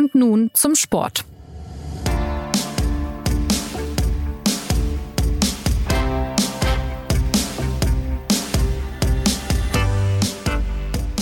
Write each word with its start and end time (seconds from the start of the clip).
Und 0.00 0.14
nun 0.14 0.50
zum 0.54 0.74
Sport. 0.76 1.26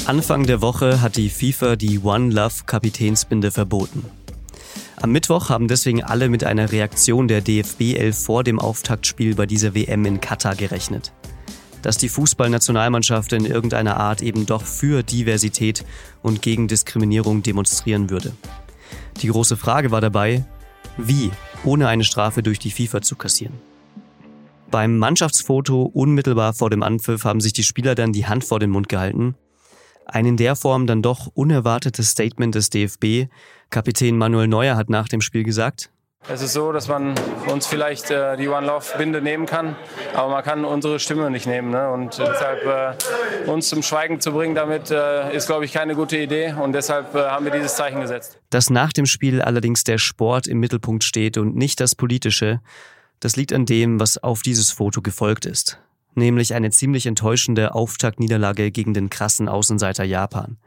Anfang 0.06 0.46
der 0.46 0.62
Woche 0.62 1.00
hat 1.00 1.16
die 1.16 1.28
FIFA 1.28 1.74
die 1.74 1.98
One 1.98 2.32
Love 2.32 2.54
Kapitänsbinde 2.66 3.50
verboten. 3.50 4.04
Am 5.02 5.10
Mittwoch 5.10 5.48
haben 5.48 5.66
deswegen 5.66 6.04
alle 6.04 6.29
mit 6.29 6.45
einer 6.45 6.70
Reaktion 6.70 7.26
der 7.26 7.40
DFB 7.40 7.96
11 7.96 8.16
vor 8.16 8.45
dem 8.45 8.60
Auftaktspiel 8.60 9.34
bei 9.34 9.46
dieser 9.46 9.74
WM 9.74 10.04
in 10.04 10.20
Katar 10.20 10.54
gerechnet. 10.54 11.12
Dass 11.82 11.96
die 11.96 12.08
Fußballnationalmannschaft 12.08 13.32
in 13.32 13.45
irgendeiner 13.45 13.96
Art 13.96 14.22
eben 14.22 14.46
doch 14.46 14.62
für 14.62 15.02
Diversität 15.02 15.84
und 16.22 16.42
gegen 16.42 16.68
Diskriminierung 16.68 17.42
demonstrieren 17.42 18.08
würde. 18.08 18.34
Die 19.21 19.29
große 19.29 19.57
Frage 19.57 19.90
war 19.90 20.00
dabei, 20.00 20.45
wie, 20.96 21.31
ohne 21.64 21.89
eine 21.89 22.04
Strafe 22.04 22.43
durch 22.43 22.59
die 22.59 22.71
FIFA 22.71 23.03
zu 23.03 23.17
kassieren. 23.17 23.54
Beim 24.71 24.99
Mannschaftsfoto 24.99 25.82
unmittelbar 25.82 26.53
vor 26.53 26.71
dem 26.71 26.82
Anpfiff 26.82 27.25
haben 27.25 27.40
sich 27.40 27.53
die 27.53 27.64
Spieler 27.64 27.95
dann 27.95 28.12
die 28.12 28.26
Hand 28.26 28.45
vor 28.45 28.61
den 28.61 28.71
Mund 28.71 28.89
gehalten 28.89 29.35
ein 30.09 30.26
in 30.26 30.36
der 30.36 30.57
Form 30.57 30.86
dann 30.86 31.03
doch 31.03 31.29
unerwartetes 31.35 32.11
Statement 32.11 32.55
des 32.55 32.70
DFB. 32.70 33.31
Kapitän 33.70 34.17
Manuel 34.17 34.48
Neuer 34.48 34.77
hat 34.77 34.89
nach 34.89 35.09
dem 35.09 35.20
Spiel 35.20 35.45
gesagt, 35.45 35.91
es 36.27 36.42
ist 36.42 36.53
so, 36.53 36.72
dass 36.72 36.89
man 36.89 37.14
uns 37.47 37.67
vielleicht 37.67 38.11
äh, 38.11 38.36
die 38.36 38.48
One 38.48 38.67
Love 38.67 38.98
Binde 38.98 39.22
nehmen 39.22 39.47
kann, 39.47 39.77
aber 40.14 40.33
man 40.33 40.42
kann 40.42 40.64
unsere 40.64 40.98
Stimme 40.98 41.31
nicht 41.31 41.47
nehmen. 41.47 41.70
Ne? 41.70 41.91
Und 41.91 42.19
deshalb 42.19 42.64
äh, 42.64 43.50
uns 43.50 43.69
zum 43.69 43.83
Schweigen 43.83 44.20
zu 44.20 44.33
bringen, 44.33 44.55
damit 44.55 44.91
äh, 44.91 45.34
ist, 45.34 45.47
glaube 45.47 45.64
ich, 45.64 45.73
keine 45.73 45.95
gute 45.95 46.19
Idee. 46.19 46.53
Und 46.53 46.73
deshalb 46.73 47.14
äh, 47.14 47.28
haben 47.28 47.45
wir 47.45 47.53
dieses 47.53 47.77
Zeichen 47.77 48.00
gesetzt. 48.00 48.41
Dass 48.50 48.69
nach 48.69 48.92
dem 48.92 49.06
Spiel 49.06 49.41
allerdings 49.41 49.84
der 49.84 49.98
Sport 49.98 50.47
im 50.47 50.59
Mittelpunkt 50.59 51.05
steht 51.05 51.39
und 51.39 51.56
nicht 51.56 51.81
das 51.81 51.95
Politische, 51.95 52.61
das 53.20 53.37
liegt 53.37 53.53
an 53.53 53.64
dem, 53.64 54.01
was 54.01 54.19
auf 54.19 54.42
dieses 54.42 54.70
Foto 54.70 55.01
gefolgt 55.03 55.47
ist 55.47 55.81
nämlich 56.19 56.55
eine 56.55 56.70
ziemlich 56.70 57.07
enttäuschende 57.07 57.75
Auftaktniederlage 57.75 58.70
gegen 58.70 58.92
den 58.92 59.09
krassen 59.09 59.48
Außenseiter 59.48 60.05
Japan. 60.05 60.59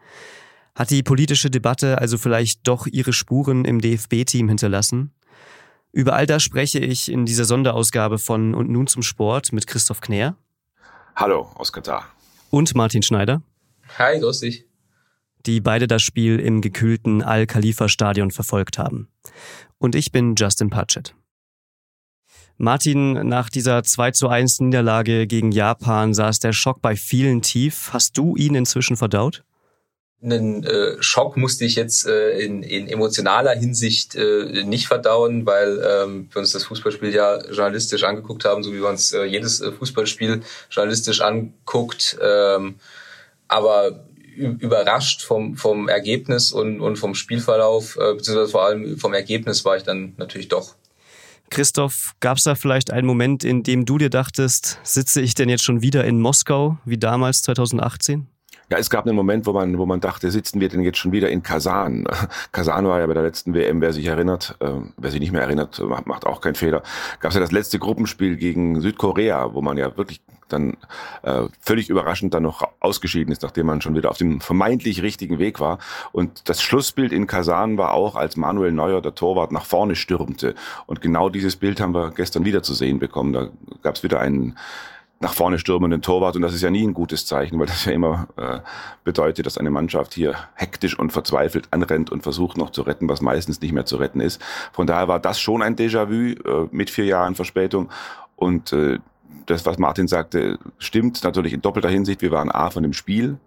Hat 0.73 0.89
die 0.89 1.03
politische 1.03 1.49
Debatte 1.51 1.99
also 1.99 2.17
vielleicht 2.17 2.67
doch 2.67 2.87
ihre 2.87 3.13
Spuren 3.13 3.65
im 3.65 3.81
DFB-Team 3.81 4.47
hinterlassen? 4.47 5.11
Über 5.93 6.13
all 6.13 6.25
das 6.25 6.41
spreche 6.41 6.79
ich 6.79 7.11
in 7.11 7.25
dieser 7.25 7.45
Sonderausgabe 7.45 8.17
von 8.17 8.55
Und 8.55 8.69
nun 8.69 8.87
zum 8.87 9.03
Sport 9.03 9.51
mit 9.51 9.67
Christoph 9.67 9.99
Knär. 10.01 10.37
Hallo 11.15 11.51
aus 11.55 11.73
Katar. 11.73 12.07
Und 12.49 12.75
Martin 12.75 13.03
Schneider. 13.03 13.41
Hi, 13.97 14.19
grüß 14.19 14.39
dich. 14.39 14.65
Die 15.45 15.59
beide 15.59 15.87
das 15.87 16.01
Spiel 16.01 16.39
im 16.39 16.61
gekühlten 16.61 17.21
Al-Khalifa-Stadion 17.23 18.31
verfolgt 18.31 18.77
haben. 18.77 19.09
Und 19.79 19.95
ich 19.95 20.11
bin 20.11 20.35
Justin 20.35 20.69
Patchett. 20.69 21.13
Martin, 22.57 23.27
nach 23.27 23.49
dieser 23.49 23.83
2 23.83 24.11
zu 24.11 24.29
1 24.29 24.59
Niederlage 24.61 25.25
gegen 25.27 25.51
Japan 25.51 26.13
saß 26.13 26.39
der 26.39 26.53
Schock 26.53 26.81
bei 26.81 26.95
vielen 26.95 27.41
tief. 27.41 27.89
Hast 27.91 28.17
du 28.17 28.35
ihn 28.37 28.55
inzwischen 28.55 28.95
verdaut? 28.95 29.43
Einen 30.23 30.63
äh, 30.63 31.01
Schock 31.01 31.35
musste 31.35 31.65
ich 31.65 31.75
jetzt 31.75 32.05
äh, 32.05 32.39
in, 32.39 32.61
in 32.61 32.87
emotionaler 32.87 33.55
Hinsicht 33.55 34.15
äh, 34.15 34.63
nicht 34.63 34.87
verdauen, 34.87 35.45
weil 35.47 35.83
ähm, 35.83 36.29
wir 36.31 36.39
uns 36.39 36.51
das 36.51 36.65
Fußballspiel 36.65 37.13
ja 37.13 37.43
journalistisch 37.47 38.03
angeguckt 38.03 38.45
haben, 38.45 38.63
so 38.63 38.71
wie 38.71 38.81
wir 38.81 38.89
uns 38.89 39.13
äh, 39.13 39.23
jedes 39.23 39.61
äh, 39.61 39.71
Fußballspiel 39.71 40.41
journalistisch 40.69 41.21
anguckt. 41.21 42.17
Ähm, 42.21 42.75
aber 43.47 44.05
überrascht 44.35 45.23
vom, 45.23 45.55
vom 45.55 45.89
Ergebnis 45.89 46.51
und, 46.51 46.79
und 46.81 46.97
vom 46.97 47.15
Spielverlauf, 47.15 47.97
äh, 47.97 48.13
beziehungsweise 48.13 48.51
vor 48.51 48.65
allem 48.65 48.97
vom 48.97 49.13
Ergebnis 49.13 49.65
war 49.65 49.77
ich 49.77 49.83
dann 49.83 50.13
natürlich 50.17 50.47
doch. 50.47 50.75
Christoph, 51.49 52.13
gab 52.21 52.37
es 52.37 52.43
da 52.43 52.55
vielleicht 52.55 52.91
einen 52.91 53.05
Moment, 53.05 53.43
in 53.43 53.63
dem 53.63 53.85
du 53.85 53.97
dir 53.97 54.09
dachtest, 54.09 54.79
sitze 54.83 55.19
ich 55.19 55.35
denn 55.35 55.49
jetzt 55.49 55.63
schon 55.63 55.81
wieder 55.81 56.05
in 56.05 56.19
Moskau 56.21 56.77
wie 56.85 56.97
damals 56.97 57.41
2018? 57.41 58.27
Ja, 58.71 58.77
es 58.77 58.89
gab 58.89 59.05
einen 59.05 59.17
Moment, 59.17 59.45
wo 59.47 59.51
man, 59.51 59.77
wo 59.77 59.85
man 59.85 59.99
dachte, 59.99 60.31
sitzen 60.31 60.61
wir 60.61 60.69
denn 60.69 60.79
jetzt 60.79 60.97
schon 60.97 61.11
wieder 61.11 61.29
in 61.29 61.43
Kasan? 61.43 62.05
Kasan 62.53 62.87
war 62.87 63.01
ja 63.01 63.05
bei 63.05 63.13
der 63.13 63.23
letzten 63.23 63.53
WM, 63.53 63.81
wer 63.81 63.91
sich 63.91 64.05
erinnert, 64.05 64.55
äh, 64.61 64.69
wer 64.95 65.11
sich 65.11 65.19
nicht 65.19 65.33
mehr 65.33 65.41
erinnert, 65.41 65.77
macht, 66.05 66.25
auch 66.25 66.39
keinen 66.39 66.55
Fehler. 66.55 66.81
Gab 67.19 67.31
es 67.31 67.35
ja 67.35 67.41
das 67.41 67.51
letzte 67.51 67.79
Gruppenspiel 67.79 68.37
gegen 68.37 68.79
Südkorea, 68.79 69.53
wo 69.53 69.61
man 69.61 69.77
ja 69.77 69.97
wirklich 69.97 70.21
dann 70.47 70.77
äh, 71.23 71.43
völlig 71.59 71.89
überraschend 71.89 72.33
dann 72.33 72.43
noch 72.43 72.65
ausgeschieden 72.79 73.33
ist, 73.33 73.41
nachdem 73.41 73.65
man 73.65 73.81
schon 73.81 73.93
wieder 73.93 74.09
auf 74.09 74.17
dem 74.17 74.39
vermeintlich 74.39 75.01
richtigen 75.01 75.37
Weg 75.37 75.59
war. 75.59 75.79
Und 76.13 76.47
das 76.47 76.61
Schlussbild 76.61 77.11
in 77.11 77.27
Kasan 77.27 77.77
war 77.77 77.91
auch, 77.91 78.15
als 78.15 78.37
Manuel 78.37 78.71
Neuer, 78.71 79.01
der 79.01 79.15
Torwart, 79.15 79.51
nach 79.51 79.65
vorne 79.65 79.97
stürmte. 79.97 80.55
Und 80.85 81.01
genau 81.01 81.27
dieses 81.27 81.57
Bild 81.57 81.81
haben 81.81 81.93
wir 81.93 82.11
gestern 82.11 82.45
wieder 82.45 82.63
zu 82.63 82.73
sehen 82.73 82.99
bekommen. 82.99 83.33
Da 83.33 83.49
gab 83.83 83.95
es 83.95 84.03
wieder 84.03 84.21
einen 84.21 84.57
nach 85.21 85.33
vorne 85.33 85.59
stürmenden 85.59 86.01
Torwart 86.01 86.35
und 86.35 86.41
das 86.41 86.53
ist 86.53 86.63
ja 86.63 86.71
nie 86.71 86.85
ein 86.85 86.93
gutes 86.93 87.25
Zeichen, 87.25 87.59
weil 87.59 87.67
das 87.67 87.85
ja 87.85 87.91
immer 87.91 88.27
äh, 88.37 88.59
bedeutet, 89.03 89.45
dass 89.45 89.57
eine 89.57 89.69
Mannschaft 89.69 90.13
hier 90.13 90.35
hektisch 90.55 90.97
und 90.97 91.11
verzweifelt 91.11 91.67
anrennt 91.71 92.09
und 92.11 92.23
versucht 92.23 92.57
noch 92.57 92.71
zu 92.71 92.81
retten, 92.81 93.07
was 93.07 93.21
meistens 93.21 93.61
nicht 93.61 93.71
mehr 93.71 93.85
zu 93.85 93.97
retten 93.97 94.19
ist. 94.19 94.41
Von 94.73 94.87
daher 94.87 95.07
war 95.07 95.19
das 95.19 95.39
schon 95.39 95.61
ein 95.61 95.75
Déjà-vu 95.75 96.13
äh, 96.13 96.67
mit 96.71 96.89
vier 96.89 97.05
Jahren 97.05 97.35
Verspätung 97.35 97.89
und 98.35 98.73
äh, 98.73 98.99
das, 99.45 99.65
was 99.65 99.77
Martin 99.77 100.07
sagte, 100.07 100.57
stimmt 100.77 101.23
natürlich 101.23 101.53
in 101.53 101.61
doppelter 101.61 101.89
Hinsicht. 101.89 102.21
Wir 102.21 102.31
waren 102.31 102.51
A 102.51 102.69
von 102.69 102.83
dem 102.83 102.93
Spiel 102.93 103.37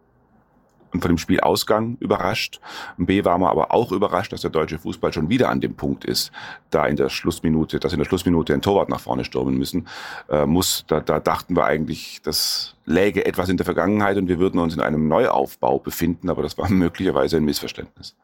von 1.00 1.10
dem 1.10 1.18
Spielausgang 1.18 1.96
überrascht. 2.00 2.60
B 2.96 3.24
war 3.24 3.38
man 3.38 3.50
aber 3.50 3.72
auch 3.72 3.92
überrascht, 3.92 4.32
dass 4.32 4.42
der 4.42 4.50
deutsche 4.50 4.78
Fußball 4.78 5.12
schon 5.12 5.28
wieder 5.28 5.48
an 5.48 5.60
dem 5.60 5.74
Punkt 5.74 6.04
ist, 6.04 6.32
da 6.70 6.86
in 6.86 6.96
der 6.96 7.08
Schlussminute, 7.08 7.80
dass 7.80 7.92
in 7.92 7.98
der 7.98 8.06
Schlussminute 8.06 8.54
ein 8.54 8.62
Torwart 8.62 8.88
nach 8.88 9.00
vorne 9.00 9.24
stürmen 9.24 9.56
müssen 9.56 9.86
äh, 10.28 10.46
muss. 10.46 10.84
Da, 10.88 11.00
da 11.00 11.20
dachten 11.20 11.56
wir 11.56 11.64
eigentlich, 11.64 12.20
das 12.22 12.74
läge 12.86 13.24
etwas 13.24 13.48
in 13.48 13.56
der 13.56 13.64
Vergangenheit 13.64 14.16
und 14.16 14.28
wir 14.28 14.38
würden 14.38 14.60
uns 14.60 14.74
in 14.74 14.80
einem 14.80 15.08
Neuaufbau 15.08 15.78
befinden, 15.78 16.30
aber 16.30 16.42
das 16.42 16.58
war 16.58 16.68
möglicherweise 16.70 17.36
ein 17.36 17.44
Missverständnis. 17.44 18.14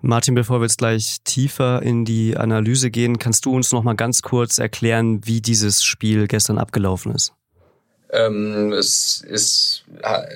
Martin, 0.00 0.36
bevor 0.36 0.60
wir 0.60 0.66
jetzt 0.66 0.78
gleich 0.78 1.18
tiefer 1.24 1.82
in 1.82 2.04
die 2.04 2.36
Analyse 2.36 2.90
gehen, 2.90 3.18
kannst 3.18 3.44
du 3.46 3.54
uns 3.54 3.72
noch 3.72 3.82
mal 3.82 3.96
ganz 3.96 4.22
kurz 4.22 4.58
erklären, 4.58 5.26
wie 5.26 5.40
dieses 5.40 5.82
Spiel 5.82 6.28
gestern 6.28 6.58
abgelaufen 6.58 7.12
ist? 7.12 7.32
Ähm, 8.10 8.72
es 8.72 9.22
ist, 9.26 9.84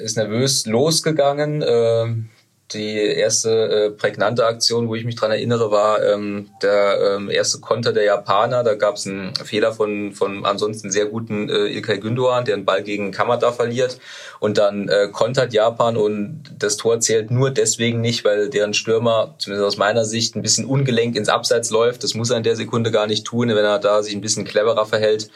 ist 0.03 0.16
nervös 0.16 0.66
losgegangen. 0.66 1.65
Ähm, 1.66 2.28
die 2.75 2.97
erste 2.97 3.50
äh, 3.50 3.91
prägnante 3.91 4.47
Aktion, 4.47 4.88
wo 4.88 4.94
ich 4.94 5.05
mich 5.05 5.16
dran 5.16 5.31
erinnere, 5.31 5.71
war 5.71 6.03
ähm, 6.03 6.50
der 6.62 7.16
ähm, 7.16 7.31
erste 7.31 7.60
Konter 7.60 7.93
der 7.93 8.05
Japaner. 8.05 8.62
Da 8.62 8.75
gab 8.75 8.97
es 8.97 9.06
einen 9.06 9.34
Fehler 9.37 9.72
von, 9.72 10.12
von 10.12 10.44
ansonsten 10.44 10.91
sehr 10.91 11.06
guten 11.06 11.49
äh, 11.49 11.66
Ilkay 11.66 11.99
Gündoğan, 11.99 12.44
der 12.44 12.55
einen 12.55 12.65
Ball 12.65 12.83
gegen 12.83 13.12
Kamada 13.12 13.53
verliert. 13.53 13.99
Und 14.41 14.59
dann 14.59 14.89
äh, 14.89 15.09
kontert 15.12 15.53
Japan 15.53 15.97
und 15.97 16.43
das 16.59 16.77
Tor 16.77 17.00
zählt 17.00 17.31
nur 17.31 17.50
deswegen 17.50 18.00
nicht, 18.00 18.25
weil 18.25 18.49
deren 18.49 18.75
Stürmer, 18.75 19.34
zumindest 19.39 19.66
aus 19.66 19.77
meiner 19.77 20.04
Sicht, 20.04 20.34
ein 20.34 20.43
bisschen 20.43 20.65
ungelenk 20.65 21.16
ins 21.16 21.28
Abseits 21.28 21.71
läuft. 21.71 22.04
Das 22.04 22.15
muss 22.15 22.31
er 22.31 22.39
in 22.39 22.43
der 22.43 22.56
Sekunde 22.56 22.91
gar 22.91 23.06
nicht 23.06 23.27
tun, 23.27 23.49
wenn 23.49 23.56
er 23.59 23.78
da 23.78 24.03
sich 24.03 24.15
ein 24.15 24.21
bisschen 24.21 24.44
cleverer 24.44 24.87
verhält 24.87 25.31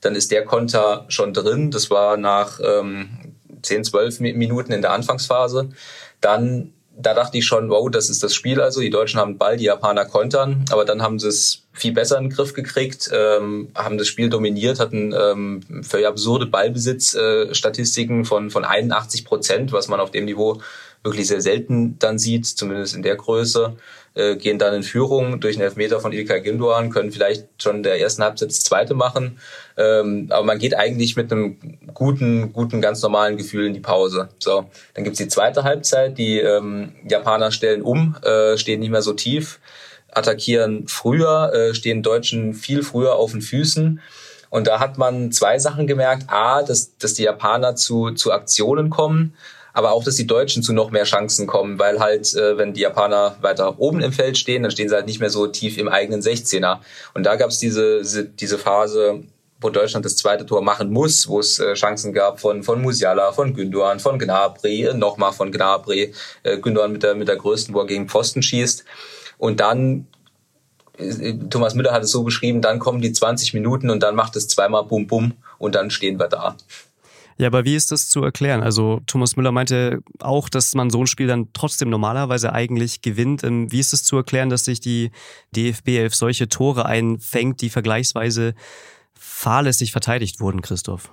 dann 0.00 0.14
ist 0.14 0.30
der 0.30 0.44
Konter 0.44 1.04
schon 1.08 1.32
drin. 1.32 1.70
Das 1.70 1.90
war 1.90 2.16
nach 2.16 2.60
ähm, 2.62 3.34
10, 3.62 3.84
12 3.84 4.20
Minuten 4.20 4.72
in 4.72 4.82
der 4.82 4.92
Anfangsphase. 4.92 5.70
Dann, 6.20 6.72
da 6.96 7.14
dachte 7.14 7.38
ich 7.38 7.46
schon, 7.46 7.70
wow, 7.70 7.90
das 7.90 8.10
ist 8.10 8.22
das 8.22 8.34
Spiel 8.34 8.60
also. 8.60 8.80
Die 8.80 8.90
Deutschen 8.90 9.20
haben 9.20 9.38
Ball, 9.38 9.56
die 9.56 9.64
Japaner 9.64 10.04
kontern, 10.04 10.64
aber 10.70 10.84
dann 10.84 11.02
haben 11.02 11.18
sie 11.18 11.28
es 11.28 11.62
viel 11.72 11.92
besser 11.92 12.18
in 12.18 12.24
den 12.24 12.32
Griff 12.32 12.52
gekriegt, 12.52 13.10
ähm, 13.12 13.68
haben 13.74 13.96
das 13.96 14.08
Spiel 14.08 14.28
dominiert, 14.28 14.80
hatten 14.80 15.14
ähm, 15.18 15.62
völlig 15.82 16.06
absurde 16.06 16.46
Ballbesitzstatistiken 16.46 18.22
äh, 18.22 18.24
von, 18.24 18.50
von 18.50 18.64
81 18.64 19.24
Prozent, 19.24 19.72
was 19.72 19.88
man 19.88 20.00
auf 20.00 20.10
dem 20.10 20.24
Niveau 20.24 20.60
wirklich 21.02 21.28
sehr 21.28 21.40
selten 21.40 21.98
dann 21.98 22.18
sieht, 22.18 22.46
zumindest 22.46 22.94
in 22.94 23.02
der 23.02 23.16
Größe 23.16 23.76
äh, 24.14 24.36
gehen 24.36 24.58
dann 24.58 24.74
in 24.74 24.82
Führung 24.82 25.40
durch 25.40 25.56
einen 25.56 25.64
Elfmeter 25.64 26.00
von 26.00 26.12
Ilkay 26.12 26.40
Gündoğan, 26.40 26.90
können 26.90 27.12
vielleicht 27.12 27.46
schon 27.62 27.82
der 27.82 28.00
ersten 28.00 28.22
Halbzeit 28.22 28.48
das 28.48 28.60
zweite 28.60 28.94
machen. 28.94 29.38
Ähm, 29.76 30.26
aber 30.30 30.44
man 30.44 30.58
geht 30.58 30.74
eigentlich 30.74 31.16
mit 31.16 31.30
einem 31.30 31.56
guten, 31.94 32.52
guten, 32.52 32.80
ganz 32.80 33.02
normalen 33.02 33.36
Gefühl 33.36 33.66
in 33.66 33.74
die 33.74 33.80
Pause. 33.80 34.28
So, 34.38 34.68
dann 34.94 35.04
gibt's 35.04 35.18
die 35.18 35.28
zweite 35.28 35.62
Halbzeit. 35.62 36.18
Die 36.18 36.38
ähm, 36.40 36.92
Japaner 37.08 37.52
stellen 37.52 37.82
um, 37.82 38.16
äh, 38.22 38.56
stehen 38.56 38.80
nicht 38.80 38.90
mehr 38.90 39.02
so 39.02 39.12
tief, 39.12 39.60
attackieren 40.10 40.88
früher, 40.88 41.52
äh, 41.54 41.74
stehen 41.74 42.02
Deutschen 42.02 42.54
viel 42.54 42.82
früher 42.82 43.14
auf 43.14 43.32
den 43.32 43.42
Füßen. 43.42 44.00
Und 44.50 44.66
da 44.66 44.80
hat 44.80 44.98
man 44.98 45.30
zwei 45.30 45.60
Sachen 45.60 45.86
gemerkt. 45.86 46.24
A, 46.26 46.62
dass, 46.62 46.96
dass 46.98 47.14
die 47.14 47.22
Japaner 47.22 47.76
zu, 47.76 48.10
zu 48.10 48.32
Aktionen 48.32 48.90
kommen 48.90 49.34
aber 49.72 49.92
auch, 49.92 50.04
dass 50.04 50.16
die 50.16 50.26
Deutschen 50.26 50.62
zu 50.62 50.72
noch 50.72 50.90
mehr 50.90 51.04
Chancen 51.04 51.46
kommen, 51.46 51.78
weil 51.78 52.00
halt, 52.00 52.34
äh, 52.34 52.56
wenn 52.58 52.72
die 52.72 52.80
Japaner 52.80 53.36
weiter 53.40 53.78
oben 53.78 54.00
im 54.00 54.12
Feld 54.12 54.38
stehen, 54.38 54.62
dann 54.62 54.72
stehen 54.72 54.88
sie 54.88 54.94
halt 54.94 55.06
nicht 55.06 55.20
mehr 55.20 55.30
so 55.30 55.46
tief 55.46 55.78
im 55.78 55.88
eigenen 55.88 56.22
16er. 56.22 56.78
Und 57.14 57.24
da 57.24 57.36
gab 57.36 57.50
es 57.50 57.58
diese, 57.58 58.02
diese 58.24 58.58
Phase, 58.58 59.22
wo 59.60 59.70
Deutschland 59.70 60.04
das 60.04 60.16
zweite 60.16 60.46
Tor 60.46 60.62
machen 60.62 60.90
muss, 60.90 61.28
wo 61.28 61.38
es 61.38 61.58
äh, 61.58 61.74
Chancen 61.74 62.12
gab 62.12 62.40
von 62.40 62.62
von 62.62 62.80
Musiala, 62.80 63.32
von 63.32 63.54
Gündoğan, 63.54 64.00
von 64.00 64.18
Gnabry, 64.18 64.84
äh, 64.84 64.94
nochmal 64.94 65.32
von 65.32 65.52
Gnabry, 65.52 66.14
äh, 66.42 66.56
Gündoğan 66.56 66.88
mit 66.88 67.02
der 67.02 67.14
mit 67.14 67.28
der 67.28 67.36
größten, 67.36 67.74
wo 67.74 67.80
er 67.80 67.86
gegen 67.86 68.08
Pfosten 68.08 68.42
schießt. 68.42 68.84
Und 69.38 69.60
dann 69.60 70.06
Thomas 71.48 71.74
Müller 71.74 71.92
hat 71.92 72.02
es 72.02 72.10
so 72.10 72.22
beschrieben, 72.24 72.60
dann 72.60 72.78
kommen 72.78 73.00
die 73.00 73.12
20 73.12 73.54
Minuten 73.54 73.88
und 73.88 74.02
dann 74.02 74.14
macht 74.14 74.36
es 74.36 74.48
zweimal 74.48 74.84
Bum 74.84 75.06
Bum 75.06 75.32
und 75.58 75.74
dann 75.74 75.90
stehen 75.90 76.18
wir 76.18 76.28
da. 76.28 76.56
Ja, 77.40 77.46
aber 77.46 77.64
wie 77.64 77.74
ist 77.74 77.90
das 77.90 78.10
zu 78.10 78.22
erklären? 78.22 78.62
Also 78.62 79.00
Thomas 79.06 79.34
Müller 79.34 79.50
meinte 79.50 80.02
auch, 80.18 80.50
dass 80.50 80.74
man 80.74 80.90
so 80.90 81.00
ein 81.00 81.06
Spiel 81.06 81.26
dann 81.26 81.48
trotzdem 81.54 81.88
normalerweise 81.88 82.52
eigentlich 82.52 83.00
gewinnt. 83.00 83.44
Ähm, 83.44 83.72
wie 83.72 83.80
ist 83.80 83.94
es 83.94 84.04
zu 84.04 84.18
erklären, 84.18 84.50
dass 84.50 84.66
sich 84.66 84.78
die 84.78 85.10
DFB 85.56 85.88
11 85.88 86.14
solche 86.14 86.48
Tore 86.50 86.84
einfängt, 86.84 87.62
die 87.62 87.70
vergleichsweise 87.70 88.52
fahrlässig 89.14 89.90
verteidigt 89.90 90.40
wurden, 90.40 90.60
Christoph? 90.60 91.10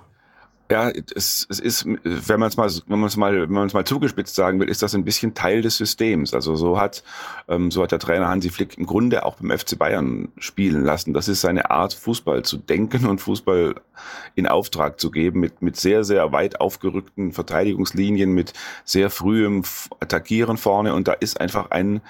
Ja, 0.70 0.90
es, 0.90 1.46
es 1.48 1.60
ist, 1.60 1.86
wenn 1.86 2.40
man 2.40 2.48
es 2.50 2.58
mal, 2.58 2.70
wenn 2.86 2.98
man 2.98 3.06
es 3.06 3.16
mal, 3.16 3.40
wenn 3.40 3.50
man 3.50 3.68
es 3.68 3.72
mal 3.72 3.86
zugespitzt 3.86 4.34
sagen 4.34 4.60
will, 4.60 4.68
ist 4.68 4.82
das 4.82 4.94
ein 4.94 5.04
bisschen 5.04 5.32
Teil 5.32 5.62
des 5.62 5.78
Systems. 5.78 6.34
Also 6.34 6.56
so 6.56 6.78
hat, 6.78 7.02
ähm, 7.48 7.70
so 7.70 7.82
hat 7.82 7.92
der 7.92 7.98
Trainer 7.98 8.28
Hansi 8.28 8.50
Flick 8.50 8.76
im 8.76 8.84
Grunde 8.84 9.24
auch 9.24 9.36
beim 9.36 9.56
FC 9.56 9.78
Bayern 9.78 10.28
spielen 10.36 10.84
lassen. 10.84 11.14
Das 11.14 11.26
ist 11.26 11.40
seine 11.40 11.70
Art, 11.70 11.94
Fußball 11.94 12.44
zu 12.44 12.58
denken 12.58 13.06
und 13.06 13.18
Fußball 13.22 13.76
in 14.34 14.46
Auftrag 14.46 15.00
zu 15.00 15.10
geben 15.10 15.40
mit 15.40 15.62
mit 15.62 15.76
sehr 15.76 16.04
sehr 16.04 16.32
weit 16.32 16.60
aufgerückten 16.60 17.32
Verteidigungslinien, 17.32 18.30
mit 18.32 18.52
sehr 18.84 19.08
frühem 19.08 19.64
Attackieren 20.00 20.58
vorne 20.58 20.94
und 20.94 21.08
da 21.08 21.14
ist 21.14 21.40
einfach 21.40 21.70
ein, 21.70 22.02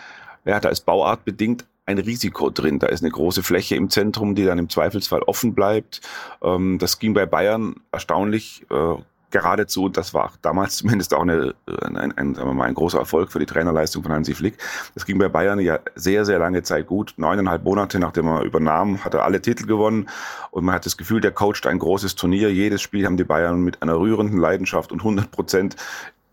ja, 0.45 0.59
da 0.59 0.69
ist 0.71 0.85
bauartbedingt 0.85 1.65
ein 1.89 1.99
Risiko 1.99 2.51
drin. 2.51 2.79
Da 2.79 2.87
ist 2.87 3.03
eine 3.03 3.11
große 3.11 3.43
Fläche 3.43 3.75
im 3.75 3.89
Zentrum, 3.91 4.35
die 4.35 4.45
dann 4.45 4.59
im 4.59 4.69
Zweifelsfall 4.69 5.23
offen 5.23 5.55
bleibt. 5.55 6.01
Ähm, 6.43 6.79
das 6.79 6.99
ging 6.99 7.15
bei 7.15 7.27
Bayern 7.27 7.77
erstaunlich 7.91 8.67
äh, 8.71 8.95
geradezu, 9.31 9.89
das 9.89 10.15
war 10.15 10.33
damals 10.43 10.77
zumindest 10.79 11.15
auch 11.15 11.23
eine, 11.23 11.55
ein, 11.83 11.97
ein, 11.97 12.17
ein, 12.17 12.35
sagen 12.35 12.49
wir 12.49 12.55
mal, 12.55 12.65
ein 12.65 12.75
großer 12.75 12.99
Erfolg 12.99 13.33
für 13.33 13.39
die 13.39 13.47
Trainerleistung 13.47 14.03
von 14.03 14.13
Hansi 14.13 14.35
Flick. 14.35 14.59
Das 14.95 15.07
ging 15.07 15.19
bei 15.19 15.29
Bayern 15.29 15.61
ja 15.61 15.81
sehr, 15.95 16.25
sehr 16.25 16.39
lange 16.39 16.63
Zeit 16.63 16.87
gut. 16.87 17.15
Neuneinhalb 17.17 17.65
Monate 17.65 17.99
nachdem 17.99 18.27
er 18.27 18.43
übernahm, 18.43 19.05
hat 19.05 19.15
er 19.15 19.25
alle 19.25 19.41
Titel 19.41 19.67
gewonnen 19.67 20.09
und 20.51 20.65
man 20.65 20.75
hat 20.75 20.87
das 20.87 20.97
Gefühl, 20.97 21.21
der 21.21 21.33
coacht 21.33 21.67
ein 21.67 21.79
großes 21.79 22.15
Turnier. 22.15 22.53
Jedes 22.53 22.83
Spiel 22.83 23.07
haben 23.07 23.17
die 23.17 23.25
Bayern 23.25 23.61
mit 23.61 23.83
einer 23.83 23.99
rührenden 23.99 24.39
Leidenschaft 24.39 24.93
und 24.93 25.01
100 25.01 25.31
Prozent 25.31 25.77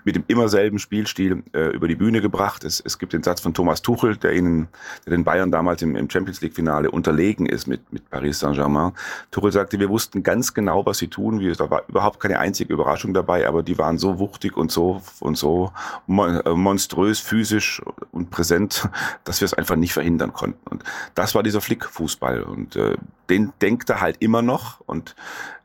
mit 0.05 0.15
dem 0.15 0.23
immer 0.27 0.47
selben 0.47 0.79
Spielstil 0.79 1.43
äh, 1.53 1.71
über 1.71 1.87
die 1.87 1.95
Bühne 1.95 2.21
gebracht. 2.21 2.63
Es, 2.63 2.79
es 2.79 2.99
gibt 2.99 3.11
den 3.13 3.23
Satz 3.23 3.41
von 3.41 3.53
Thomas 3.53 3.81
Tuchel, 3.81 4.15
der 4.15 4.33
ihnen, 4.33 4.67
der 5.05 5.11
den 5.11 5.23
Bayern 5.23 5.51
damals 5.51 5.81
im, 5.81 5.95
im 5.95 6.09
Champions 6.09 6.41
League 6.41 6.53
Finale 6.53 6.91
unterlegen 6.91 7.47
ist 7.47 7.65
mit, 7.65 7.91
mit 7.91 8.09
Paris 8.09 8.39
Saint-Germain. 8.39 8.93
Tuchel 9.31 9.51
sagte, 9.51 9.79
wir 9.79 9.89
wussten 9.89 10.21
ganz 10.21 10.53
genau, 10.53 10.85
was 10.85 10.99
sie 10.99 11.07
tun. 11.07 11.39
Wir, 11.39 11.55
da 11.55 11.69
war 11.69 11.83
überhaupt 11.87 12.19
keine 12.19 12.39
einzige 12.39 12.71
Überraschung 12.71 13.13
dabei, 13.13 13.47
aber 13.47 13.63
die 13.63 13.77
waren 13.77 13.97
so 13.97 14.19
wuchtig 14.19 14.55
und 14.55 14.71
so, 14.71 15.01
und 15.19 15.37
so 15.37 15.71
äh, 16.07 16.53
monströs, 16.53 17.19
physisch 17.19 17.81
und 18.11 18.29
präsent, 18.29 18.87
dass 19.23 19.41
wir 19.41 19.45
es 19.45 19.55
einfach 19.55 19.75
nicht 19.75 19.93
verhindern 19.93 20.33
konnten. 20.33 20.69
Und 20.69 20.83
das 21.15 21.33
war 21.33 21.41
dieser 21.41 21.61
Flick-Fußball. 21.61 22.43
Und 22.43 22.75
äh, 22.75 22.95
den 23.29 23.53
denkt 23.61 23.89
er 23.89 24.01
halt 24.01 24.17
immer 24.19 24.43
noch. 24.43 24.81
Und 24.81 25.15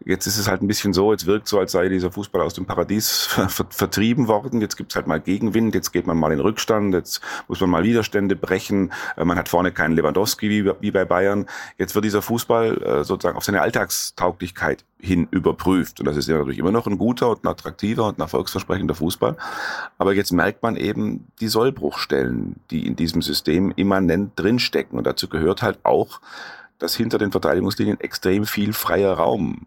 jetzt 0.04 0.26
ist 0.26 0.38
es 0.38 0.48
halt 0.48 0.62
ein 0.62 0.66
bisschen 0.66 0.92
so, 0.92 1.12
jetzt 1.12 1.26
wirkt 1.26 1.48
so, 1.48 1.58
als 1.58 1.72
sei 1.72 1.88
dieser 1.88 2.10
Fußball 2.10 2.40
aus 2.40 2.54
dem 2.54 2.66
Paradies 2.66 3.28
vertrieben 3.70 4.28
worden. 4.28 4.60
Jetzt 4.60 4.76
gibt's 4.76 4.96
halt 4.96 5.06
mal 5.06 5.20
Gegenwind, 5.20 5.74
jetzt 5.74 5.92
geht 5.92 6.06
man 6.06 6.16
mal 6.16 6.32
in 6.32 6.40
Rückstand, 6.40 6.94
jetzt 6.94 7.20
muss 7.48 7.60
man 7.60 7.70
mal 7.70 7.84
Widerstände 7.84 8.36
brechen. 8.36 8.92
Äh, 9.16 9.24
man 9.24 9.38
hat 9.38 9.48
vorne 9.48 9.72
keinen 9.72 9.94
Lewandowski 9.94 10.64
wie, 10.80 10.90
bei 10.90 11.04
Bayern. 11.04 11.46
Jetzt 11.78 11.94
wird 11.94 12.04
dieser 12.04 12.22
Fußball 12.22 12.82
äh, 12.82 13.04
sozusagen 13.04 13.36
auf 13.36 13.44
seine 13.44 13.60
Alltagstauglichkeit 13.60 14.84
hin 14.98 15.28
überprüft. 15.30 16.00
Und 16.00 16.06
das 16.06 16.16
ist 16.16 16.28
ja 16.28 16.36
natürlich 16.36 16.58
immer 16.58 16.72
noch 16.72 16.86
ein 16.86 16.98
guter 16.98 17.30
und 17.30 17.44
ein 17.44 17.48
attraktiver 17.48 18.06
und 18.06 18.18
ein 18.18 18.22
erfolgsversprechender 18.22 18.94
Fußball. 18.94 19.36
Aber 19.98 20.14
jetzt 20.14 20.32
merkt 20.32 20.62
man 20.62 20.76
eben 20.76 21.26
die 21.40 21.48
Sollbruchstellen, 21.48 22.56
die 22.70 22.86
in 22.86 22.96
diesem 22.96 23.22
System 23.22 23.72
immanent 23.76 24.32
drinstecken. 24.36 24.98
Und 24.98 25.06
dazu 25.06 25.28
gehört 25.28 25.62
halt 25.62 25.78
auch, 25.84 26.20
dass 26.78 26.94
hinter 26.94 27.18
den 27.18 27.30
Verteidigungslinien 27.30 28.00
extrem 28.00 28.46
viel 28.46 28.72
freier 28.72 29.12
Raum 29.12 29.66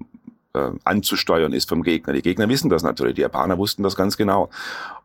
äh, 0.53 0.71
anzusteuern 0.83 1.53
ist 1.53 1.69
vom 1.69 1.83
Gegner. 1.83 2.13
Die 2.13 2.21
Gegner 2.21 2.49
wissen 2.49 2.69
das 2.69 2.83
natürlich, 2.83 3.15
die 3.15 3.21
Japaner 3.21 3.57
wussten 3.57 3.83
das 3.83 3.95
ganz 3.95 4.17
genau. 4.17 4.49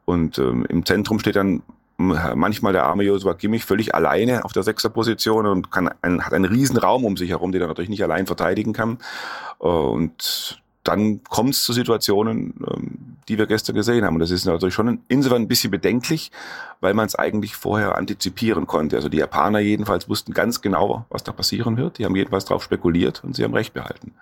Und 0.05 0.39
ähm, 0.39 0.65
im 0.69 0.85
Zentrum 0.85 1.19
steht 1.19 1.37
dann 1.37 1.62
manchmal 1.99 2.73
der 2.73 2.85
arme 2.85 3.03
Joshua 3.03 3.35
Kimmich 3.35 3.65
völlig 3.65 3.93
alleine 3.93 4.45
auf 4.45 4.53
der 4.53 4.62
Sechserposition 4.62 5.47
und 5.47 5.73
kann 5.73 5.91
ein, 6.00 6.25
hat 6.25 6.33
einen 6.33 6.45
riesen 6.45 6.77
Raum 6.77 7.05
um 7.05 7.17
sich 7.17 7.31
herum, 7.31 7.50
den 7.50 7.61
er 7.61 7.67
natürlich 7.67 7.89
nicht 7.89 8.05
allein 8.05 8.27
verteidigen 8.27 8.73
kann. 8.73 8.99
Und 9.59 10.62
dann 10.85 11.23
kommt 11.25 11.50
es 11.50 11.65
zu 11.65 11.73
Situationen, 11.73 12.55
ähm, 12.67 13.17
die 13.29 13.37
wir 13.37 13.47
gestern 13.47 13.75
gesehen 13.75 14.05
haben. 14.05 14.15
Und 14.15 14.21
das 14.21 14.31
ist 14.31 14.47
natürlich 14.47 14.75
schon 14.75 15.00
insofern 15.09 15.43
ein 15.43 15.49
bisschen 15.49 15.71
bedenklich, 15.71 16.31
weil 16.81 16.95
man 16.95 17.06
es 17.06 17.15
eigentlich 17.15 17.56
vorher 17.56 17.99
antizipieren 17.99 18.67
konnte. 18.67 18.97
Also 18.97 19.09
die 19.09 19.19
Japaner 19.19 19.59
jedenfalls 19.59 20.09
wussten 20.09 20.33
ganz 20.33 20.62
genau, 20.62 21.05
was 21.11 21.25
da 21.25 21.33
passieren 21.33 21.77
wird. 21.77 21.99
Die 21.99 22.05
haben 22.05 22.17
jedenfalls 22.17 22.47
darauf 22.47 22.62
spekuliert 22.62 23.23
und 23.25 23.35
sie 23.35 23.45
haben 23.45 23.55
recht 23.55 23.75
behalten. 23.75 24.15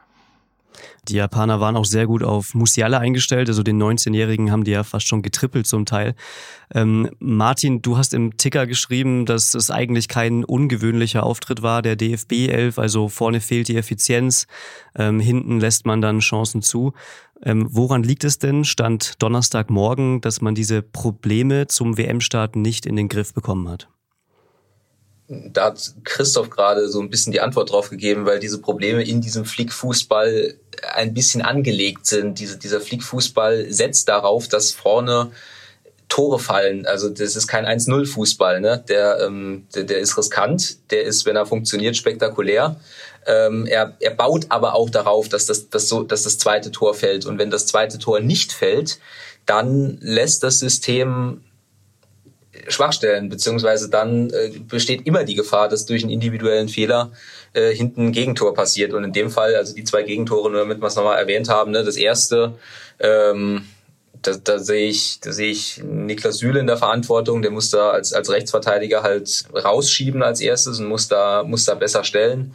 Die 1.09 1.15
Japaner 1.17 1.61
waren 1.61 1.77
auch 1.77 1.85
sehr 1.85 2.07
gut 2.07 2.23
auf 2.23 2.55
Musiala 2.55 2.99
eingestellt, 2.99 3.49
also 3.49 3.63
den 3.63 3.81
19-Jährigen 3.83 4.51
haben 4.51 4.65
die 4.65 4.73
ja 4.73 4.85
fast 4.85 5.07
schon 5.07 5.23
getrippelt 5.23 5.67
zum 5.67 5.87
Teil. 5.87 6.15
Ähm, 6.75 7.11
Martin, 7.19 7.83
du 7.83 7.97
hast 7.97 8.15
im 8.15 8.37
Ticker 8.37 8.67
geschrieben, 8.67 9.27
dass 9.27 9.55
es 9.55 9.71
eigentlich 9.71 10.09
kein 10.09 10.45
ungewöhnlicher 10.45 11.23
Auftritt 11.23 11.63
war, 11.63 11.83
der 11.83 11.97
DFB 11.97 12.49
11, 12.49 12.79
also 12.79 13.09
vorne 13.09 13.41
fehlt 13.41 13.69
die 13.69 13.77
Effizienz, 13.77 14.47
ähm, 14.97 15.21
hinten 15.21 15.61
lässt 15.61 15.87
man 15.87 16.01
dann 16.01 16.21
Chancen 16.21 16.63
zu. 16.63 16.93
Ähm, 17.43 17.69
woran 17.71 18.03
liegt 18.03 18.25
es 18.25 18.39
denn, 18.39 18.65
stand 18.65 19.23
Donnerstagmorgen, 19.23 20.21
dass 20.23 20.41
man 20.41 20.55
diese 20.55 20.83
Probleme 20.83 21.67
zum 21.67 21.99
WM-Start 21.99 22.57
nicht 22.57 22.87
in 22.87 22.97
den 22.97 23.09
Griff 23.09 23.35
bekommen 23.35 23.69
hat? 23.69 23.89
da 25.29 25.67
hat 25.67 25.95
Christoph 26.05 26.51
gerade 26.51 26.89
so 26.89 27.01
ein 27.01 27.11
bisschen 27.11 27.33
die 27.33 27.41
Antwort 27.41 27.73
drauf 27.73 27.91
gegeben, 27.91 28.27
weil 28.27 28.39
diese 28.39 28.61
Probleme 28.61 29.03
in 29.03 29.21
diesem 29.21 29.45
Flickfußball 29.45 30.55
ein 30.95 31.15
bisschen 31.15 31.43
angelegt 31.43 32.07
sind. 32.07 32.39
Diese, 32.39 32.59
dieser 32.59 32.81
Flickfußball 32.81 33.73
setzt 33.73 34.09
darauf, 34.09 34.49
dass 34.49 34.73
vorne 34.73 35.31
Tore 36.09 36.39
fallen. 36.39 36.87
Also 36.87 37.09
das 37.09 37.35
ist 37.37 37.47
kein 37.47 37.67
1-0-Fußball. 37.67 38.61
Ne? 38.61 38.85
Der, 38.89 39.21
ähm, 39.21 39.67
der, 39.75 39.85
der 39.85 39.99
ist 39.99 40.17
riskant, 40.17 40.91
der 40.91 41.03
ist, 41.03 41.27
wenn 41.27 41.37
er 41.37 41.47
funktioniert, 41.47 41.97
spektakulär. 41.97 42.77
Ähm, 43.27 43.67
er, 43.67 43.97
er 43.99 44.15
baut 44.15 44.47
aber 44.51 44.75
auch 44.75 44.89
darauf, 44.89 45.29
dass 45.29 45.47
das, 45.47 45.69
dass, 45.69 45.89
so, 45.89 46.05
dass 46.05 46.23
das 46.23 46.39
zweite 46.39 46.71
Tor 46.71 46.95
fällt. 46.95 47.27
Und 47.27 47.39
wenn 47.39 47.51
das 47.51 47.67
zweite 47.67 47.99
Tor 47.99 48.21
nicht 48.21 48.53
fällt, 48.53 49.01
dann 49.47 49.99
lässt 50.01 50.43
das 50.43 50.61
System 50.61 51.43
Schwachstellen, 52.69 53.29
beziehungsweise 53.29 53.89
dann 53.89 54.31
äh, 54.31 54.51
besteht 54.59 55.07
immer 55.07 55.25
die 55.25 55.35
Gefahr, 55.35 55.69
dass 55.69 55.87
durch 55.87 56.03
einen 56.03 56.13
individuellen 56.13 56.69
Fehler 56.69 57.13
äh, 57.53 57.75
hinten 57.75 58.09
ein 58.09 58.13
Gegentor 58.13 58.55
passiert. 58.55 58.93
Und 58.93 59.05
in 59.05 59.13
dem 59.13 59.31
Fall, 59.31 59.55
also 59.55 59.75
die 59.75 59.85
zwei 59.85 60.03
Gegentore, 60.03 60.51
nur 60.51 60.61
damit 60.61 60.81
wir 60.81 60.87
es 60.87 60.97
nochmal 60.97 61.19
erwähnt 61.19 61.49
haben, 61.49 61.71
ne, 61.71 61.85
das 61.85 61.97
erste, 61.97 62.55
ähm, 62.99 63.67
da, 64.23 64.33
da 64.43 64.59
sehe 64.59 64.89
ich, 64.89 65.21
da 65.21 65.33
sehe 65.33 65.51
ich 65.51 65.83
Niklas 65.83 66.39
Süle 66.39 66.61
in 66.61 66.67
der 66.67 66.77
Verantwortung, 66.77 67.43
der 67.43 67.51
muss 67.51 67.71
da 67.71 67.91
als, 67.91 68.13
als 68.13 68.31
Rechtsverteidiger 68.31 69.03
halt 69.03 69.45
rausschieben 69.55 70.23
als 70.23 70.41
erstes 70.41 70.81
und 70.81 70.87
muss 70.87 71.09
da, 71.09 71.45
muss 71.45 71.65
da 71.65 71.75
besser 71.75 72.05
stellen. 72.05 72.55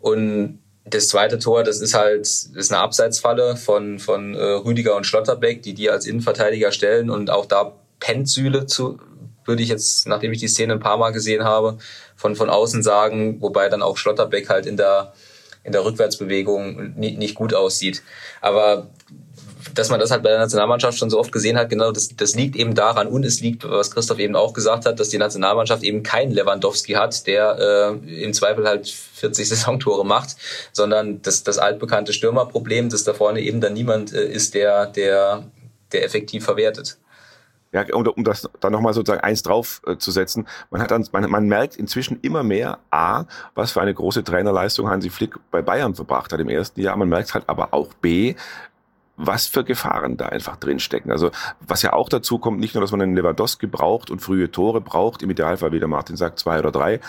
Und 0.00 0.58
das 0.84 1.08
zweite 1.08 1.38
Tor, 1.38 1.64
das 1.64 1.80
ist 1.80 1.94
halt 1.94 2.22
ist 2.22 2.72
eine 2.72 2.80
Abseitsfalle 2.80 3.56
von, 3.56 3.98
von 3.98 4.34
äh, 4.34 4.42
Rüdiger 4.42 4.96
und 4.96 5.06
Schlotterbeck, 5.06 5.62
die 5.62 5.74
die 5.74 5.90
als 5.90 6.06
Innenverteidiger 6.06 6.72
stellen 6.72 7.08
und 7.08 7.30
auch 7.30 7.46
da 7.46 7.72
pennt 8.00 8.28
Süle 8.28 8.66
zu, 8.66 8.98
würde 9.44 9.62
ich 9.62 9.68
jetzt, 9.68 10.06
nachdem 10.06 10.32
ich 10.32 10.40
die 10.40 10.48
Szene 10.48 10.74
ein 10.74 10.80
paar 10.80 10.96
Mal 10.96 11.10
gesehen 11.10 11.44
habe, 11.44 11.78
von, 12.16 12.36
von 12.36 12.50
außen 12.50 12.82
sagen, 12.82 13.40
wobei 13.40 13.68
dann 13.68 13.82
auch 13.82 13.96
Schlotterbeck 13.96 14.48
halt 14.48 14.66
in 14.66 14.76
der, 14.76 15.12
in 15.62 15.72
der 15.72 15.84
Rückwärtsbewegung 15.84 16.94
nicht, 16.96 17.18
nicht 17.18 17.34
gut 17.34 17.54
aussieht. 17.54 18.02
Aber 18.40 18.88
dass 19.72 19.90
man 19.90 20.00
das 20.00 20.10
halt 20.10 20.22
bei 20.22 20.30
der 20.30 20.38
Nationalmannschaft 20.38 20.98
schon 20.98 21.10
so 21.10 21.18
oft 21.18 21.32
gesehen 21.32 21.56
hat, 21.56 21.70
genau, 21.70 21.90
das, 21.90 22.08
das 22.16 22.34
liegt 22.34 22.56
eben 22.56 22.74
daran 22.74 23.06
und 23.06 23.24
es 23.24 23.40
liegt, 23.40 23.68
was 23.68 23.90
Christoph 23.90 24.18
eben 24.18 24.36
auch 24.36 24.52
gesagt 24.52 24.86
hat, 24.86 25.00
dass 25.00 25.08
die 25.08 25.18
Nationalmannschaft 25.18 25.82
eben 25.82 26.02
keinen 26.02 26.32
Lewandowski 26.32 26.92
hat, 26.92 27.26
der 27.26 27.98
äh, 28.04 28.22
im 28.22 28.32
Zweifel 28.32 28.66
halt 28.66 28.88
40 28.88 29.48
Saisontore 29.48 30.04
macht, 30.04 30.36
sondern 30.72 31.22
das, 31.22 31.42
das 31.44 31.58
altbekannte 31.58 32.12
Stürmerproblem, 32.12 32.88
dass 32.88 33.04
da 33.04 33.14
vorne 33.14 33.40
eben 33.40 33.60
dann 33.60 33.72
niemand 33.72 34.12
äh, 34.12 34.26
ist, 34.26 34.54
der, 34.54 34.86
der, 34.86 35.44
der 35.92 36.04
effektiv 36.04 36.44
verwertet. 36.44 36.98
Ja, 37.74 37.84
um, 37.92 38.06
um 38.06 38.22
das 38.22 38.48
dann 38.60 38.72
nochmal 38.72 38.94
sozusagen 38.94 39.24
eins 39.24 39.42
drauf 39.42 39.82
äh, 39.84 39.96
zu 39.96 40.12
setzen, 40.12 40.46
man 40.70 40.80
hat 40.80 40.92
dann, 40.92 41.04
man, 41.10 41.28
man 41.28 41.48
merkt 41.48 41.74
inzwischen 41.74 42.20
immer 42.22 42.44
mehr, 42.44 42.78
A, 42.92 43.24
was 43.56 43.72
für 43.72 43.80
eine 43.80 43.92
große 43.92 44.22
Trainerleistung 44.22 44.88
Hansi 44.88 45.10
Flick 45.10 45.34
bei 45.50 45.60
Bayern 45.60 45.96
verbracht 45.96 46.32
hat 46.32 46.38
im 46.38 46.48
ersten 46.48 46.80
Jahr. 46.80 46.96
Man 46.96 47.08
merkt 47.08 47.34
halt 47.34 47.48
aber 47.48 47.74
auch 47.74 47.92
B, 47.94 48.36
was 49.16 49.48
für 49.48 49.64
Gefahren 49.64 50.16
da 50.16 50.26
einfach 50.26 50.56
drinstecken. 50.56 51.10
Also 51.10 51.32
was 51.66 51.82
ja 51.82 51.94
auch 51.94 52.08
dazu 52.08 52.38
kommt, 52.38 52.60
nicht 52.60 52.74
nur, 52.74 52.80
dass 52.80 52.92
man 52.92 53.02
einen 53.02 53.16
Lewandowski 53.16 53.66
braucht 53.66 54.08
und 54.08 54.20
frühe 54.20 54.52
Tore 54.52 54.80
braucht, 54.80 55.24
im 55.24 55.30
Idealfall, 55.30 55.72
wie 55.72 55.80
der 55.80 55.88
Martin 55.88 56.16
sagt, 56.16 56.38
zwei 56.38 56.60
oder 56.60 56.70
drei, 56.70 57.00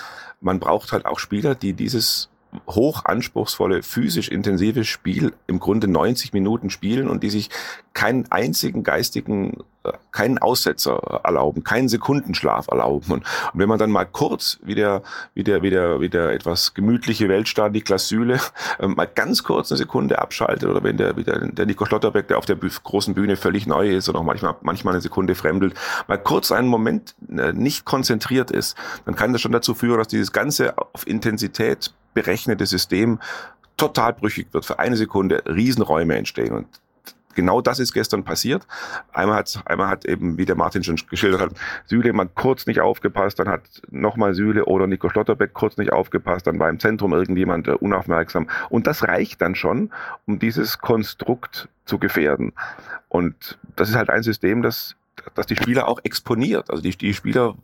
man 0.42 0.60
braucht 0.60 0.92
halt 0.94 1.06
auch 1.06 1.20
Spieler, 1.20 1.54
die 1.54 1.74
dieses 1.74 2.30
hoch 2.68 3.06
anspruchsvolle, 3.06 3.84
physisch 3.84 4.30
intensive 4.30 4.84
Spiel 4.84 5.34
im 5.48 5.60
Grunde 5.60 5.88
90 5.88 6.34
Minuten 6.34 6.70
spielen 6.70 7.10
und 7.10 7.24
die 7.24 7.30
sich 7.30 7.50
keinen 7.96 8.30
einzigen 8.30 8.84
geistigen, 8.84 9.64
äh, 9.84 9.94
keinen 10.12 10.38
Aussetzer 10.38 11.22
erlauben, 11.24 11.64
keinen 11.64 11.88
Sekundenschlaf 11.88 12.68
erlauben. 12.68 13.06
Und, 13.12 13.24
und 13.54 13.60
wenn 13.60 13.70
man 13.70 13.80
dann 13.80 13.90
mal 13.90 14.06
kurz, 14.06 14.60
wie 14.64 14.76
der, 14.76 15.02
wie 15.34 15.44
der, 15.44 15.64
wie 15.64 15.70
der, 15.70 16.02
wie 16.02 16.10
der 16.10 16.32
etwas 16.32 16.74
gemütliche 16.74 17.30
Weltstaat 17.30 17.72
Niklas 17.72 18.10
Süle, 18.10 18.40
äh, 18.80 18.88
mal 18.88 19.08
ganz 19.08 19.44
kurz 19.44 19.72
eine 19.72 19.78
Sekunde 19.78 20.20
abschaltet 20.20 20.70
oder 20.70 20.84
wenn 20.84 20.98
der, 20.98 21.16
wie 21.16 21.24
der, 21.24 21.40
der 21.40 21.66
Nico 21.66 21.86
Schlotterbeck, 21.86 22.28
der 22.28 22.38
auf 22.38 22.46
der 22.46 22.58
großen 22.58 23.14
Bühne 23.14 23.38
völlig 23.38 23.66
neu 23.66 23.90
ist 23.90 24.10
und 24.10 24.18
auch 24.18 24.24
manchmal, 24.24 24.56
manchmal 24.62 24.96
eine 24.96 25.02
Sekunde 25.02 25.34
fremdelt, 25.34 25.74
mal 26.08 26.18
kurz 26.18 26.52
einen 26.52 26.68
Moment 26.68 27.16
äh, 27.30 27.54
nicht 27.54 27.86
konzentriert 27.86 28.52
ist, 28.52 28.76
dann 29.06 29.16
kann 29.16 29.32
das 29.32 29.42
schon 29.42 29.54
dazu 29.54 29.74
führen, 29.74 30.00
dass 30.00 30.10
dieses 30.10 30.34
ganze 30.34 30.78
auf 30.78 31.08
Intensität 31.08 31.94
berechnete 32.16 32.66
System 32.66 33.20
total 33.78 34.14
brüchig 34.14 34.48
wird. 34.52 34.66
Für 34.66 34.80
eine 34.80 34.98
Sekunde 34.98 35.44
Riesenräume 35.46 36.16
entstehen. 36.16 36.54
Und 36.56 36.68
genau 37.36 37.62
das 37.62 37.80
ist 37.80 37.94
gestern 37.94 38.24
passiert. 38.24 38.66
Einmal 39.14 39.38
hat, 39.38 39.62
einmal 39.66 39.90
hat 39.90 40.06
eben, 40.06 40.38
wie 40.40 40.46
der 40.46 40.56
Martin 40.56 40.84
schon 40.84 40.98
geschildert 41.10 41.42
hat, 41.42 41.52
Süle 41.86 42.14
mal 42.14 42.28
kurz 42.34 42.66
nicht 42.66 42.80
aufgepasst, 42.80 43.38
dann 43.38 43.50
hat 43.50 43.64
nochmal 43.92 44.34
Süle 44.34 44.66
oder 44.66 44.88
Nico 44.88 45.10
Schlotterbeck 45.10 45.54
kurz 45.54 45.78
nicht 45.78 45.94
aufgepasst, 45.94 46.48
dann 46.48 46.58
war 46.58 46.70
im 46.70 46.80
Zentrum 46.80 47.14
irgendjemand 47.14 47.68
äh, 47.68 47.72
unaufmerksam. 47.72 48.50
Und 48.70 48.88
das 48.88 49.04
reicht 49.04 49.42
dann 49.42 49.54
schon, 49.54 49.92
um 50.26 50.40
dieses 50.40 50.80
Konstrukt 50.80 51.70
zu 51.84 52.00
gefährden. 52.00 52.54
Und 53.10 53.60
das 53.76 53.90
ist 53.90 53.96
halt 53.96 54.10
ein 54.10 54.24
System, 54.24 54.64
das 54.64 54.96
dass 55.34 55.48
die 55.48 55.56
Spieler 55.56 55.88
auch 55.88 56.00
exponiert. 56.04 56.70
Also 56.70 56.84
die, 56.84 56.96
die 56.96 57.14
Spieler 57.14 57.56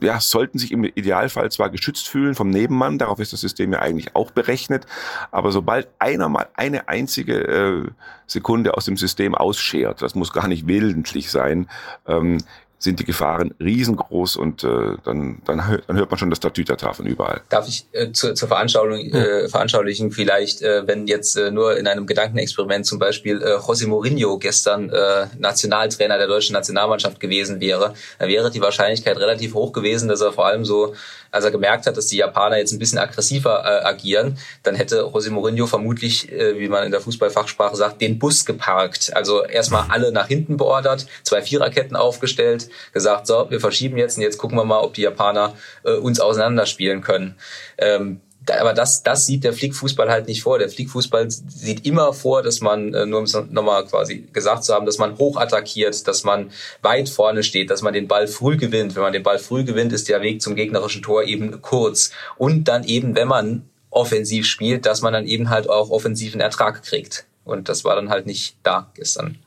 ja, 0.00 0.20
sollten 0.20 0.58
sich 0.58 0.72
im 0.72 0.84
Idealfall 0.84 1.50
zwar 1.50 1.70
geschützt 1.70 2.08
fühlen 2.08 2.34
vom 2.34 2.50
Nebenmann, 2.50 2.98
darauf 2.98 3.18
ist 3.18 3.32
das 3.32 3.40
System 3.40 3.72
ja 3.72 3.80
eigentlich 3.80 4.14
auch 4.14 4.30
berechnet, 4.30 4.86
aber 5.30 5.52
sobald 5.52 5.88
einer 5.98 6.28
mal 6.28 6.48
eine 6.54 6.88
einzige 6.88 7.34
äh, 7.36 7.90
Sekunde 8.26 8.76
aus 8.76 8.84
dem 8.84 8.96
System 8.96 9.34
ausschert, 9.34 10.02
das 10.02 10.14
muss 10.14 10.32
gar 10.32 10.48
nicht 10.48 10.66
willentlich 10.66 11.30
sein, 11.30 11.68
ähm, 12.06 12.38
sind 12.78 13.00
die 13.00 13.04
Gefahren 13.04 13.54
riesengroß 13.58 14.36
und 14.36 14.62
äh, 14.62 14.96
dann, 15.04 15.40
dann, 15.44 15.80
dann 15.86 15.96
hört 15.96 16.10
man 16.10 16.18
schon 16.18 16.30
das 16.30 16.40
Tatütata 16.40 16.92
von 16.92 17.06
überall. 17.06 17.40
Darf 17.48 17.66
ich 17.68 17.86
äh, 17.92 18.12
zu, 18.12 18.34
zur 18.34 18.48
Veranschaulichung, 18.48 19.14
äh, 19.14 19.48
veranschaulichen 19.48 20.12
vielleicht, 20.12 20.62
äh, 20.62 20.86
wenn 20.86 21.06
jetzt 21.06 21.36
äh, 21.36 21.50
nur 21.50 21.78
in 21.78 21.86
einem 21.86 22.06
Gedankenexperiment 22.06 22.84
zum 22.84 22.98
Beispiel 22.98 23.42
äh, 23.42 23.56
José 23.56 23.86
Mourinho 23.86 24.38
gestern 24.38 24.90
äh, 24.90 25.26
Nationaltrainer 25.38 26.18
der 26.18 26.26
deutschen 26.26 26.52
Nationalmannschaft 26.52 27.18
gewesen 27.18 27.60
wäre, 27.60 27.94
dann 28.18 28.28
wäre 28.28 28.50
die 28.50 28.60
Wahrscheinlichkeit 28.60 29.16
relativ 29.16 29.54
hoch 29.54 29.72
gewesen, 29.72 30.08
dass 30.08 30.20
er 30.20 30.32
vor 30.32 30.46
allem 30.46 30.64
so 30.64 30.94
als 31.36 31.44
er 31.44 31.50
gemerkt 31.50 31.86
hat, 31.86 31.96
dass 31.96 32.06
die 32.06 32.16
Japaner 32.16 32.58
jetzt 32.58 32.72
ein 32.72 32.78
bisschen 32.78 32.98
aggressiver 32.98 33.62
äh, 33.64 33.84
agieren, 33.84 34.38
dann 34.62 34.74
hätte 34.74 35.02
José 35.02 35.30
Mourinho 35.30 35.66
vermutlich, 35.66 36.32
äh, 36.32 36.58
wie 36.58 36.68
man 36.68 36.84
in 36.84 36.90
der 36.90 37.00
Fußballfachsprache 37.00 37.76
sagt, 37.76 38.00
den 38.00 38.18
Bus 38.18 38.44
geparkt. 38.44 39.14
Also 39.14 39.44
erstmal 39.44 39.86
alle 39.90 40.12
nach 40.12 40.28
hinten 40.28 40.56
beordert, 40.56 41.06
zwei 41.22 41.42
Viererketten 41.42 41.96
aufgestellt, 41.96 42.65
gesagt, 42.92 43.26
so, 43.26 43.46
wir 43.50 43.60
verschieben 43.60 43.96
jetzt 43.96 44.16
und 44.16 44.22
jetzt 44.22 44.38
gucken 44.38 44.56
wir 44.58 44.64
mal, 44.64 44.80
ob 44.80 44.94
die 44.94 45.02
Japaner 45.02 45.54
äh, 45.84 45.92
uns 45.92 46.20
auseinanderspielen 46.20 47.02
können. 47.02 47.36
Ähm, 47.78 48.20
aber 48.50 48.74
das, 48.74 49.02
das 49.02 49.26
sieht 49.26 49.44
der 49.44 49.52
Flickfußball 49.52 50.08
halt 50.08 50.28
nicht 50.28 50.42
vor. 50.42 50.58
Der 50.58 50.68
Flickfußball 50.68 51.30
sieht 51.30 51.84
immer 51.84 52.12
vor, 52.12 52.42
dass 52.42 52.60
man, 52.60 52.94
äh, 52.94 53.06
nur 53.06 53.18
um 53.18 53.24
es 53.24 53.34
nochmal 53.50 53.84
quasi 53.86 54.28
gesagt 54.32 54.64
zu 54.64 54.74
haben, 54.74 54.86
dass 54.86 54.98
man 54.98 55.18
hoch 55.18 55.36
attackiert, 55.36 56.06
dass 56.06 56.24
man 56.24 56.50
weit 56.82 57.08
vorne 57.08 57.42
steht, 57.42 57.70
dass 57.70 57.82
man 57.82 57.92
den 57.92 58.08
Ball 58.08 58.28
früh 58.28 58.56
gewinnt. 58.56 58.94
Wenn 58.94 59.02
man 59.02 59.12
den 59.12 59.22
Ball 59.22 59.38
früh 59.38 59.64
gewinnt, 59.64 59.92
ist 59.92 60.08
der 60.08 60.22
Weg 60.22 60.42
zum 60.42 60.54
gegnerischen 60.54 61.02
Tor 61.02 61.24
eben 61.24 61.60
kurz. 61.62 62.12
Und 62.36 62.64
dann 62.68 62.84
eben, 62.84 63.14
wenn 63.14 63.28
man 63.28 63.68
offensiv 63.90 64.46
spielt, 64.46 64.86
dass 64.86 65.02
man 65.02 65.12
dann 65.12 65.26
eben 65.26 65.50
halt 65.50 65.68
auch 65.68 65.90
offensiven 65.90 66.40
Ertrag 66.40 66.82
kriegt. 66.82 67.26
Und 67.44 67.68
das 67.68 67.84
war 67.84 67.96
dann 67.96 68.10
halt 68.10 68.26
nicht 68.26 68.56
da 68.62 68.90
gestern. 68.94 69.38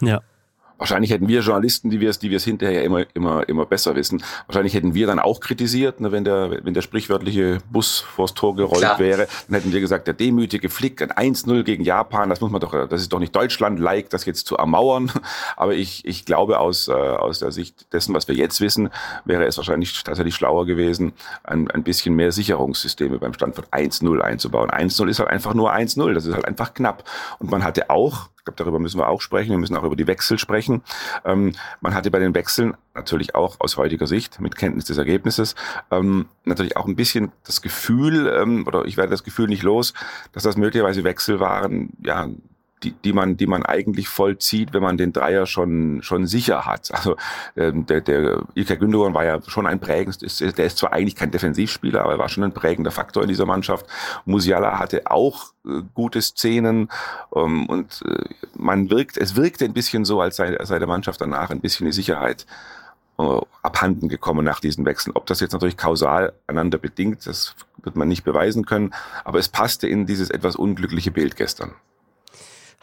Ja. 0.00 0.22
Wahrscheinlich 0.78 1.10
hätten 1.10 1.28
wir 1.28 1.40
Journalisten, 1.40 1.90
die 1.90 2.00
wir 2.00 2.10
es, 2.10 2.18
die 2.18 2.30
wir 2.30 2.36
es 2.36 2.44
hinterher 2.44 2.84
immer, 2.84 3.04
immer, 3.14 3.48
immer 3.48 3.64
besser 3.64 3.94
wissen. 3.96 4.22
Wahrscheinlich 4.46 4.74
hätten 4.74 4.94
wir 4.94 5.06
dann 5.06 5.18
auch 5.18 5.40
kritisiert, 5.40 6.00
ne, 6.00 6.12
wenn 6.12 6.24
der, 6.24 6.64
wenn 6.64 6.74
der 6.74 6.82
sprichwörtliche 6.82 7.58
Bus 7.70 8.00
vors 8.00 8.34
Tor 8.34 8.56
gerollt 8.56 8.80
Klar. 8.80 8.98
wäre. 8.98 9.28
Dann 9.48 9.60
hätten 9.60 9.72
wir 9.72 9.80
gesagt, 9.80 10.06
der 10.06 10.14
demütige 10.14 10.68
Flick, 10.68 11.00
ein 11.00 11.34
1-0 11.34 11.62
gegen 11.62 11.82
Japan, 11.82 12.28
das 12.28 12.40
muss 12.40 12.50
man 12.50 12.60
doch, 12.60 12.72
das 12.88 13.00
ist 13.00 13.12
doch 13.12 13.18
nicht 13.18 13.34
Deutschland-like, 13.34 14.10
das 14.10 14.24
jetzt 14.26 14.46
zu 14.46 14.56
ermauern. 14.56 15.10
Aber 15.56 15.74
ich, 15.74 16.04
ich 16.04 16.24
glaube, 16.24 16.60
aus, 16.60 16.88
äh, 16.88 16.92
aus 16.92 17.38
der 17.38 17.52
Sicht 17.52 17.92
dessen, 17.92 18.14
was 18.14 18.28
wir 18.28 18.34
jetzt 18.34 18.60
wissen, 18.60 18.90
wäre 19.24 19.46
es 19.46 19.56
wahrscheinlich 19.56 20.02
tatsächlich 20.02 20.34
schlauer 20.34 20.66
gewesen, 20.66 21.12
ein, 21.44 21.70
ein 21.70 21.82
bisschen 21.84 22.14
mehr 22.14 22.32
Sicherungssysteme 22.32 23.18
beim 23.18 23.32
Stand 23.32 23.54
von 23.54 23.64
1-0 23.64 24.20
einzubauen. 24.20 24.70
1-0 24.70 25.08
ist 25.08 25.18
halt 25.20 25.30
einfach 25.30 25.54
nur 25.54 25.72
1-0. 25.72 26.12
Das 26.12 26.26
ist 26.26 26.34
halt 26.34 26.44
einfach 26.44 26.74
knapp. 26.74 27.04
Und 27.38 27.50
man 27.50 27.64
hatte 27.64 27.90
auch, 27.90 28.28
glaube, 28.46 28.56
darüber 28.56 28.78
müssen 28.78 28.98
wir 28.98 29.08
auch 29.08 29.20
sprechen. 29.20 29.50
Wir 29.50 29.58
müssen 29.58 29.76
auch 29.76 29.84
über 29.84 29.96
die 29.96 30.06
Wechsel 30.06 30.38
sprechen. 30.38 30.82
Ähm, 31.24 31.52
man 31.80 31.94
hatte 31.94 32.10
bei 32.10 32.18
den 32.18 32.34
Wechseln 32.34 32.74
natürlich 32.94 33.34
auch 33.34 33.56
aus 33.60 33.76
heutiger 33.76 34.06
Sicht 34.06 34.40
mit 34.40 34.56
Kenntnis 34.56 34.86
des 34.86 34.96
Ergebnisses 34.96 35.54
ähm, 35.90 36.26
natürlich 36.44 36.76
auch 36.76 36.86
ein 36.86 36.96
bisschen 36.96 37.32
das 37.44 37.60
Gefühl 37.60 38.28
ähm, 38.28 38.66
oder 38.66 38.84
ich 38.84 38.96
werde 38.96 39.10
das 39.10 39.24
Gefühl 39.24 39.48
nicht 39.48 39.62
los, 39.62 39.92
dass 40.32 40.44
das 40.44 40.56
möglicherweise 40.56 41.04
Wechsel 41.04 41.40
waren, 41.40 41.90
ja 42.02 42.28
die, 42.82 42.92
die 42.92 43.12
man, 43.12 43.36
die 43.36 43.46
man 43.46 43.64
eigentlich 43.64 44.08
vollzieht, 44.08 44.74
wenn 44.74 44.82
man 44.82 44.96
den 44.96 45.12
Dreier 45.12 45.46
schon, 45.46 46.02
schon 46.02 46.26
sicher 46.26 46.66
hat. 46.66 46.90
Also 46.92 47.16
ähm, 47.56 47.86
der, 47.86 48.00
der 48.00 48.42
Ilkay 48.54 48.76
Gündogan 48.76 49.14
war 49.14 49.24
ja 49.24 49.40
schon 49.46 49.66
ein 49.66 49.80
prägendes, 49.80 50.18
der 50.38 50.66
ist 50.66 50.78
zwar 50.78 50.92
eigentlich 50.92 51.16
kein 51.16 51.30
Defensivspieler, 51.30 52.02
aber 52.02 52.12
er 52.12 52.18
war 52.18 52.28
schon 52.28 52.44
ein 52.44 52.52
prägender 52.52 52.90
Faktor 52.90 53.22
in 53.22 53.28
dieser 53.28 53.46
Mannschaft. 53.46 53.86
Musiala 54.24 54.78
hatte 54.78 55.10
auch 55.10 55.52
äh, 55.66 55.82
gute 55.94 56.20
Szenen 56.20 56.88
ähm, 57.34 57.66
und 57.66 58.02
äh, 58.06 58.24
man 58.56 58.90
wirkt, 58.90 59.16
es 59.16 59.36
wirkte 59.36 59.64
ein 59.64 59.72
bisschen 59.72 60.04
so, 60.04 60.20
als 60.20 60.36
sei, 60.36 60.56
sei 60.64 60.78
der 60.78 60.88
Mannschaft 60.88 61.20
danach 61.20 61.50
ein 61.50 61.60
bisschen 61.60 61.86
die 61.86 61.92
Sicherheit 61.92 62.46
äh, 63.18 63.40
abhanden 63.62 64.08
gekommen 64.10 64.44
nach 64.44 64.60
diesen 64.60 64.84
Wechseln. 64.84 65.16
Ob 65.16 65.24
das 65.26 65.40
jetzt 65.40 65.52
natürlich 65.52 65.78
kausal 65.78 66.34
einander 66.46 66.76
bedingt, 66.76 67.26
das 67.26 67.54
wird 67.82 67.96
man 67.96 68.08
nicht 68.08 68.24
beweisen 68.24 68.66
können, 68.66 68.92
aber 69.24 69.38
es 69.38 69.48
passte 69.48 69.88
in 69.88 70.04
dieses 70.04 70.28
etwas 70.28 70.56
unglückliche 70.56 71.10
Bild 71.10 71.36
gestern. 71.36 71.74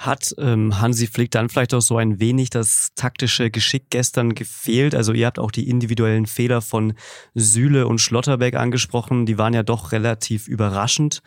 Hat 0.05 0.35
ähm, 0.37 0.81
Hansi 0.81 1.07
Flick 1.07 1.31
dann 1.31 1.47
vielleicht 1.47 1.73
auch 1.73 1.81
so 1.81 1.95
ein 1.95 2.19
wenig 2.19 2.49
das 2.49 2.89
taktische 2.95 3.49
Geschick 3.49 3.85
gestern 3.89 4.35
gefehlt? 4.35 4.95
Also 4.95 5.13
ihr 5.13 5.25
habt 5.25 5.39
auch 5.39 5.49
die 5.49 5.69
individuellen 5.69 6.25
Fehler 6.25 6.61
von 6.61 6.93
Süle 7.35 7.87
und 7.87 7.99
Schlotterbeck 7.99 8.55
angesprochen. 8.55 9.25
Die 9.25 9.37
waren 9.37 9.53
ja 9.53 9.63
doch 9.63 9.93
relativ 9.93 10.49
überraschend 10.49 11.21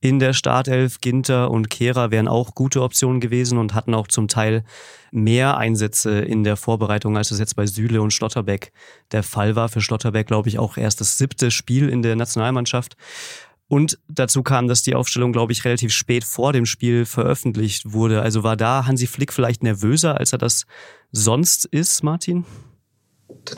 in 0.00 0.18
der 0.18 0.32
Startelf. 0.32 1.02
Ginter 1.02 1.50
und 1.50 1.68
Kehrer 1.68 2.10
wären 2.10 2.26
auch 2.26 2.54
gute 2.54 2.80
Optionen 2.80 3.20
gewesen 3.20 3.58
und 3.58 3.74
hatten 3.74 3.94
auch 3.94 4.08
zum 4.08 4.28
Teil 4.28 4.64
mehr 5.10 5.58
Einsätze 5.58 6.20
in 6.20 6.42
der 6.42 6.56
Vorbereitung, 6.56 7.18
als 7.18 7.32
es 7.32 7.38
jetzt 7.38 7.54
bei 7.54 7.66
Süle 7.66 8.00
und 8.00 8.14
Schlotterbeck 8.14 8.72
der 9.12 9.22
Fall 9.22 9.56
war. 9.56 9.68
Für 9.68 9.82
Schlotterbeck, 9.82 10.26
glaube 10.26 10.48
ich, 10.48 10.58
auch 10.58 10.78
erst 10.78 11.02
das 11.02 11.18
siebte 11.18 11.50
Spiel 11.50 11.90
in 11.90 12.00
der 12.00 12.16
Nationalmannschaft. 12.16 12.96
Und 13.72 13.98
dazu 14.06 14.42
kam, 14.42 14.68
dass 14.68 14.82
die 14.82 14.94
Aufstellung, 14.94 15.32
glaube 15.32 15.54
ich, 15.54 15.64
relativ 15.64 15.94
spät 15.94 16.24
vor 16.24 16.52
dem 16.52 16.66
Spiel 16.66 17.06
veröffentlicht 17.06 17.94
wurde. 17.94 18.20
Also 18.20 18.42
war 18.42 18.54
da 18.54 18.84
Hansi 18.86 19.06
Flick 19.06 19.32
vielleicht 19.32 19.62
nervöser, 19.62 20.18
als 20.18 20.32
er 20.32 20.38
das 20.38 20.66
sonst 21.10 21.64
ist, 21.64 22.04
Martin? 22.04 22.44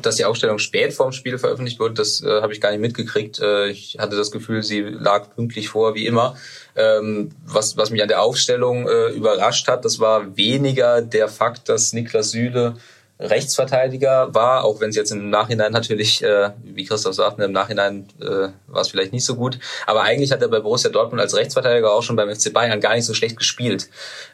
Dass 0.03 0.15
die 0.15 0.25
Aufstellung 0.25 0.61
spät 0.61 0.93
vorm 0.93 1.11
Spiel 1.11 1.37
veröffentlicht 1.37 1.81
wurde, 1.81 1.95
das 1.95 2.23
äh, 2.23 2.43
habe 2.43 2.53
ich 2.53 2.61
gar 2.61 2.71
nicht 2.71 2.81
mitgekriegt. 2.81 3.41
Äh, 3.41 3.71
ich 3.71 3.97
hatte 3.99 4.15
das 4.15 4.31
Gefühl, 4.31 4.63
sie 4.63 4.83
lag 4.83 5.35
pünktlich 5.35 5.69
vor, 5.69 5.97
wie 5.97 6.07
immer. 6.07 6.37
Ähm, 6.77 7.31
was, 7.45 7.77
was 7.77 7.91
mich 7.91 8.01
an 8.01 8.07
der 8.07 8.23
Aufstellung 8.23 8.87
äh, 8.87 9.09
überrascht 9.09 9.67
hat, 9.67 9.85
das 9.85 9.99
war 9.99 10.37
weniger 10.37 11.03
der 11.03 11.27
Fakt, 11.27 11.69
dass 11.69 11.93
Niklas 11.93 12.31
Süle 12.31 12.77
Rechtsverteidiger 13.21 14.35
war, 14.35 14.65
auch 14.65 14.81
wenn 14.81 14.91
es 14.91 14.97
jetzt 14.97 15.13
im 15.13 15.31
Nachhinein 15.31 15.73
natürlich, 15.73 16.23
äh, 16.23 16.51
wie 16.65 16.85
Christoph 16.85 17.15
sagt, 17.15 17.39
im 17.39 17.53
Nachhinein 17.53 18.09
äh, 18.21 18.49
war 18.67 18.81
es 18.81 18.89
vielleicht 18.89 19.13
nicht 19.13 19.25
so 19.25 19.37
gut. 19.37 19.59
Aber 19.87 20.03
eigentlich 20.03 20.33
hat 20.33 20.43
er 20.43 20.49
bei 20.49 20.59
Borussia 20.59 20.91
Dortmund 20.91 21.21
als 21.21 21.37
Rechtsverteidiger 21.37 21.93
auch 21.93 22.03
schon 22.03 22.17
beim 22.17 22.35
FC 22.35 22.53
Bayern 22.53 22.81
gar 22.81 22.95
nicht 22.95 23.05
so 23.05 23.15
schlecht 23.15 23.37
gespielt. 23.37 23.89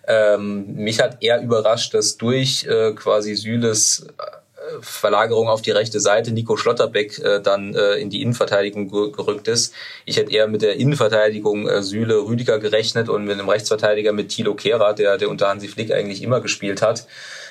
Ähm, 0.07 0.75
mich 0.77 0.99
hat 1.01 1.23
eher 1.23 1.43
überrascht, 1.43 1.93
dass 1.93 2.17
durch 2.17 2.65
äh, 2.65 2.93
quasi 2.93 3.35
Süles 3.35 4.07
äh, 4.19 4.23
Verlagerung 4.81 5.49
auf 5.49 5.61
die 5.61 5.73
rechte 5.73 6.01
Seite 6.01 6.33
Nico 6.33 6.57
Schlotterbeck 6.57 7.19
äh, 7.19 7.41
dann 7.41 7.75
äh, 7.75 7.97
in 7.97 8.09
die 8.09 8.23
Innenverteidigung 8.23 8.89
gerückt 8.89 9.47
ist. 9.49 9.75
Ich 10.07 10.17
hätte 10.17 10.33
eher 10.33 10.49
mit 10.49 10.63
der 10.63 10.77
Innenverteidigung 10.77 11.69
äh, 11.69 11.83
Süle 11.83 12.17
Rüdiger 12.17 12.59
gerechnet 12.59 13.11
und 13.11 13.25
mit 13.25 13.35
einem 13.35 13.49
Rechtsverteidiger 13.49 14.13
mit 14.13 14.31
Thilo 14.31 14.55
Kehrer, 14.55 14.95
der, 14.95 15.19
der 15.19 15.29
unter 15.29 15.49
Hansi 15.49 15.69
Flick 15.69 15.93
eigentlich 15.93 16.23
immer 16.23 16.41
gespielt 16.41 16.81
hat 16.81 17.07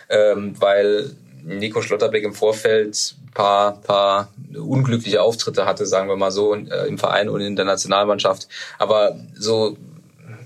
ähm, 0.10 0.54
weil 0.60 1.12
Nico 1.44 1.82
Schlotterbeck 1.82 2.24
im 2.24 2.34
Vorfeld 2.34 3.16
paar, 3.34 3.80
paar 3.82 4.34
unglückliche 4.56 5.22
Auftritte 5.22 5.66
hatte, 5.66 5.86
sagen 5.86 6.10
wir 6.10 6.18
mal 6.18 6.32
so, 6.32 6.54
äh, 6.54 6.88
im 6.88 6.98
Verein 6.98 7.30
und 7.30 7.42
in 7.42 7.56
der 7.56 7.66
Nationalmannschaft. 7.66 8.48
Aber 8.78 9.16
so, 9.36 9.78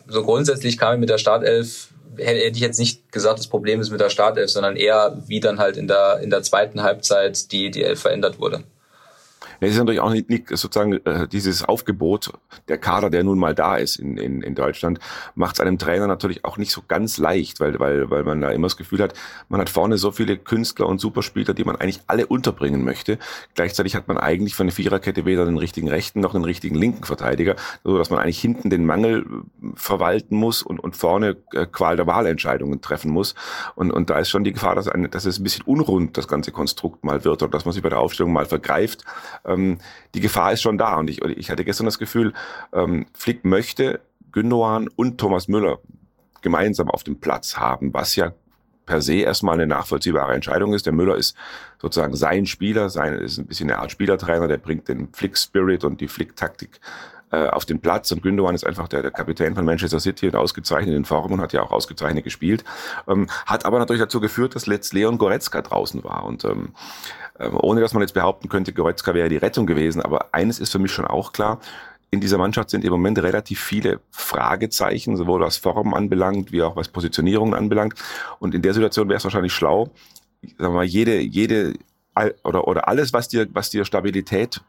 so 0.07 0.23
grundsätzlich 0.23 0.77
kam 0.77 0.95
ich 0.95 0.99
mit 0.99 1.09
der 1.09 1.17
Startelf 1.17 1.89
hätte 2.17 2.55
ich 2.55 2.59
jetzt 2.59 2.79
nicht 2.79 3.11
gesagt, 3.11 3.39
das 3.39 3.47
Problem 3.47 3.81
ist 3.81 3.89
mit 3.89 3.99
der 3.99 4.09
Startelf, 4.09 4.49
sondern 4.49 4.75
eher, 4.75 5.17
wie 5.25 5.39
dann 5.39 5.59
halt 5.59 5.77
in 5.77 5.87
der, 5.87 6.19
in 6.19 6.29
der 6.29 6.43
zweiten 6.43 6.83
Halbzeit 6.83 7.51
die, 7.51 7.71
die 7.71 7.83
Elf 7.83 8.01
verändert 8.01 8.39
wurde. 8.39 8.63
Es 9.63 9.71
ist 9.71 9.77
natürlich 9.77 10.01
auch 10.01 10.11
nicht, 10.11 10.29
nicht 10.29 10.49
sozusagen 10.49 10.93
äh, 11.05 11.27
dieses 11.27 11.63
Aufgebot, 11.63 12.33
der 12.67 12.77
Kader, 12.77 13.09
der 13.09 13.23
nun 13.23 13.39
mal 13.39 13.55
da 13.55 13.77
ist 13.77 13.95
in, 13.95 14.17
in, 14.17 14.41
in 14.41 14.55
Deutschland, 14.55 14.99
macht 15.35 15.55
es 15.55 15.59
einem 15.61 15.77
Trainer 15.77 16.07
natürlich 16.07 16.43
auch 16.43 16.57
nicht 16.57 16.71
so 16.71 16.81
ganz 16.87 17.17
leicht, 17.17 17.59
weil, 17.59 17.79
weil, 17.79 18.09
weil 18.09 18.23
man 18.23 18.41
da 18.41 18.51
immer 18.51 18.67
das 18.67 18.77
Gefühl 18.77 19.01
hat, 19.01 19.13
man 19.49 19.61
hat 19.61 19.69
vorne 19.69 19.97
so 19.97 20.11
viele 20.11 20.37
Künstler 20.37 20.87
und 20.87 20.99
Superspieler, 20.99 21.53
die 21.53 21.63
man 21.63 21.77
eigentlich 21.77 22.01
alle 22.07 22.27
unterbringen 22.27 22.83
möchte. 22.83 23.17
Gleichzeitig 23.55 23.95
hat 23.95 24.07
man 24.07 24.17
eigentlich 24.17 24.55
von 24.55 24.67
der 24.67 24.75
Viererkette 24.75 25.25
weder 25.25 25.45
den 25.45 25.57
richtigen 25.57 25.87
rechten 25.87 26.19
noch 26.19 26.33
den 26.33 26.43
richtigen 26.43 26.75
linken 26.75 27.05
Verteidiger, 27.05 27.55
so 27.83 27.97
dass 27.97 28.09
man 28.09 28.19
eigentlich 28.19 28.41
hinten 28.41 28.69
den 28.69 28.85
Mangel 28.85 29.21
äh, 29.21 29.67
verwalten 29.75 30.35
muss 30.35 30.61
und, 30.61 30.79
und 30.79 30.97
vorne 30.97 31.37
äh, 31.53 31.65
Qual 31.65 31.95
der 31.95 32.07
Wahlentscheidungen 32.07 32.81
treffen 32.81 33.11
muss. 33.11 33.33
Und, 33.75 33.91
und 33.91 34.09
da 34.09 34.19
ist 34.19 34.29
schon 34.29 34.43
die 34.43 34.53
Gefahr, 34.53 34.75
dass, 34.75 34.87
eine, 34.87 35.07
dass 35.07 35.25
es 35.25 35.39
ein 35.39 35.43
bisschen 35.43 35.65
unrund 35.65 36.17
das 36.17 36.27
ganze 36.27 36.51
Konstrukt 36.51 37.03
mal 37.03 37.23
wird 37.23 37.41
oder 37.43 37.51
dass 37.51 37.65
man 37.65 37.73
sich 37.73 37.83
bei 37.83 37.89
der 37.89 37.99
Aufstellung 37.99 38.33
mal 38.33 38.45
vergreift 38.45 39.05
ähm, 39.53 39.77
die 40.13 40.19
Gefahr 40.19 40.53
ist 40.53 40.61
schon 40.61 40.77
da. 40.77 40.97
Und 40.97 41.09
ich, 41.09 41.21
ich 41.21 41.49
hatte 41.49 41.65
gestern 41.65 41.85
das 41.85 41.99
Gefühl, 41.99 42.33
ähm, 42.73 43.05
Flick 43.13 43.45
möchte 43.45 43.99
Gündogan 44.31 44.89
und 44.95 45.17
Thomas 45.17 45.47
Müller 45.47 45.79
gemeinsam 46.41 46.89
auf 46.89 47.03
dem 47.03 47.19
Platz 47.19 47.57
haben, 47.57 47.93
was 47.93 48.15
ja 48.15 48.33
per 48.85 49.01
se 49.01 49.15
erstmal 49.15 49.55
eine 49.55 49.67
nachvollziehbare 49.67 50.33
Entscheidung 50.33 50.73
ist. 50.73 50.85
Der 50.85 50.93
Müller 50.93 51.15
ist 51.15 51.37
sozusagen 51.81 52.15
sein 52.15 52.45
Spieler, 52.45 52.89
sein 52.89 53.13
ist 53.13 53.37
ein 53.37 53.45
bisschen 53.45 53.69
eine 53.69 53.79
Art 53.79 53.91
Spielertrainer, 53.91 54.47
der 54.47 54.57
bringt 54.57 54.87
den 54.87 55.13
Flick-Spirit 55.13 55.83
und 55.83 56.01
die 56.01 56.07
Flick-Taktik 56.07 56.79
äh, 57.33 57.47
auf 57.47 57.65
den 57.65 57.79
Platz 57.79 58.11
und 58.11 58.21
Gündogan 58.21 58.53
ist 58.53 58.63
einfach 58.63 58.87
der, 58.87 59.01
der 59.01 59.09
Kapitän 59.09 59.55
von 59.55 59.65
Manchester 59.65 59.99
City 59.99 60.27
und 60.27 60.35
ausgezeichnet 60.35 60.95
in 60.95 61.03
Form 61.03 61.31
und 61.31 61.41
hat 61.41 61.51
ja 61.51 61.63
auch 61.63 61.71
ausgezeichnet 61.71 62.23
gespielt. 62.23 62.63
Ähm, 63.07 63.27
hat 63.47 63.65
aber 63.65 63.79
natürlich 63.79 64.03
dazu 64.03 64.19
geführt, 64.19 64.55
dass 64.55 64.67
letzt 64.67 64.93
Leon 64.93 65.17
Goretzka 65.17 65.63
draußen 65.63 66.03
war 66.03 66.25
und 66.25 66.45
ähm, 66.45 66.73
ähm, 67.39 67.57
ohne 67.59 67.81
dass 67.81 67.93
man 67.93 68.01
jetzt 68.01 68.13
behaupten 68.13 68.49
könnte, 68.49 68.71
Goretzka 68.71 69.15
wäre 69.15 69.29
die 69.29 69.37
Rettung 69.37 69.65
gewesen. 69.65 70.01
Aber 70.03 70.27
eines 70.31 70.59
ist 70.59 70.71
für 70.71 70.77
mich 70.77 70.91
schon 70.91 71.05
auch 71.05 71.33
klar. 71.33 71.59
In 72.11 72.21
dieser 72.21 72.37
Mannschaft 72.37 72.69
sind 72.69 72.85
im 72.85 72.91
Moment 72.91 73.17
relativ 73.17 73.59
viele 73.59 73.99
Fragezeichen, 74.11 75.17
sowohl 75.17 75.41
was 75.41 75.57
Form 75.57 75.95
anbelangt, 75.95 76.51
wie 76.51 76.61
auch 76.61 76.75
was 76.75 76.87
Positionierungen 76.87 77.55
anbelangt. 77.55 77.95
Und 78.37 78.53
in 78.53 78.61
der 78.61 78.75
Situation 78.75 79.09
wäre 79.09 79.17
es 79.17 79.23
wahrscheinlich 79.23 79.53
schlau, 79.53 79.89
sagen 80.43 80.57
wir 80.57 80.69
mal, 80.69 80.83
jede, 80.83 81.19
jede 81.19 81.73
oder, 82.43 82.67
oder 82.67 82.87
alles, 82.87 83.11
was 83.11 83.27
dir, 83.27 83.47
was 83.53 83.71
dir 83.71 83.85
Stabilität 83.85 84.61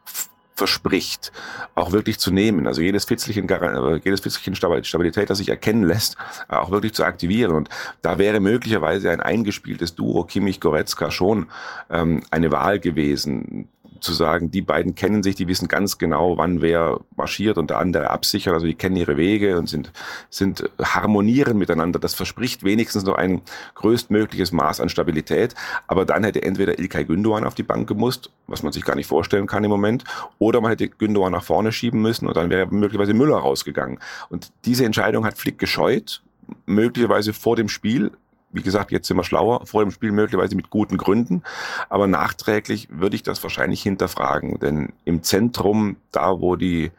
verspricht, 0.55 1.31
auch 1.75 1.91
wirklich 1.91 2.17
zu 2.17 2.31
nehmen. 2.31 2.65
Also 2.65 2.81
jedes 2.81 3.05
Fitzelchen, 3.05 3.47
äh, 3.49 3.99
jedes 4.03 4.21
Fitzelchen 4.21 4.55
Stabilität, 4.55 5.29
das 5.29 5.37
sich 5.37 5.49
erkennen 5.49 5.83
lässt, 5.83 6.15
auch 6.47 6.71
wirklich 6.71 6.93
zu 6.93 7.03
aktivieren. 7.03 7.51
Und 7.51 7.69
da 8.01 8.17
wäre 8.17 8.39
möglicherweise 8.39 9.11
ein 9.11 9.19
eingespieltes 9.19 9.95
Duo 9.95 10.23
Kimmich-Goretzka 10.23 11.11
schon 11.11 11.47
ähm, 11.89 12.23
eine 12.31 12.51
Wahl 12.51 12.79
gewesen, 12.79 13.67
zu 14.05 14.13
sagen, 14.13 14.51
die 14.51 14.61
beiden 14.61 14.95
kennen 14.95 15.23
sich, 15.23 15.35
die 15.35 15.47
wissen 15.47 15.67
ganz 15.67 15.97
genau, 15.97 16.37
wann 16.37 16.61
wer 16.61 16.99
marschiert 17.17 17.57
und 17.57 17.69
der 17.69 17.79
andere 17.79 18.09
absichert, 18.11 18.53
also 18.53 18.65
die 18.65 18.75
kennen 18.75 18.95
ihre 18.95 19.17
Wege 19.17 19.57
und 19.57 19.67
sind, 19.67 19.91
sind 20.29 20.69
harmonieren 20.81 21.57
miteinander. 21.57 21.99
Das 21.99 22.13
verspricht 22.13 22.63
wenigstens 22.63 23.03
noch 23.03 23.15
ein 23.15 23.41
größtmögliches 23.73 24.51
Maß 24.51 24.79
an 24.79 24.89
Stabilität. 24.89 25.55
Aber 25.87 26.05
dann 26.05 26.23
hätte 26.23 26.43
entweder 26.43 26.79
Ilkay 26.79 27.05
Gündogan 27.05 27.43
auf 27.43 27.55
die 27.55 27.63
Bank 27.63 27.87
gemusst, 27.87 28.29
was 28.47 28.63
man 28.63 28.71
sich 28.71 28.85
gar 28.85 28.95
nicht 28.95 29.07
vorstellen 29.07 29.47
kann 29.47 29.63
im 29.63 29.71
Moment, 29.71 30.03
oder 30.39 30.61
man 30.61 30.69
hätte 30.69 30.87
Gündogan 30.87 31.31
nach 31.31 31.43
vorne 31.43 31.71
schieben 31.71 32.01
müssen 32.01 32.27
und 32.27 32.37
dann 32.37 32.49
wäre 32.49 32.67
möglicherweise 32.67 33.13
Müller 33.13 33.37
rausgegangen. 33.37 33.99
Und 34.29 34.51
diese 34.65 34.85
Entscheidung 34.85 35.25
hat 35.25 35.37
Flick 35.37 35.57
gescheut, 35.57 36.21
möglicherweise 36.65 37.33
vor 37.33 37.55
dem 37.55 37.69
Spiel, 37.69 38.11
wie 38.55 38.61
gesagt, 38.61 38.91
jetzt 38.91 39.07
sind 39.07 39.17
wir 39.17 39.23
schlauer, 39.23 39.65
vor 39.65 39.83
dem 39.83 39.91
Spiel 39.91 40.11
möglicherweise 40.11 40.55
mit 40.55 40.69
guten 40.69 40.97
Gründen, 40.97 41.43
aber 41.89 42.07
nachträglich 42.07 42.87
würde 42.89 43.15
ich 43.15 43.23
das 43.23 43.43
wahrscheinlich 43.43 43.81
hinterfragen, 43.81 44.59
denn 44.59 44.93
im 45.03 45.23
Zentrum, 45.23 45.97
da 46.11 46.39
wo 46.39 46.55
die 46.55 46.91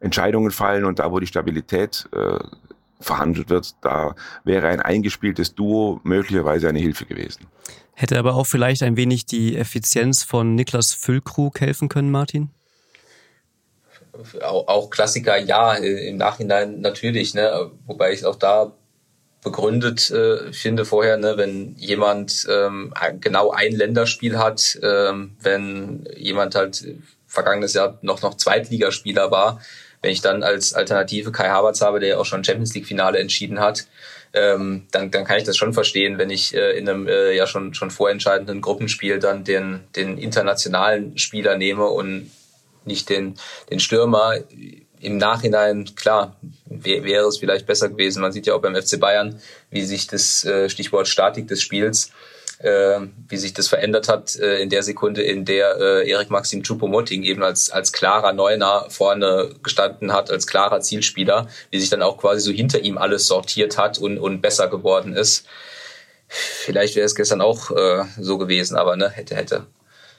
Entscheidungen 0.00 0.50
fallen 0.50 0.84
und 0.84 0.98
da 0.98 1.10
wo 1.12 1.20
die 1.20 1.26
Stabilität 1.26 2.08
äh, 2.12 2.38
verhandelt 3.00 3.50
wird, 3.50 3.74
da 3.82 4.14
wäre 4.44 4.68
ein 4.68 4.80
eingespieltes 4.80 5.54
Duo 5.54 6.00
möglicherweise 6.02 6.68
eine 6.68 6.78
Hilfe 6.78 7.04
gewesen. 7.04 7.46
Hätte 7.94 8.18
aber 8.18 8.34
auch 8.34 8.46
vielleicht 8.46 8.82
ein 8.82 8.96
wenig 8.96 9.26
die 9.26 9.56
Effizienz 9.56 10.22
von 10.22 10.54
Niklas 10.54 10.92
Füllkrug 10.92 11.60
helfen 11.60 11.88
können, 11.88 12.10
Martin? 12.10 12.50
Auch 14.42 14.90
Klassiker, 14.90 15.38
ja, 15.38 15.74
im 15.74 16.16
Nachhinein 16.16 16.80
natürlich, 16.80 17.34
ne? 17.34 17.70
wobei 17.86 18.12
ich 18.12 18.24
auch 18.24 18.36
da 18.36 18.72
begründet 19.46 20.10
äh, 20.10 20.52
finde 20.52 20.84
vorher, 20.84 21.18
ne, 21.18 21.36
wenn 21.36 21.76
jemand 21.76 22.48
ähm, 22.50 22.92
genau 23.20 23.52
ein 23.52 23.70
Länderspiel 23.70 24.38
hat, 24.38 24.76
ähm, 24.82 25.36
wenn 25.40 26.04
jemand 26.16 26.56
halt 26.56 26.84
vergangenes 27.28 27.72
Jahr 27.72 27.96
noch 28.02 28.22
noch 28.22 28.34
Zweitligaspieler 28.34 29.30
war, 29.30 29.60
wenn 30.02 30.10
ich 30.10 30.20
dann 30.20 30.42
als 30.42 30.74
Alternative 30.74 31.30
Kai 31.30 31.48
Havertz 31.48 31.80
habe, 31.80 32.00
der 32.00 32.08
ja 32.08 32.18
auch 32.18 32.24
schon 32.24 32.42
Champions 32.42 32.74
League 32.74 32.86
Finale 32.86 33.20
entschieden 33.20 33.60
hat, 33.60 33.86
ähm, 34.32 34.88
dann, 34.90 35.12
dann 35.12 35.24
kann 35.24 35.38
ich 35.38 35.44
das 35.44 35.56
schon 35.56 35.72
verstehen, 35.72 36.18
wenn 36.18 36.30
ich 36.30 36.52
äh, 36.52 36.76
in 36.76 36.88
einem 36.88 37.06
äh, 37.06 37.32
ja 37.32 37.46
schon 37.46 37.72
schon 37.72 37.92
vorentscheidenden 37.92 38.60
Gruppenspiel 38.60 39.20
dann 39.20 39.44
den 39.44 39.84
den 39.94 40.18
internationalen 40.18 41.16
Spieler 41.18 41.56
nehme 41.56 41.86
und 41.86 42.32
nicht 42.84 43.08
den 43.10 43.36
den 43.70 43.78
Stürmer 43.78 44.38
im 45.00 45.16
Nachhinein, 45.18 45.90
klar, 45.94 46.36
wäre 46.66 47.26
es 47.26 47.38
vielleicht 47.38 47.66
besser 47.66 47.88
gewesen. 47.88 48.22
Man 48.22 48.32
sieht 48.32 48.46
ja 48.46 48.54
auch 48.54 48.62
beim 48.62 48.74
FC 48.74 48.98
Bayern, 48.98 49.40
wie 49.70 49.84
sich 49.84 50.06
das 50.06 50.44
äh, 50.44 50.68
Stichwort 50.68 51.08
Statik 51.08 51.48
des 51.48 51.62
Spiels, 51.62 52.10
äh, 52.58 53.00
wie 53.28 53.36
sich 53.36 53.52
das 53.52 53.68
verändert 53.68 54.08
hat 54.08 54.36
äh, 54.36 54.60
in 54.60 54.70
der 54.70 54.82
Sekunde, 54.82 55.22
in 55.22 55.44
der 55.44 55.76
Erik 56.06 56.30
Maxim 56.30 56.62
Choupo-Moting 56.62 57.22
eben 57.22 57.42
als, 57.42 57.70
als 57.70 57.92
klarer 57.92 58.32
Neuner 58.32 58.86
vorne 58.88 59.50
gestanden 59.62 60.12
hat, 60.12 60.30
als 60.30 60.46
klarer 60.46 60.80
Zielspieler, 60.80 61.48
wie 61.70 61.80
sich 61.80 61.90
dann 61.90 62.02
auch 62.02 62.18
quasi 62.18 62.40
so 62.40 62.52
hinter 62.52 62.80
ihm 62.80 62.98
alles 62.98 63.26
sortiert 63.26 63.78
hat 63.78 63.98
und, 63.98 64.18
und 64.18 64.40
besser 64.40 64.68
geworden 64.68 65.14
ist. 65.14 65.46
Vielleicht 66.28 66.96
wäre 66.96 67.06
es 67.06 67.14
gestern 67.14 67.40
auch 67.40 67.70
so 68.18 68.36
gewesen, 68.36 68.76
aber 68.76 68.96
ne, 68.96 69.08
hätte, 69.08 69.36
hätte. 69.36 69.66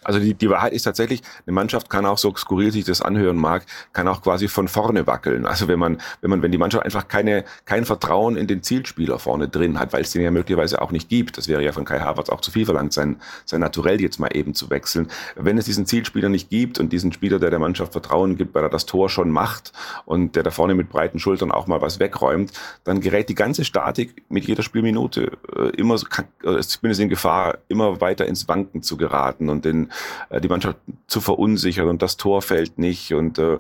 Also 0.07 0.19
die, 0.19 0.33
die 0.33 0.49
Wahrheit 0.49 0.71
ist 0.71 0.83
tatsächlich, 0.83 1.21
eine 1.45 1.53
Mannschaft 1.53 1.89
kann 1.89 2.05
auch 2.05 2.17
so 2.17 2.33
skurril 2.33 2.71
sich 2.71 2.85
das 2.85 3.01
anhören 3.01 3.35
mag, 3.35 3.65
kann 3.91 4.07
auch 4.07 4.21
quasi 4.21 4.47
von 4.47 4.69
vorne 4.69 5.05
wackeln. 5.05 5.45
Also 5.45 5.67
wenn 5.67 5.79
man, 5.79 5.97
wenn 6.21 6.29
man, 6.29 6.41
wenn 6.41 6.51
die 6.51 6.57
Mannschaft 6.57 6.85
einfach 6.85 7.09
keine, 7.09 7.43
kein 7.65 7.83
Vertrauen 7.83 8.37
in 8.37 8.47
den 8.47 8.63
Zielspieler 8.63 9.19
vorne 9.19 9.49
drin 9.49 9.77
hat, 9.77 9.91
weil 9.91 10.03
es 10.03 10.11
den 10.11 10.21
ja 10.21 10.31
möglicherweise 10.31 10.81
auch 10.81 10.91
nicht 10.91 11.09
gibt. 11.09 11.37
Das 11.37 11.49
wäre 11.49 11.61
ja 11.61 11.73
von 11.73 11.83
Kai 11.83 11.99
Havertz 11.99 12.29
auch 12.29 12.39
zu 12.39 12.51
viel 12.51 12.63
verlangt, 12.63 12.93
sein, 12.93 13.17
sein 13.43 13.59
Naturell 13.59 13.99
jetzt 13.99 14.17
mal 14.17 14.29
eben 14.33 14.53
zu 14.53 14.69
wechseln. 14.69 15.09
Wenn 15.35 15.57
es 15.57 15.65
diesen 15.65 15.85
Zielspieler 15.85 16.29
nicht 16.29 16.49
gibt 16.49 16.79
und 16.79 16.93
diesen 16.93 17.11
Spieler, 17.11 17.37
der 17.37 17.49
der 17.49 17.59
Mannschaft 17.59 17.91
Vertrauen 17.91 18.37
gibt, 18.37 18.55
weil 18.55 18.63
er 18.63 18.69
das 18.69 18.85
Tor 18.85 19.09
schon 19.09 19.29
macht 19.29 19.73
und 20.05 20.37
der 20.37 20.43
da 20.43 20.51
vorne 20.51 20.73
mit 20.73 20.87
breiten 20.87 21.19
Schultern 21.19 21.51
auch 21.51 21.67
mal 21.67 21.81
was 21.81 21.99
wegräumt, 21.99 22.53
dann 22.85 23.01
gerät 23.01 23.27
die 23.27 23.35
ganze 23.35 23.65
Statik 23.65 24.23
mit 24.29 24.45
jeder 24.45 24.63
Spielminute 24.63 25.31
äh, 25.53 25.69
immer, 25.75 25.95
äh, 25.95 26.59
zumindest 26.61 27.01
in 27.01 27.09
Gefahr, 27.09 27.57
immer 27.67 27.99
weiter 27.99 28.25
ins 28.25 28.47
Wanken 28.47 28.83
zu 28.83 28.95
geraten 28.95 29.49
und 29.49 29.65
den, 29.65 29.91
äh, 30.29 30.41
die 30.41 30.47
Mannschaft 30.47 30.77
zu 31.07 31.21
verunsichern 31.21 31.87
und 31.87 32.01
das 32.01 32.17
Tor 32.17 32.41
fällt 32.41 32.77
nicht 32.77 33.13
und 33.13 33.39
äh, 33.39 33.59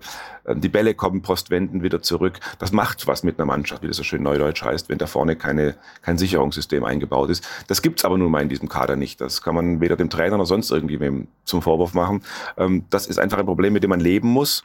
die 0.55 0.69
Bälle 0.69 0.93
kommen 0.93 1.21
postwenden 1.21 1.83
wieder 1.83 2.01
zurück. 2.01 2.39
Das 2.59 2.71
macht 2.71 3.07
was 3.07 3.23
mit 3.23 3.37
einer 3.37 3.45
Mannschaft, 3.45 3.83
wie 3.83 3.87
das 3.87 3.97
so 3.97 4.03
schön 4.03 4.23
neudeutsch 4.23 4.63
heißt, 4.63 4.89
wenn 4.89 4.97
da 4.97 5.07
vorne 5.07 5.35
keine, 5.35 5.75
kein 6.01 6.17
Sicherungssystem 6.17 6.83
eingebaut 6.83 7.29
ist. 7.29 7.47
Das 7.67 7.81
gibt's 7.81 8.05
aber 8.05 8.17
nun 8.17 8.31
mal 8.31 8.41
in 8.41 8.49
diesem 8.49 8.69
Kader 8.69 8.95
nicht. 8.95 9.19
Das 9.19 9.41
kann 9.41 9.55
man 9.55 9.81
weder 9.81 9.97
dem 9.97 10.09
Trainer 10.09 10.37
noch 10.37 10.45
sonst 10.45 10.71
irgendwie 10.71 11.27
zum 11.43 11.61
Vorwurf 11.61 11.93
machen. 11.93 12.23
Ähm, 12.57 12.85
das 12.89 13.07
ist 13.07 13.19
einfach 13.19 13.37
ein 13.37 13.45
Problem, 13.45 13.73
mit 13.73 13.83
dem 13.83 13.89
man 13.89 13.99
leben 13.99 14.29
muss. 14.29 14.63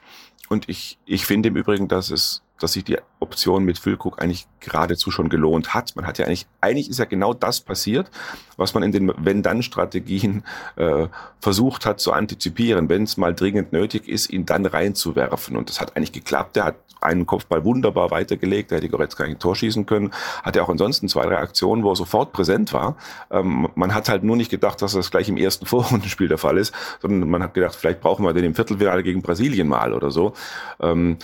Und 0.48 0.68
ich, 0.68 0.98
ich 1.06 1.26
finde 1.26 1.48
im 1.48 1.56
Übrigen, 1.56 1.88
dass 1.88 2.10
es 2.10 2.42
dass 2.58 2.74
sich 2.74 2.84
die 2.84 2.98
Option 3.18 3.64
mit 3.64 3.78
Füllkrug 3.78 4.22
eigentlich 4.22 4.46
geradezu 4.60 5.10
schon 5.10 5.28
gelohnt 5.28 5.74
hat. 5.74 5.96
Man 5.96 6.06
hat 6.06 6.18
ja 6.18 6.26
eigentlich, 6.26 6.46
eigentlich 6.60 6.88
ist 6.88 6.98
ja 6.98 7.04
genau 7.04 7.34
das 7.34 7.60
passiert, 7.60 8.10
was 8.56 8.74
man 8.74 8.82
in 8.82 8.92
den 8.92 9.12
Wenn-Dann-Strategien 9.16 10.44
äh, 10.76 11.08
versucht 11.40 11.86
hat 11.86 12.00
zu 12.00 12.12
antizipieren, 12.12 12.88
wenn 12.88 13.04
es 13.04 13.16
mal 13.16 13.34
dringend 13.34 13.72
nötig 13.72 14.08
ist, 14.08 14.30
ihn 14.30 14.46
dann 14.46 14.66
reinzuwerfen. 14.66 15.56
Und 15.56 15.68
das 15.68 15.80
hat 15.80 15.96
eigentlich 15.96 16.12
geklappt. 16.12 16.56
Er 16.56 16.64
hat 16.64 16.76
einen 17.02 17.26
Kopfball 17.26 17.64
wunderbar 17.64 18.10
weitergelegt, 18.10 18.70
der 18.70 18.78
hätte 18.78 18.88
Goretzka 18.88 19.24
ein 19.24 19.38
Tor 19.38 19.56
schießen 19.56 19.86
können. 19.86 20.12
Hatte 20.42 20.62
auch 20.62 20.68
ansonsten 20.68 21.08
zwei, 21.08 21.24
drei 21.24 21.38
Aktionen, 21.38 21.82
wo 21.82 21.90
er 21.90 21.96
sofort 21.96 22.32
präsent 22.32 22.72
war. 22.72 22.96
Ähm, 23.30 23.68
man 23.74 23.94
hat 23.94 24.08
halt 24.08 24.22
nur 24.22 24.36
nicht 24.36 24.50
gedacht, 24.50 24.80
dass 24.82 24.92
das 24.92 25.10
gleich 25.10 25.28
im 25.28 25.36
ersten 25.36 25.66
Vorrundenspiel 25.72 26.28
der 26.28 26.38
Fall 26.38 26.58
ist, 26.58 26.72
sondern 27.00 27.28
man 27.28 27.42
hat 27.42 27.54
gedacht, 27.54 27.74
vielleicht 27.74 28.00
brauchen 28.00 28.24
wir 28.24 28.32
den 28.32 28.44
im 28.44 28.54
Viertelfinale 28.54 29.02
gegen 29.02 29.22
Brasilien 29.22 29.68
mal 29.68 29.92
oder 29.92 30.10
so. 30.10 30.32
Ähm, 30.80 31.18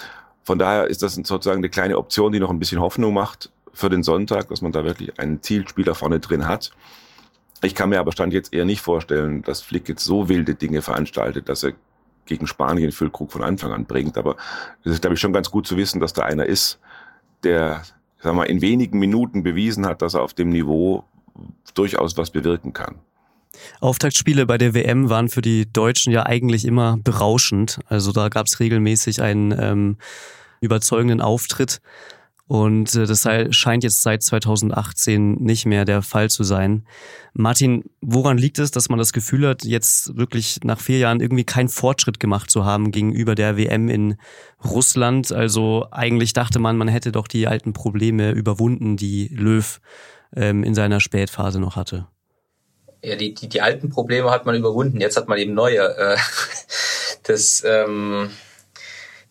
von 0.48 0.58
daher 0.58 0.86
ist 0.86 1.02
das 1.02 1.12
sozusagen 1.12 1.58
eine 1.58 1.68
kleine 1.68 1.98
Option, 1.98 2.32
die 2.32 2.40
noch 2.40 2.48
ein 2.48 2.58
bisschen 2.58 2.80
Hoffnung 2.80 3.12
macht 3.12 3.50
für 3.74 3.90
den 3.90 4.02
Sonntag, 4.02 4.48
dass 4.48 4.62
man 4.62 4.72
da 4.72 4.82
wirklich 4.82 5.20
einen 5.20 5.42
Zielspieler 5.42 5.94
vorne 5.94 6.20
drin 6.20 6.48
hat. 6.48 6.70
Ich 7.60 7.74
kann 7.74 7.90
mir 7.90 8.00
aber 8.00 8.12
Stand 8.12 8.32
jetzt 8.32 8.54
eher 8.54 8.64
nicht 8.64 8.80
vorstellen, 8.80 9.42
dass 9.42 9.60
Flick 9.60 9.90
jetzt 9.90 10.06
so 10.06 10.30
wilde 10.30 10.54
Dinge 10.54 10.80
veranstaltet, 10.80 11.50
dass 11.50 11.64
er 11.64 11.74
gegen 12.24 12.46
Spanien 12.46 12.92
Füllkrug 12.92 13.30
von 13.30 13.42
Anfang 13.42 13.72
an 13.72 13.84
bringt. 13.84 14.16
Aber 14.16 14.36
es 14.84 14.92
ist, 14.92 15.02
glaube 15.02 15.16
ich, 15.16 15.20
schon 15.20 15.34
ganz 15.34 15.50
gut 15.50 15.66
zu 15.66 15.76
wissen, 15.76 16.00
dass 16.00 16.14
da 16.14 16.22
einer 16.22 16.46
ist, 16.46 16.78
der, 17.42 17.82
sag 18.22 18.34
mal, 18.34 18.44
in 18.44 18.62
wenigen 18.62 18.98
Minuten 18.98 19.42
bewiesen 19.42 19.84
hat, 19.84 20.00
dass 20.00 20.14
er 20.14 20.22
auf 20.22 20.32
dem 20.32 20.48
Niveau 20.48 21.04
durchaus 21.74 22.16
was 22.16 22.30
bewirken 22.30 22.72
kann. 22.72 22.94
Auftaktspiele 23.80 24.46
bei 24.46 24.56
der 24.56 24.72
WM 24.72 25.10
waren 25.10 25.28
für 25.28 25.42
die 25.42 25.70
Deutschen 25.70 26.10
ja 26.10 26.24
eigentlich 26.24 26.64
immer 26.64 26.96
berauschend. 26.96 27.80
Also 27.86 28.12
da 28.12 28.30
gab 28.30 28.46
es 28.46 28.60
regelmäßig 28.60 29.20
einen 29.20 29.54
ähm, 29.58 29.96
überzeugenden 30.60 31.20
Auftritt. 31.20 31.80
Und 32.48 32.94
äh, 32.94 33.06
das 33.06 33.28
scheint 33.50 33.84
jetzt 33.84 34.02
seit 34.02 34.22
2018 34.22 35.34
nicht 35.34 35.66
mehr 35.66 35.84
der 35.84 36.00
Fall 36.00 36.30
zu 36.30 36.44
sein. 36.44 36.86
Martin, 37.34 37.84
woran 38.00 38.38
liegt 38.38 38.58
es, 38.58 38.70
dass 38.70 38.88
man 38.88 38.98
das 38.98 39.12
Gefühl 39.12 39.46
hat, 39.46 39.64
jetzt 39.64 40.16
wirklich 40.16 40.60
nach 40.64 40.80
vier 40.80 40.98
Jahren 40.98 41.20
irgendwie 41.20 41.44
keinen 41.44 41.68
Fortschritt 41.68 42.18
gemacht 42.18 42.50
zu 42.50 42.64
haben 42.64 42.90
gegenüber 42.90 43.34
der 43.34 43.58
WM 43.58 43.90
in 43.90 44.16
Russland? 44.64 45.30
Also 45.30 45.86
eigentlich 45.90 46.32
dachte 46.32 46.58
man, 46.58 46.78
man 46.78 46.88
hätte 46.88 47.12
doch 47.12 47.28
die 47.28 47.46
alten 47.46 47.74
Probleme 47.74 48.30
überwunden, 48.30 48.96
die 48.96 49.28
Löw 49.28 49.78
ähm, 50.34 50.64
in 50.64 50.74
seiner 50.74 51.00
Spätphase 51.00 51.60
noch 51.60 51.76
hatte. 51.76 52.06
Ja, 53.04 53.14
die, 53.16 53.34
die, 53.34 53.50
die 53.50 53.60
alten 53.60 53.90
Probleme 53.90 54.30
hat 54.30 54.46
man 54.46 54.56
überwunden, 54.56 55.02
jetzt 55.02 55.18
hat 55.18 55.28
man 55.28 55.36
eben 55.36 55.52
neue. 55.52 55.96
Äh, 55.96 56.16
das 57.24 57.62
ähm 57.66 58.30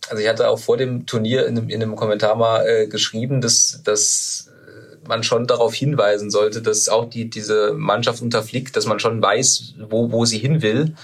also 0.10 0.22
ich 0.22 0.30
hatte 0.30 0.50
auch 0.50 0.60
vor 0.60 0.78
dem 0.78 1.06
Turnier 1.06 1.46
in 1.48 1.58
einem, 1.58 1.70
in 1.70 1.82
einem 1.82 1.96
Kommentar 1.96 2.36
mal 2.36 2.65
äh, 2.67 2.88
geschrieben, 2.88 3.41
dass, 3.41 3.82
dass 3.84 4.48
man 5.08 5.24
schon 5.24 5.48
darauf 5.48 5.74
hinweisen 5.74 6.30
sollte, 6.30 6.62
dass 6.62 6.89
auch 6.89 7.10
die, 7.10 7.30
diese 7.30 7.74
Mannschaft 7.74 8.22
unter 8.22 8.43
Flick, 8.43 8.74
dass 8.74 8.86
man 8.86 9.00
schon 9.00 9.22
weiß, 9.22 9.76
wo, 9.89 10.12
wo 10.12 10.26
sie 10.26 10.38
hin 10.38 10.62
will, 10.62 10.96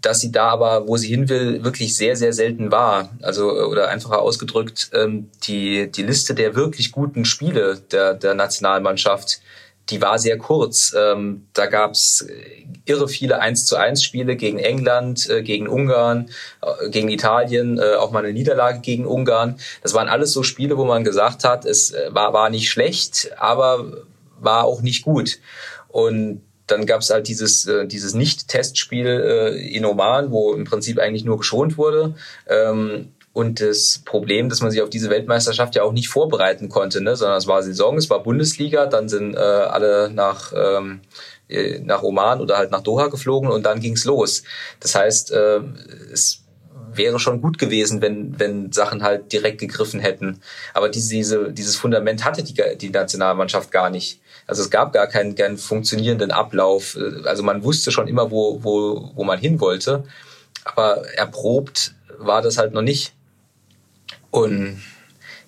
dass 0.00 0.20
sie 0.20 0.32
da 0.32 0.48
aber, 0.48 0.86
wo 0.86 0.96
sie 0.96 1.08
hin 1.08 1.28
will, 1.28 1.64
wirklich 1.64 1.96
sehr, 1.96 2.16
sehr 2.16 2.32
selten 2.32 2.70
war. 2.70 3.10
Also, 3.22 3.50
oder 3.50 3.88
einfacher 3.88 4.20
ausgedrückt, 4.20 4.90
ähm, 4.92 5.30
die, 5.44 5.90
die 5.90 6.02
Liste 6.02 6.34
der 6.34 6.54
wirklich 6.54 6.92
guten 6.92 7.24
Spiele 7.24 7.80
der, 7.90 8.14
der 8.14 8.34
Nationalmannschaft, 8.34 9.40
die 9.90 10.02
war 10.02 10.18
sehr 10.18 10.38
kurz. 10.38 10.94
Ähm, 10.96 11.46
da 11.52 11.66
gab's 11.66 12.26
irre 12.84 13.08
viele 13.08 13.40
1 13.40 13.66
zu 13.66 13.76
1 13.76 14.02
Spiele 14.02 14.36
gegen 14.36 14.58
England, 14.58 15.28
äh, 15.28 15.42
gegen 15.42 15.68
Ungarn, 15.68 16.30
äh, 16.62 16.88
gegen 16.90 17.08
Italien, 17.08 17.78
äh, 17.78 17.94
auch 17.94 18.10
mal 18.10 18.24
eine 18.24 18.32
Niederlage 18.32 18.80
gegen 18.80 19.06
Ungarn. 19.06 19.58
Das 19.82 19.94
waren 19.94 20.08
alles 20.08 20.32
so 20.32 20.42
Spiele, 20.42 20.76
wo 20.76 20.84
man 20.84 21.04
gesagt 21.04 21.44
hat, 21.44 21.64
es 21.64 21.92
äh, 21.92 22.08
war, 22.10 22.32
war 22.32 22.50
nicht 22.50 22.70
schlecht, 22.70 23.30
aber 23.36 24.04
war 24.40 24.64
auch 24.64 24.82
nicht 24.82 25.04
gut. 25.04 25.38
Und 25.88 26.42
dann 26.66 26.86
gab's 26.86 27.10
halt 27.10 27.28
dieses, 27.28 27.66
äh, 27.66 27.86
dieses 27.86 28.14
Nicht-Testspiel 28.14 29.06
äh, 29.06 29.76
in 29.76 29.84
Oman, 29.84 30.30
wo 30.30 30.52
im 30.52 30.64
Prinzip 30.64 30.98
eigentlich 30.98 31.24
nur 31.24 31.38
geschont 31.38 31.78
wurde. 31.78 32.14
Ähm, 32.48 33.12
und 33.36 33.60
das 33.60 34.00
Problem, 34.06 34.48
dass 34.48 34.62
man 34.62 34.70
sich 34.70 34.80
auf 34.80 34.88
diese 34.88 35.10
Weltmeisterschaft 35.10 35.74
ja 35.74 35.82
auch 35.82 35.92
nicht 35.92 36.08
vorbereiten 36.08 36.70
konnte, 36.70 37.02
ne? 37.02 37.16
sondern 37.16 37.36
es 37.36 37.46
war 37.46 37.62
Saison, 37.62 37.98
es 37.98 38.08
war 38.08 38.22
Bundesliga, 38.22 38.86
dann 38.86 39.10
sind 39.10 39.34
äh, 39.34 39.38
alle 39.38 40.08
nach, 40.10 40.54
ähm, 40.56 41.00
äh, 41.46 41.78
nach 41.80 42.02
Oman 42.02 42.40
oder 42.40 42.56
halt 42.56 42.70
nach 42.70 42.80
Doha 42.80 43.08
geflogen 43.08 43.50
und 43.50 43.66
dann 43.66 43.80
ging's 43.80 44.06
los. 44.06 44.42
Das 44.80 44.94
heißt, 44.94 45.32
äh, 45.32 45.60
es 46.10 46.44
wäre 46.94 47.18
schon 47.18 47.42
gut 47.42 47.58
gewesen, 47.58 48.00
wenn, 48.00 48.40
wenn 48.40 48.72
Sachen 48.72 49.02
halt 49.02 49.30
direkt 49.30 49.60
gegriffen 49.60 50.00
hätten. 50.00 50.40
Aber 50.72 50.88
diese, 50.88 51.10
diese, 51.10 51.52
dieses 51.52 51.76
Fundament 51.76 52.24
hatte 52.24 52.42
die, 52.42 52.54
die 52.80 52.88
Nationalmannschaft 52.88 53.70
gar 53.70 53.90
nicht. 53.90 54.18
Also 54.46 54.62
es 54.62 54.70
gab 54.70 54.94
gar 54.94 55.08
keinen, 55.08 55.34
keinen 55.34 55.58
funktionierenden 55.58 56.30
Ablauf. 56.30 56.96
Also 57.26 57.42
man 57.42 57.62
wusste 57.64 57.90
schon 57.90 58.08
immer, 58.08 58.30
wo, 58.30 58.64
wo, 58.64 59.10
wo 59.14 59.24
man 59.24 59.38
hin 59.38 59.60
wollte. 59.60 60.04
Aber 60.64 61.06
erprobt 61.18 61.92
war 62.16 62.40
das 62.40 62.56
halt 62.56 62.72
noch 62.72 62.80
nicht. 62.80 63.12
Und 64.30 64.82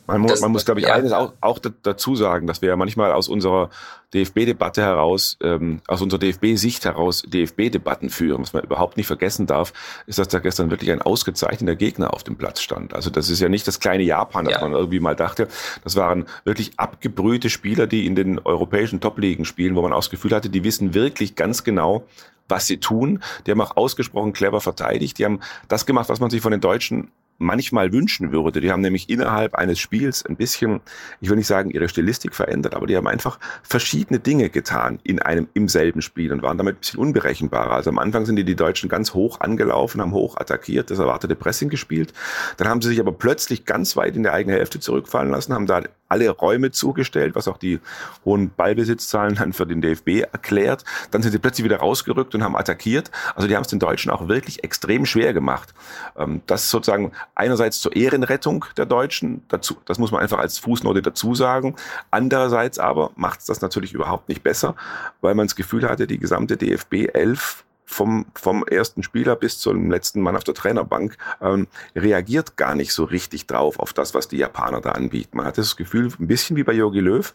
man, 0.08 0.26
das, 0.26 0.40
man 0.40 0.52
muss, 0.52 0.64
glaube 0.64 0.80
ich, 0.80 0.86
ja. 0.86 0.94
eines 0.94 1.12
auch, 1.12 1.34
auch, 1.42 1.58
dazu 1.58 2.16
sagen, 2.16 2.46
dass 2.46 2.62
wir 2.62 2.70
ja 2.70 2.76
manchmal 2.76 3.12
aus 3.12 3.28
unserer 3.28 3.68
DFB-Debatte 4.14 4.80
heraus, 4.80 5.36
ähm, 5.42 5.82
aus 5.86 6.00
unserer 6.00 6.18
DFB-Sicht 6.18 6.86
heraus 6.86 7.22
DFB-Debatten 7.26 8.08
führen. 8.08 8.40
Was 8.40 8.54
man 8.54 8.64
überhaupt 8.64 8.96
nicht 8.96 9.06
vergessen 9.06 9.46
darf, 9.46 9.74
ist, 10.06 10.18
dass 10.18 10.28
da 10.28 10.38
gestern 10.38 10.70
wirklich 10.70 10.90
ein 10.92 11.02
ausgezeichneter 11.02 11.76
Gegner 11.76 12.14
auf 12.14 12.24
dem 12.24 12.36
Platz 12.36 12.62
stand. 12.62 12.94
Also 12.94 13.10
das 13.10 13.28
ist 13.28 13.40
ja 13.40 13.50
nicht 13.50 13.68
das 13.68 13.80
kleine 13.80 14.02
Japan, 14.02 14.46
das 14.46 14.54
ja. 14.54 14.60
man 14.62 14.72
irgendwie 14.72 14.98
mal 15.00 15.14
dachte. 15.14 15.46
Das 15.84 15.94
waren 15.94 16.24
wirklich 16.44 16.72
abgebrühte 16.78 17.50
Spieler, 17.50 17.86
die 17.86 18.06
in 18.06 18.14
den 18.14 18.38
europäischen 18.38 19.00
Top-Ligen 19.00 19.44
spielen, 19.44 19.76
wo 19.76 19.82
man 19.82 19.92
auch 19.92 19.98
das 19.98 20.10
Gefühl 20.10 20.34
hatte, 20.34 20.48
die 20.48 20.64
wissen 20.64 20.94
wirklich 20.94 21.34
ganz 21.34 21.64
genau, 21.64 22.06
was 22.48 22.66
sie 22.66 22.78
tun. 22.80 23.22
Die 23.46 23.50
haben 23.50 23.60
auch 23.60 23.76
ausgesprochen 23.76 24.32
clever 24.32 24.62
verteidigt. 24.62 25.18
Die 25.18 25.26
haben 25.26 25.40
das 25.68 25.84
gemacht, 25.84 26.08
was 26.08 26.18
man 26.18 26.30
sich 26.30 26.40
von 26.40 26.52
den 26.52 26.62
Deutschen 26.62 27.10
manchmal 27.38 27.92
wünschen 27.92 28.32
würde. 28.32 28.60
Die 28.60 28.70
haben 28.70 28.80
nämlich 28.80 29.08
innerhalb 29.08 29.54
eines 29.54 29.78
Spiels 29.78 30.24
ein 30.26 30.36
bisschen, 30.36 30.80
ich 31.20 31.30
will 31.30 31.36
nicht 31.36 31.46
sagen, 31.46 31.70
ihre 31.70 31.88
Stilistik 31.88 32.34
verändert, 32.34 32.74
aber 32.74 32.86
die 32.86 32.96
haben 32.96 33.06
einfach 33.06 33.38
verschiedene 33.62 34.18
Dinge 34.18 34.50
getan 34.50 34.98
in 35.04 35.20
einem, 35.20 35.48
im 35.54 35.68
selben 35.68 36.02
Spiel 36.02 36.32
und 36.32 36.42
waren 36.42 36.58
damit 36.58 36.76
ein 36.76 36.80
bisschen 36.80 37.00
unberechenbarer. 37.00 37.72
Also 37.72 37.90
am 37.90 37.98
Anfang 37.98 38.26
sind 38.26 38.36
die, 38.36 38.44
die 38.44 38.56
Deutschen 38.56 38.88
ganz 38.88 39.14
hoch 39.14 39.40
angelaufen, 39.40 40.00
haben 40.00 40.12
hoch 40.12 40.36
attackiert, 40.36 40.90
das 40.90 40.98
erwartete 40.98 41.36
Pressing 41.36 41.68
gespielt. 41.68 42.12
Dann 42.56 42.68
haben 42.68 42.82
sie 42.82 42.88
sich 42.88 43.00
aber 43.00 43.12
plötzlich 43.12 43.64
ganz 43.64 43.96
weit 43.96 44.16
in 44.16 44.24
der 44.24 44.34
eigene 44.34 44.56
Hälfte 44.56 44.80
zurückfallen 44.80 45.30
lassen, 45.30 45.54
haben 45.54 45.66
da 45.66 45.82
alle 46.08 46.30
Räume 46.30 46.70
zugestellt, 46.70 47.34
was 47.34 47.48
auch 47.48 47.58
die 47.58 47.80
hohen 48.24 48.50
Ballbesitzzahlen 48.50 49.36
dann 49.36 49.52
für 49.52 49.66
den 49.66 49.80
DFB 49.80 50.22
erklärt. 50.32 50.84
Dann 51.10 51.22
sind 51.22 51.32
sie 51.32 51.38
plötzlich 51.38 51.64
wieder 51.64 51.78
rausgerückt 51.78 52.34
und 52.34 52.42
haben 52.42 52.56
attackiert. 52.56 53.10
Also 53.34 53.48
die 53.48 53.54
haben 53.54 53.62
es 53.62 53.68
den 53.68 53.78
Deutschen 53.78 54.10
auch 54.10 54.28
wirklich 54.28 54.64
extrem 54.64 55.06
schwer 55.06 55.32
gemacht. 55.32 55.74
Ähm, 56.16 56.42
das 56.46 56.64
ist 56.64 56.70
sozusagen 56.70 57.12
einerseits 57.34 57.80
zur 57.80 57.94
Ehrenrettung 57.94 58.64
der 58.76 58.86
Deutschen, 58.86 59.42
dazu, 59.48 59.76
das 59.84 59.98
muss 59.98 60.10
man 60.10 60.22
einfach 60.22 60.38
als 60.38 60.58
Fußnote 60.58 61.02
dazu 61.02 61.34
sagen. 61.34 61.76
Andererseits 62.10 62.78
aber 62.78 63.10
macht 63.16 63.40
es 63.40 63.46
das 63.46 63.60
natürlich 63.60 63.92
überhaupt 63.92 64.28
nicht 64.28 64.42
besser, 64.42 64.74
weil 65.20 65.34
man 65.34 65.46
das 65.46 65.56
Gefühl 65.56 65.88
hatte, 65.88 66.06
die 66.06 66.18
gesamte 66.18 66.56
DFB 66.56 67.08
11 67.12 67.64
vom, 67.88 68.26
vom 68.34 68.64
ersten 68.64 69.02
Spieler 69.02 69.34
bis 69.34 69.58
zum 69.58 69.90
letzten 69.90 70.20
Mann 70.20 70.36
auf 70.36 70.44
der 70.44 70.54
Trainerbank 70.54 71.16
ähm, 71.40 71.68
reagiert 71.96 72.56
gar 72.58 72.74
nicht 72.74 72.92
so 72.92 73.04
richtig 73.04 73.46
drauf 73.46 73.78
auf 73.78 73.94
das, 73.94 74.12
was 74.12 74.28
die 74.28 74.36
Japaner 74.36 74.82
da 74.82 74.92
anbieten. 74.92 75.38
Man 75.38 75.46
hat 75.46 75.56
das 75.56 75.74
Gefühl, 75.74 76.12
ein 76.20 76.26
bisschen 76.26 76.56
wie 76.56 76.64
bei 76.64 76.74
Jogi 76.74 77.00
Löw, 77.00 77.32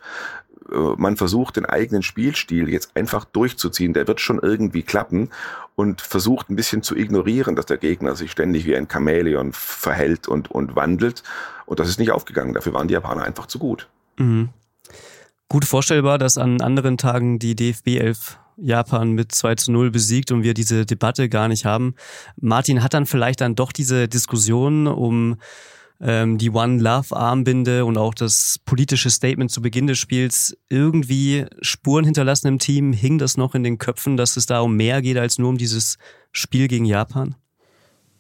äh, 0.72 0.76
man 0.76 1.18
versucht 1.18 1.56
den 1.56 1.66
eigenen 1.66 2.04
Spielstil 2.04 2.70
jetzt 2.70 2.96
einfach 2.96 3.26
durchzuziehen. 3.26 3.94
Der 3.94 4.08
wird 4.08 4.22
schon 4.22 4.40
irgendwie 4.40 4.84
klappen 4.84 5.32
und 5.76 6.02
versucht 6.02 6.52
ein 6.52 6.56
bisschen 6.56 6.84
zu 6.84 6.96
ignorieren, 6.96 7.56
dass 7.56 7.66
der 7.66 7.78
Gegner 7.78 8.16
sich 8.16 8.32
ständig 8.32 8.66
wie 8.66 8.76
ein 8.76 8.88
Chamäleon 8.88 9.54
verhält 9.54 10.28
und, 10.28 10.52
und 10.52 10.76
wandelt. 10.76 11.24
Und 11.66 11.80
das 11.80 11.90
ist 11.90 11.98
nicht 11.98 12.12
aufgegangen. 12.12 12.54
Dafür 12.54 12.74
waren 12.74 12.88
die 12.88 12.94
Japaner 12.94 13.24
einfach 13.24 13.48
zu 13.48 13.58
gut. 13.58 13.90
Mhm. 14.18 14.50
Gut 15.50 15.66
vorstellbar, 15.66 16.20
dass 16.20 16.38
an 16.38 16.62
anderen 16.62 17.00
Tagen 17.00 17.40
die 17.40 17.56
DFB 17.56 18.00
11 18.00 18.40
Japan 18.58 19.12
mit 19.12 19.32
2 19.32 19.56
zu 19.56 19.72
0 19.72 19.92
besiegt 19.92 20.32
und 20.32 20.44
wir 20.44 20.54
diese 20.54 20.86
Debatte 20.86 21.30
gar 21.30 21.48
nicht 21.48 21.66
haben. 21.66 21.96
Martin 22.40 22.84
hat 22.84 22.94
dann 22.94 23.06
vielleicht 23.06 23.42
dann 23.42 23.56
doch 23.56 23.72
diese 23.72 24.08
Diskussion 24.08 24.88
um 24.88 25.38
ähm, 26.02 26.38
die 26.38 26.50
One 26.50 26.82
Love 26.82 27.16
Armbinde 27.16 27.86
und 27.86 27.98
auch 27.98 28.14
das 28.14 28.60
politische 28.66 29.10
Statement 29.10 29.52
zu 29.52 29.62
Beginn 29.62 29.88
des 29.88 30.00
Spiels 30.00 30.58
irgendwie 30.70 31.46
Spuren 31.62 32.06
hinterlassen 32.06 32.48
im 32.48 32.60
Team? 32.60 32.94
Hing 32.94 33.18
das 33.18 33.38
noch 33.38 33.56
in 33.56 33.64
den 33.64 33.78
Köpfen, 33.78 34.18
dass 34.18 34.38
es 34.38 34.46
da 34.46 34.60
um 34.60 34.76
mehr 34.76 35.02
geht 35.02 35.18
als 35.18 35.40
nur 35.40 35.50
um 35.50 35.58
dieses 35.58 35.98
Spiel 36.32 36.68
gegen 36.68 36.86
Japan? 36.86 37.36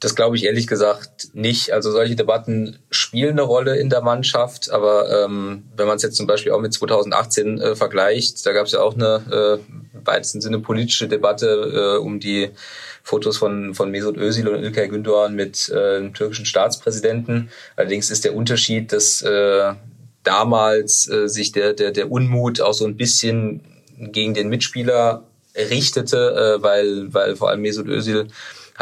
Das 0.04 0.16
glaube 0.16 0.36
ich 0.36 0.44
ehrlich 0.44 0.68
gesagt 0.68 1.30
nicht. 1.32 1.72
Also 1.72 1.90
solche 1.90 2.18
Debatten 2.18 2.78
spielen 2.90 3.32
eine 3.32 3.44
Rolle 3.44 3.78
in 3.78 3.90
der 3.90 4.02
Mannschaft, 4.02 4.70
aber 4.70 5.24
ähm, 5.24 5.64
wenn 5.78 5.88
man 5.88 5.96
es 5.96 6.04
jetzt 6.04 6.18
zum 6.18 6.28
Beispiel 6.28 6.52
auch 6.52 6.60
mit 6.60 6.74
2018 6.74 7.62
äh, 7.62 7.76
vergleicht, 7.76 8.46
da 8.46 8.52
gab 8.52 8.66
es 8.66 8.74
ja 8.74 8.82
auch 8.82 8.96
eine 8.96 9.62
äh, 9.64 10.06
weitesten 10.06 10.42
Sinne 10.42 10.60
politische 10.60 11.08
Debatte 11.08 11.96
äh, 11.96 12.00
um 12.00 12.20
die 12.20 12.50
Fotos 13.02 13.38
von, 13.38 13.74
von 13.76 13.92
Mesut 13.92 14.18
Özil 14.18 14.50
und 14.50 14.62
Ilkay 14.62 14.90
Gündoğan 14.90 15.36
mit 15.36 15.70
äh, 15.70 16.00
dem 16.00 16.14
türkischen 16.14 16.46
Staatspräsidenten. 16.46 17.50
Allerdings 17.78 18.12
ist 18.12 18.26
der 18.26 18.36
Unterschied, 18.36 18.92
dass 18.92 19.22
äh, 19.22 19.74
damals 20.24 21.10
äh, 21.10 21.30
sich 21.30 21.54
der, 21.54 21.72
der, 21.72 21.92
der 21.92 22.12
Unmut 22.12 22.60
auch 22.60 22.74
so 22.74 22.86
ein 22.86 22.98
bisschen 22.98 23.62
gegen 23.98 24.34
den 24.34 24.50
Mitspieler 24.50 25.24
richtete, 25.56 26.58
äh, 26.60 26.62
weil, 26.62 27.14
weil 27.14 27.38
vor 27.38 27.50
allem 27.50 27.62
Mesut 27.62 27.88
Özil 27.88 28.28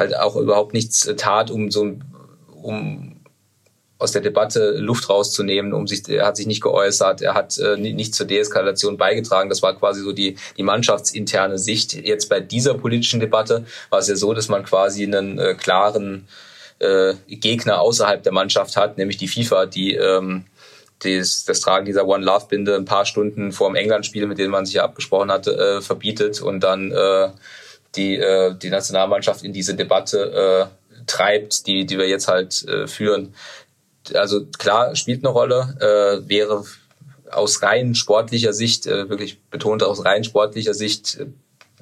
halt 0.01 0.17
auch 0.17 0.35
überhaupt 0.35 0.73
nichts 0.73 1.05
äh, 1.05 1.15
tat, 1.15 1.51
um 1.51 1.71
so 1.71 1.93
um 2.61 3.17
aus 3.97 4.11
der 4.11 4.21
Debatte 4.21 4.77
Luft 4.79 5.09
rauszunehmen, 5.09 5.73
um 5.73 5.85
sich, 5.85 6.09
er 6.09 6.25
hat 6.25 6.35
sich 6.35 6.47
nicht 6.47 6.61
geäußert, 6.61 7.21
er 7.21 7.35
hat 7.35 7.59
äh, 7.59 7.77
nicht 7.77 8.15
zur 8.15 8.25
Deeskalation 8.25 8.97
beigetragen. 8.97 9.47
Das 9.47 9.61
war 9.61 9.77
quasi 9.77 10.01
so 10.01 10.11
die, 10.11 10.37
die 10.57 10.63
mannschaftsinterne 10.63 11.59
Sicht. 11.59 11.93
Jetzt 11.93 12.27
bei 12.27 12.39
dieser 12.39 12.73
politischen 12.73 13.19
Debatte 13.19 13.65
war 13.91 13.99
es 13.99 14.07
ja 14.07 14.15
so, 14.15 14.33
dass 14.33 14.49
man 14.49 14.65
quasi 14.65 15.03
einen 15.03 15.37
äh, 15.37 15.53
klaren 15.53 16.27
äh, 16.79 17.13
Gegner 17.27 17.79
außerhalb 17.79 18.23
der 18.23 18.31
Mannschaft 18.31 18.75
hat, 18.75 18.97
nämlich 18.97 19.17
die 19.17 19.27
FIFA, 19.27 19.67
die 19.67 19.93
ähm, 19.93 20.45
das, 21.03 21.45
das 21.45 21.59
Tragen 21.59 21.85
dieser 21.85 22.07
One 22.07 22.25
Love 22.25 22.47
Binde 22.49 22.75
ein 22.75 22.85
paar 22.85 23.05
Stunden 23.05 23.51
vor 23.51 23.69
dem 23.69 23.75
England-Spiel, 23.75 24.25
mit 24.25 24.39
dem 24.39 24.49
man 24.49 24.65
sich 24.65 24.75
ja 24.75 24.83
abgesprochen 24.83 25.31
hatte, 25.31 25.57
äh, 25.57 25.81
verbietet 25.81 26.41
und 26.41 26.61
dann 26.61 26.91
äh, 26.91 27.29
die, 27.95 28.17
äh, 28.17 28.55
die 28.55 28.69
Nationalmannschaft 28.69 29.43
in 29.43 29.53
diese 29.53 29.75
Debatte 29.75 30.69
äh, 30.71 31.03
treibt, 31.05 31.67
die, 31.67 31.85
die 31.85 31.97
wir 31.97 32.07
jetzt 32.07 32.27
halt 32.27 32.67
äh, 32.67 32.87
führen. 32.87 33.33
Also 34.13 34.45
klar, 34.45 34.95
spielt 34.95 35.23
eine 35.23 35.33
Rolle, 35.33 35.75
äh, 35.79 36.29
wäre 36.29 36.63
aus 37.29 37.61
rein 37.61 37.95
sportlicher 37.95 38.53
Sicht, 38.53 38.87
äh, 38.87 39.09
wirklich 39.09 39.41
betont 39.43 39.83
aus 39.83 40.05
rein 40.05 40.23
sportlicher 40.23 40.73
Sicht, 40.73 41.19
äh, 41.19 41.27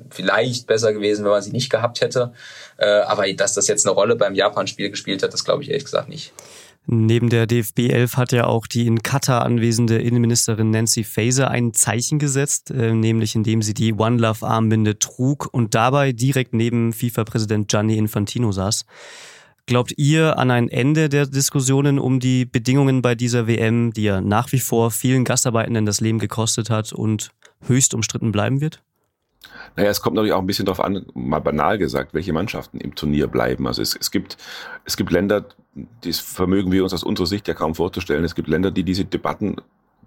vielleicht 0.10 0.67
besser 0.67 0.93
gewesen, 0.93 1.24
wenn 1.26 1.32
man 1.32 1.41
sie 1.41 1.52
nicht 1.52 1.69
gehabt 1.69 2.02
hätte. 2.02 2.34
Äh, 2.78 3.02
aber 3.02 3.32
dass 3.34 3.54
das 3.54 3.67
jetzt 3.67 3.86
eine 3.86 3.93
Rolle 3.93 4.15
beim 4.15 4.36
Japan-Spiel 4.36 4.89
gespielt 4.89 5.24
hat, 5.24 5.34
das 5.34 5.43
glaube 5.43 5.63
ich 5.63 5.69
ehrlich 5.69 5.86
gesagt 5.86 6.10
nicht. 6.10 6.34
Neben 6.91 7.30
der 7.30 7.45
DFB 7.45 7.91
11 7.91 8.17
hat 8.17 8.32
ja 8.32 8.47
auch 8.47 8.65
die 8.65 8.88
in 8.88 9.04
Katar 9.04 9.45
anwesende 9.45 9.99
Innenministerin 9.99 10.71
Nancy 10.71 11.04
Faeser 11.04 11.52
ein 11.52 11.71
Zeichen 11.75 12.17
gesetzt, 12.17 12.71
äh, 12.71 12.95
nämlich 12.95 13.36
indem 13.36 13.62
sie 13.62 13.75
die 13.75 13.93
One 13.93 14.17
Love 14.17 14.47
Armbinde 14.47 14.97
trug 14.97 15.47
und 15.52 15.75
dabei 15.75 16.13
direkt 16.13 16.56
neben 16.56 16.91
FIFA-Präsident 16.91 17.67
Gianni 17.67 17.95
Infantino 17.95 18.52
saß. 18.52 18.86
Glaubt 19.67 19.93
ihr 19.97 20.39
an 20.39 20.49
ein 20.49 20.67
Ende 20.67 21.10
der 21.10 21.28
Diskussionen 21.28 21.99
um 21.99 22.19
die 22.19 22.45
Bedingungen 22.45 23.04
bei 23.04 23.13
dieser 23.13 23.45
WM, 23.45 23.93
die 23.93 24.06
ja 24.06 24.19
nach 24.19 24.52
wie 24.52 24.60
vor 24.60 24.89
vielen 24.89 25.25
Gastarbeitenden 25.25 25.86
das 25.86 26.02
Leben 26.02 26.17
gekostet 26.17 26.71
hat 26.71 26.91
und 26.91 27.30
höchst 27.67 27.93
umstritten 27.93 28.32
bleiben 28.32 28.62
wird? 28.62 28.82
Naja, 29.75 29.91
es 29.91 30.02
kommt 30.02 30.15
natürlich 30.15 30.34
auch 30.34 30.41
ein 30.41 30.47
bisschen 30.47 30.65
darauf 30.65 30.84
an, 30.84 31.06
mal 31.13 31.39
banal 31.39 31.78
gesagt, 31.78 32.15
welche 32.15 32.34
Mannschaften 32.34 32.80
im 32.80 32.95
Turnier 32.95 33.28
bleiben. 33.28 33.67
Also 33.67 33.84
es, 33.84 33.95
es, 33.95 34.10
gibt, 34.10 34.38
es 34.86 34.97
gibt 34.97 35.12
Länder, 35.12 35.45
das 36.02 36.20
vermögen 36.20 36.72
wir 36.72 36.84
uns 36.84 36.94
aus 36.94 37.04
unserer 37.04 37.28
Sicht 37.28 37.48
ja 37.48 37.54
kaum 37.54 37.76
vorzustellen. 37.76 38.24
Es 38.24 38.36
gibt 38.36 38.48
Länder, 38.48 38.72
die 38.72 38.84
diese 38.84 39.06
Debatten 39.06 39.58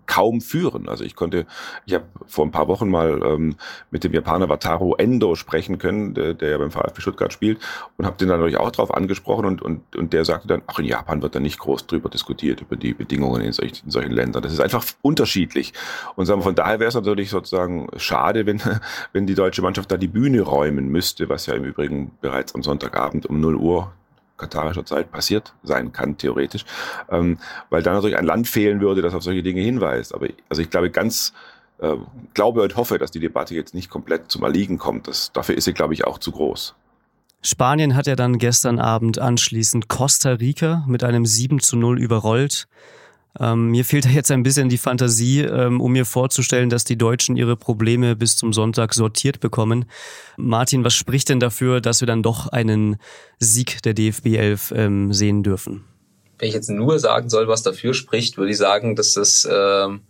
kaum 0.06 0.40
führen. 0.40 0.88
Also 0.88 1.04
ich 1.04 1.14
konnte, 1.14 1.46
ich 1.86 1.94
habe 1.94 2.04
vor 2.26 2.44
ein 2.44 2.50
paar 2.50 2.68
Wochen 2.68 2.90
mal 2.90 3.22
ähm, 3.24 3.56
mit 3.90 4.04
dem 4.04 4.12
Japaner 4.12 4.48
Wataru 4.48 4.94
Endo 4.96 5.34
sprechen 5.34 5.78
können, 5.78 6.14
der, 6.14 6.34
der 6.34 6.50
ja 6.50 6.58
beim 6.58 6.70
VfB 6.70 7.00
Stuttgart 7.00 7.32
spielt 7.32 7.58
und 7.96 8.06
habe 8.06 8.16
den 8.16 8.28
dann 8.28 8.38
natürlich 8.38 8.58
auch 8.58 8.70
darauf 8.70 8.92
angesprochen 8.92 9.46
und, 9.46 9.62
und, 9.62 9.96
und 9.96 10.12
der 10.12 10.24
sagte 10.24 10.48
dann, 10.48 10.62
ach 10.66 10.78
in 10.78 10.86
Japan 10.86 11.22
wird 11.22 11.34
da 11.34 11.40
nicht 11.40 11.58
groß 11.58 11.86
drüber 11.86 12.08
diskutiert, 12.08 12.60
über 12.60 12.76
die 12.76 12.94
Bedingungen 12.94 13.42
in, 13.42 13.52
solch, 13.52 13.82
in 13.84 13.90
solchen 13.90 14.12
Ländern. 14.12 14.42
Das 14.42 14.52
ist 14.52 14.60
einfach 14.60 14.84
unterschiedlich. 15.02 15.72
Und 16.16 16.26
sagen 16.26 16.40
wir, 16.40 16.44
von 16.44 16.54
daher 16.54 16.80
wäre 16.80 16.88
es 16.88 16.94
natürlich 16.94 17.30
sozusagen 17.30 17.88
schade, 17.96 18.44
wenn, 18.46 18.60
wenn 19.12 19.26
die 19.26 19.34
deutsche 19.34 19.62
Mannschaft 19.62 19.90
da 19.90 19.96
die 19.96 20.08
Bühne 20.08 20.42
räumen 20.42 20.88
müsste, 20.88 21.28
was 21.28 21.46
ja 21.46 21.54
im 21.54 21.64
Übrigen 21.64 22.12
bereits 22.20 22.54
am 22.54 22.62
Sonntagabend 22.62 23.26
um 23.26 23.40
0 23.40 23.56
Uhr 23.56 23.92
katarischer 24.42 24.84
Zeit 24.84 25.10
passiert 25.10 25.54
sein 25.62 25.92
kann, 25.92 26.18
theoretisch, 26.18 26.64
ähm, 27.10 27.38
weil 27.70 27.82
dann 27.82 27.94
natürlich 27.94 28.16
ein 28.16 28.26
Land 28.26 28.48
fehlen 28.48 28.80
würde, 28.80 29.02
das 29.02 29.14
auf 29.14 29.22
solche 29.22 29.42
Dinge 29.42 29.60
hinweist. 29.60 30.14
Aber 30.14 30.26
also 30.48 30.62
ich 30.62 30.70
glaube 30.70 30.90
ganz, 30.90 31.32
äh, 31.78 31.96
glaube 32.34 32.62
und 32.62 32.76
hoffe, 32.76 32.98
dass 32.98 33.10
die 33.10 33.20
Debatte 33.20 33.54
jetzt 33.54 33.74
nicht 33.74 33.90
komplett 33.90 34.30
zum 34.30 34.42
Erliegen 34.42 34.78
kommt. 34.78 35.08
Das, 35.08 35.32
dafür 35.32 35.56
ist 35.56 35.64
sie, 35.64 35.72
glaube 35.72 35.94
ich, 35.94 36.04
auch 36.04 36.18
zu 36.18 36.32
groß. 36.32 36.74
Spanien 37.44 37.96
hat 37.96 38.06
ja 38.06 38.14
dann 38.14 38.38
gestern 38.38 38.78
Abend 38.78 39.18
anschließend 39.18 39.88
Costa 39.88 40.34
Rica 40.34 40.84
mit 40.86 41.02
einem 41.02 41.26
7 41.26 41.58
zu 41.58 41.76
0 41.76 42.00
überrollt. 42.00 42.68
Ähm, 43.40 43.68
mir 43.68 43.84
fehlt 43.84 44.04
da 44.04 44.10
jetzt 44.10 44.30
ein 44.30 44.42
bisschen 44.42 44.68
die 44.68 44.78
Fantasie, 44.78 45.40
ähm, 45.40 45.80
um 45.80 45.92
mir 45.92 46.04
vorzustellen, 46.04 46.68
dass 46.68 46.84
die 46.84 46.98
Deutschen 46.98 47.36
ihre 47.36 47.56
Probleme 47.56 48.14
bis 48.14 48.36
zum 48.36 48.52
Sonntag 48.52 48.92
sortiert 48.94 49.40
bekommen. 49.40 49.86
Martin, 50.36 50.84
was 50.84 50.94
spricht 50.94 51.28
denn 51.28 51.40
dafür, 51.40 51.80
dass 51.80 52.00
wir 52.00 52.06
dann 52.06 52.22
doch 52.22 52.48
einen 52.48 52.96
Sieg 53.38 53.82
der 53.82 53.94
DFB 53.94 54.26
11 54.36 54.74
ähm, 54.76 55.12
sehen 55.12 55.42
dürfen? 55.42 55.84
Wenn 56.38 56.48
ich 56.48 56.54
jetzt 56.54 56.68
nur 56.68 56.98
sagen 56.98 57.30
soll, 57.30 57.48
was 57.48 57.62
dafür 57.62 57.94
spricht, 57.94 58.36
würde 58.36 58.50
ich 58.50 58.58
sagen, 58.58 58.96
dass 58.96 59.14
das 59.14 59.48
ähm, 59.50 60.00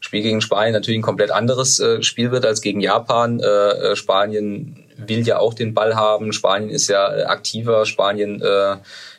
Spiel 0.00 0.22
gegen 0.22 0.40
Spanien 0.40 0.72
natürlich 0.72 0.98
ein 0.98 1.02
komplett 1.02 1.30
anderes 1.30 1.78
äh, 1.78 2.02
Spiel 2.02 2.32
wird 2.32 2.44
als 2.44 2.60
gegen 2.60 2.80
Japan. 2.80 3.38
Äh, 3.38 3.46
äh 3.46 3.96
Spanien 3.96 4.84
will 4.96 5.26
ja 5.26 5.38
auch 5.38 5.54
den 5.54 5.74
Ball 5.74 5.94
haben. 5.94 6.32
Spanien 6.32 6.70
ist 6.70 6.88
ja 6.88 7.06
aktiver. 7.28 7.86
Spanien 7.86 8.42
äh, 8.42 8.76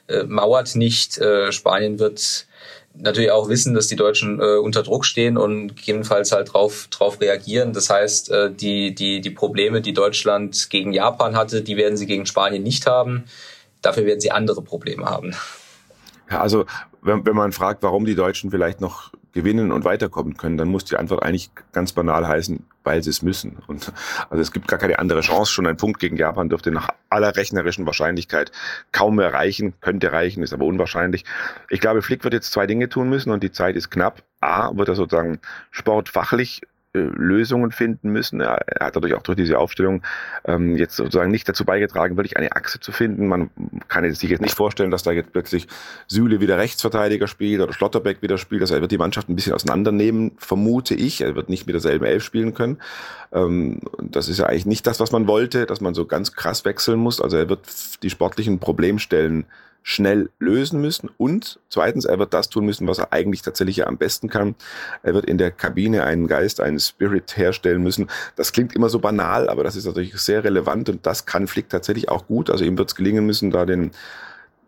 äh, 0.07 0.23
mauert 0.23 0.75
nicht. 0.75 1.17
Äh, 1.19 1.51
Spanien 1.51 1.99
wird 1.99 2.47
natürlich 2.95 3.31
auch 3.31 3.49
wissen, 3.49 3.73
dass 3.73 3.87
die 3.87 3.95
Deutschen 3.95 4.39
äh, 4.39 4.57
unter 4.57 4.83
Druck 4.83 5.05
stehen 5.05 5.37
und 5.37 5.75
gegebenenfalls 5.75 6.31
halt 6.31 6.53
drauf, 6.53 6.87
drauf 6.89 7.19
reagieren. 7.21 7.73
Das 7.73 7.89
heißt, 7.89 8.31
äh, 8.31 8.51
die, 8.51 8.93
die, 8.93 9.21
die 9.21 9.29
Probleme, 9.29 9.81
die 9.81 9.93
Deutschland 9.93 10.69
gegen 10.69 10.93
Japan 10.93 11.35
hatte, 11.35 11.61
die 11.61 11.77
werden 11.77 11.97
sie 11.97 12.05
gegen 12.05 12.25
Spanien 12.25 12.63
nicht 12.63 12.85
haben. 12.85 13.25
Dafür 13.81 14.05
werden 14.05 14.21
sie 14.21 14.31
andere 14.31 14.61
Probleme 14.61 15.05
haben. 15.05 15.35
Ja, 16.29 16.41
also 16.41 16.65
wenn, 17.03 17.25
wenn 17.25 17.35
man 17.35 17.51
fragt, 17.51 17.83
warum 17.83 18.05
die 18.05 18.15
Deutschen 18.15 18.51
vielleicht 18.51 18.81
noch 18.81 19.11
gewinnen 19.33 19.71
und 19.71 19.83
weiterkommen 19.83 20.37
können, 20.37 20.57
dann 20.57 20.67
muss 20.67 20.85
die 20.85 20.95
Antwort 20.95 21.23
eigentlich 21.23 21.49
ganz 21.71 21.91
banal 21.91 22.27
heißen, 22.27 22.65
weil 22.83 23.03
sie 23.03 23.09
es 23.09 23.23
müssen. 23.23 23.57
Und 23.67 23.91
also 24.29 24.41
es 24.41 24.51
gibt 24.51 24.67
gar 24.67 24.77
keine 24.79 24.99
andere 24.99 25.21
Chance. 25.21 25.51
Schon 25.51 25.65
ein 25.65 25.77
Punkt 25.77 25.99
gegen 25.99 26.17
Japan 26.17 26.49
dürfte 26.49 26.71
nach 26.71 26.89
aller 27.09 27.35
rechnerischen 27.35 27.85
Wahrscheinlichkeit 27.85 28.51
kaum 28.91 29.15
mehr 29.15 29.33
reichen, 29.33 29.73
könnte 29.81 30.11
reichen, 30.11 30.43
ist 30.43 30.53
aber 30.53 30.65
unwahrscheinlich. 30.65 31.25
Ich 31.69 31.79
glaube, 31.79 32.01
Flick 32.01 32.23
wird 32.23 32.33
jetzt 32.33 32.51
zwei 32.51 32.67
Dinge 32.67 32.89
tun 32.89 33.09
müssen 33.09 33.31
und 33.31 33.43
die 33.43 33.51
Zeit 33.51 33.75
ist 33.75 33.89
knapp. 33.89 34.23
A, 34.39 34.75
wird 34.77 34.89
er 34.89 34.95
sozusagen 34.95 35.39
sportfachlich 35.71 36.61
Lösungen 36.93 37.71
finden 37.71 38.11
müssen. 38.11 38.39
Er, 38.39 38.61
er 38.67 38.87
hat 38.87 38.95
dadurch 38.95 39.15
auch 39.15 39.23
durch 39.23 39.35
diese 39.35 39.57
Aufstellung 39.57 40.03
ähm, 40.45 40.77
jetzt 40.77 40.95
sozusagen 40.95 41.31
nicht 41.31 41.49
dazu 41.49 41.65
beigetragen, 41.65 42.17
wirklich 42.17 42.37
eine 42.37 42.51
Achse 42.51 42.79
zu 42.79 42.91
finden. 42.91 43.27
Man 43.27 43.49
kann 43.87 44.11
sich 44.13 44.29
jetzt 44.29 44.41
nicht 44.41 44.55
vorstellen, 44.55 44.91
dass 44.91 45.03
da 45.03 45.11
jetzt 45.11 45.31
plötzlich 45.31 45.67
Süle 46.07 46.39
wieder 46.39 46.57
Rechtsverteidiger 46.57 47.27
spielt 47.27 47.61
oder 47.61 47.73
Schlotterbeck 47.73 48.21
wieder 48.21 48.37
spielt. 48.37 48.61
Also 48.61 48.75
er 48.75 48.81
wird 48.81 48.91
die 48.91 48.97
Mannschaft 48.97 49.27
ein 49.27 49.35
bisschen 49.35 49.53
auseinandernehmen, 49.53 50.33
vermute 50.37 50.93
ich. 50.93 51.21
Er 51.21 51.35
wird 51.35 51.49
nicht 51.49 51.65
mit 51.65 51.73
derselben 51.73 52.05
Elf 52.05 52.23
spielen 52.23 52.53
können. 52.53 52.77
Ähm, 53.31 53.79
das 53.99 54.29
ist 54.29 54.37
ja 54.37 54.45
eigentlich 54.45 54.67
nicht 54.67 54.85
das, 54.85 54.99
was 54.99 55.11
man 55.11 55.27
wollte, 55.27 55.65
dass 55.65 55.81
man 55.81 55.95
so 55.95 56.05
ganz 56.05 56.33
krass 56.33 56.63
wechseln 56.63 56.99
muss. 56.99 57.19
Also 57.19 57.37
er 57.37 57.49
wird 57.49 58.03
die 58.03 58.09
sportlichen 58.11 58.59
Problemstellen 58.59 59.45
schnell 59.83 60.29
lösen 60.39 60.81
müssen. 60.81 61.09
Und 61.17 61.59
zweitens, 61.69 62.05
er 62.05 62.17
wird 62.17 62.33
das 62.33 62.49
tun 62.49 62.65
müssen, 62.65 62.87
was 62.87 62.99
er 62.99 63.11
eigentlich 63.13 63.41
tatsächlich 63.41 63.85
am 63.85 63.97
besten 63.97 64.29
kann. 64.29 64.55
Er 65.03 65.13
wird 65.13 65.25
in 65.25 65.37
der 65.37 65.51
Kabine 65.51 66.03
einen 66.05 66.27
Geist, 66.27 66.61
einen 66.61 66.79
Spirit 66.79 67.37
herstellen 67.37 67.83
müssen. 67.83 68.09
Das 68.35 68.53
klingt 68.53 68.75
immer 68.75 68.89
so 68.89 68.99
banal, 68.99 69.49
aber 69.49 69.63
das 69.63 69.75
ist 69.75 69.85
natürlich 69.85 70.15
sehr 70.15 70.43
relevant 70.43 70.89
und 70.89 71.05
das 71.05 71.25
kann 71.25 71.47
Flick 71.47 71.69
tatsächlich 71.69 72.09
auch 72.09 72.25
gut. 72.27 72.49
Also 72.49 72.63
ihm 72.63 72.77
wird 72.77 72.89
es 72.89 72.95
gelingen 72.95 73.25
müssen, 73.25 73.51
da 73.51 73.65
den 73.65 73.91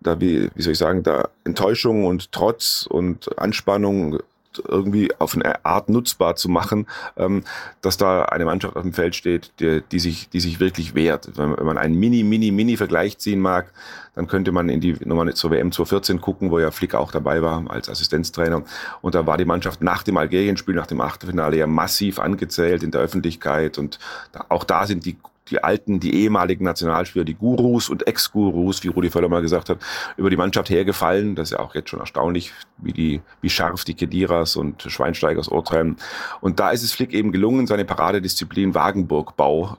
da 0.01 0.19
wie, 0.19 0.49
wie 0.53 0.61
soll 0.61 0.73
ich 0.73 0.77
sagen, 0.77 1.01
da 1.01 1.29
Enttäuschung 1.45 2.05
und 2.05 2.31
Trotz 2.31 2.87
und 2.87 3.39
Anspannung 3.39 4.19
irgendwie 4.67 5.09
auf 5.19 5.35
eine 5.35 5.65
Art 5.65 5.89
nutzbar 5.89 6.35
zu 6.35 6.49
machen, 6.49 6.87
ähm, 7.17 7.43
dass 7.81 7.97
da 7.97 8.25
eine 8.25 8.45
Mannschaft 8.45 8.75
auf 8.75 8.81
dem 8.81 8.93
Feld 8.93 9.15
steht, 9.15 9.51
die, 9.59 9.81
die, 9.91 9.99
sich, 9.99 10.29
die 10.29 10.39
sich 10.39 10.59
wirklich 10.59 10.95
wehrt. 10.95 11.29
Wenn, 11.35 11.51
man 11.51 11.77
einen 11.77 11.95
Mini, 11.95 12.23
Mini, 12.23 12.51
Mini-Vergleich 12.51 13.17
ziehen 13.17 13.39
mag, 13.39 13.71
dann 14.15 14.27
könnte 14.27 14.51
man 14.51 14.69
in 14.69 14.79
die 14.79 14.95
Nummer 15.03 15.33
zur 15.33 15.51
WM 15.51 15.71
2014 15.71 16.21
gucken, 16.21 16.51
wo 16.51 16.59
ja 16.59 16.71
Flick 16.71 16.95
auch 16.95 17.11
dabei 17.11 17.41
war 17.41 17.69
als 17.69 17.89
Assistenztrainer. 17.89 18.63
Und 19.01 19.15
da 19.15 19.27
war 19.27 19.37
die 19.37 19.45
Mannschaft 19.45 19.81
nach 19.81 20.03
dem 20.03 20.17
Algerien-Spiel, 20.17 20.75
nach 20.75 20.87
dem 20.87 21.01
Achtelfinale 21.01 21.57
ja 21.57 21.67
massiv 21.67 22.19
angezählt 22.19 22.83
in 22.83 22.91
der 22.91 23.01
Öffentlichkeit. 23.01 23.77
Und 23.77 23.99
da, 24.31 24.45
auch 24.49 24.63
da 24.63 24.87
sind 24.87 25.05
die 25.05 25.17
die 25.49 25.63
alten, 25.63 25.99
die 25.99 26.15
ehemaligen 26.15 26.65
Nationalspieler, 26.65 27.25
die 27.25 27.35
Gurus 27.35 27.89
und 27.89 28.07
Ex-Gurus, 28.07 28.83
wie 28.83 28.87
Rudi 28.87 29.09
Völler 29.09 29.29
mal 29.29 29.41
gesagt 29.41 29.69
hat, 29.69 29.79
über 30.17 30.29
die 30.29 30.37
Mannschaft 30.37 30.69
hergefallen. 30.69 31.35
Das 31.35 31.49
ist 31.49 31.57
ja 31.57 31.59
auch 31.59 31.75
jetzt 31.75 31.89
schon 31.89 31.99
erstaunlich, 31.99 32.51
wie 32.77 32.93
die, 32.93 33.21
wie 33.41 33.49
scharf 33.49 33.83
die 33.83 33.93
Kediras 33.93 34.55
und 34.55 34.81
Schweinsteigers 34.81 35.47
urteilen. 35.47 35.97
Und 36.41 36.59
da 36.59 36.71
ist 36.71 36.83
es 36.83 36.93
Flick 36.93 37.13
eben 37.13 37.31
gelungen, 37.31 37.67
seine 37.67 37.85
Paradedisziplin 37.85 38.73
Wagenburgbau 38.73 39.77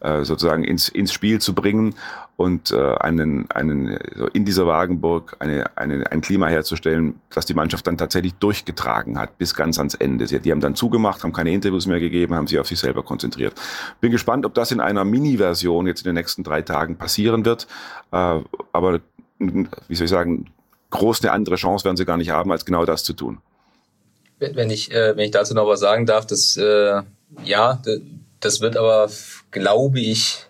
äh, 0.00 0.24
sozusagen 0.24 0.64
ins, 0.64 0.88
ins 0.88 1.12
Spiel 1.12 1.40
zu 1.40 1.54
bringen 1.54 1.94
und 2.36 2.70
äh, 2.70 2.94
einen, 2.96 3.50
einen, 3.50 3.98
so 4.14 4.26
in 4.26 4.44
dieser 4.44 4.66
Wagenburg 4.66 5.36
eine, 5.38 5.76
eine, 5.76 6.10
ein 6.10 6.20
Klima 6.20 6.48
herzustellen, 6.48 7.20
das 7.34 7.46
die 7.46 7.54
Mannschaft 7.54 7.86
dann 7.86 7.96
tatsächlich 7.96 8.34
durchgetragen 8.34 9.18
hat 9.18 9.38
bis 9.38 9.54
ganz 9.54 9.78
ans 9.78 9.94
Ende. 9.94 10.26
Sie, 10.26 10.38
die 10.40 10.52
haben 10.52 10.60
dann 10.60 10.74
zugemacht, 10.74 11.22
haben 11.22 11.32
keine 11.32 11.50
Interviews 11.52 11.86
mehr 11.86 12.00
gegeben, 12.00 12.34
haben 12.34 12.46
sich 12.46 12.58
auf 12.58 12.68
sich 12.68 12.78
selber 12.78 13.02
konzentriert. 13.02 13.54
Bin 14.00 14.12
gespannt, 14.12 14.44
ob 14.44 14.52
das 14.52 14.70
in 14.70 14.80
einer 14.80 15.04
Mini-Version 15.04 15.86
jetzt 15.86 16.00
in 16.00 16.10
den 16.10 16.14
nächsten 16.14 16.44
drei 16.44 16.60
Tagen 16.60 16.96
passieren 16.96 17.44
wird. 17.46 17.66
Äh, 18.12 18.40
aber 18.72 19.00
wie 19.38 19.94
soll 19.94 20.04
ich 20.04 20.10
sagen, 20.10 20.50
groß 20.90 21.22
eine 21.22 21.32
andere 21.32 21.56
Chance 21.56 21.84
werden 21.84 21.96
sie 21.96 22.04
gar 22.04 22.18
nicht 22.18 22.30
haben, 22.30 22.52
als 22.52 22.64
genau 22.64 22.84
das 22.84 23.02
zu 23.02 23.14
tun. 23.14 23.38
Wenn 24.38 24.68
ich, 24.68 24.92
äh, 24.92 25.16
wenn 25.16 25.24
ich 25.24 25.30
dazu 25.30 25.54
noch 25.54 25.66
was 25.66 25.80
sagen 25.80 26.04
darf, 26.04 26.26
das 26.26 26.56
äh, 26.58 27.00
ja, 27.44 27.80
das 28.40 28.60
wird 28.60 28.76
aber, 28.76 29.10
glaube 29.50 30.00
ich, 30.00 30.45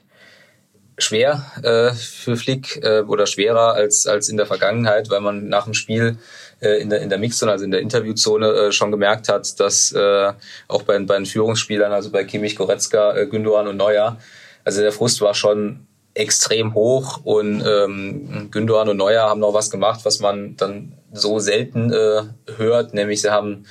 schwer 0.99 1.45
äh, 1.63 1.93
für 1.95 2.37
Flick 2.37 2.83
äh, 2.83 3.01
oder 3.01 3.27
schwerer 3.27 3.75
als 3.75 4.07
als 4.07 4.29
in 4.29 4.37
der 4.37 4.47
Vergangenheit, 4.47 5.11
weil 5.11 5.21
man 5.21 5.49
nach 5.49 5.65
dem 5.65 5.75
Spiel 5.75 6.19
äh, 6.61 6.81
in 6.81 6.91
der 6.91 7.01
in 7.01 7.11
der 7.11 7.19
Mixzone, 7.19 7.53
also 7.53 7.65
in 7.65 7.71
der 7.71 7.81
Interviewzone 7.81 8.49
äh, 8.49 8.73
schon 8.73 8.91
gemerkt 8.91 9.29
hat, 9.29 9.61
dass 9.61 9.93
äh, 9.93 10.33
auch 10.69 10.83
bei, 10.83 10.99
bei 11.01 11.17
den 11.17 11.27
Führungsspielern, 11.27 11.93
also 11.93 12.11
bei 12.11 12.25
Kimmich, 12.25 12.57
Goretzka, 12.57 13.15
äh, 13.17 13.27
Gündogan 13.27 13.69
und 13.69 13.77
Neuer, 13.77 14.19
also 14.65 14.81
der 14.81 14.93
Frust 14.93 15.21
war 15.21 15.35
schon 15.35 15.87
extrem 16.15 16.73
hoch 16.75 17.21
und 17.25 17.63
ähm, 17.67 18.49
Gündogan 18.51 18.89
und 18.89 18.97
Neuer 18.97 19.25
haben 19.25 19.41
noch 19.41 19.53
was 19.53 19.71
gemacht, 19.71 20.01
was 20.05 20.21
man 20.21 20.57
dann 20.57 20.93
so 21.13 21.39
selten 21.39 21.93
äh, 21.93 22.23
hört, 22.57 22.95
nämlich 22.95 23.21
sie 23.21 23.31
haben 23.31 23.67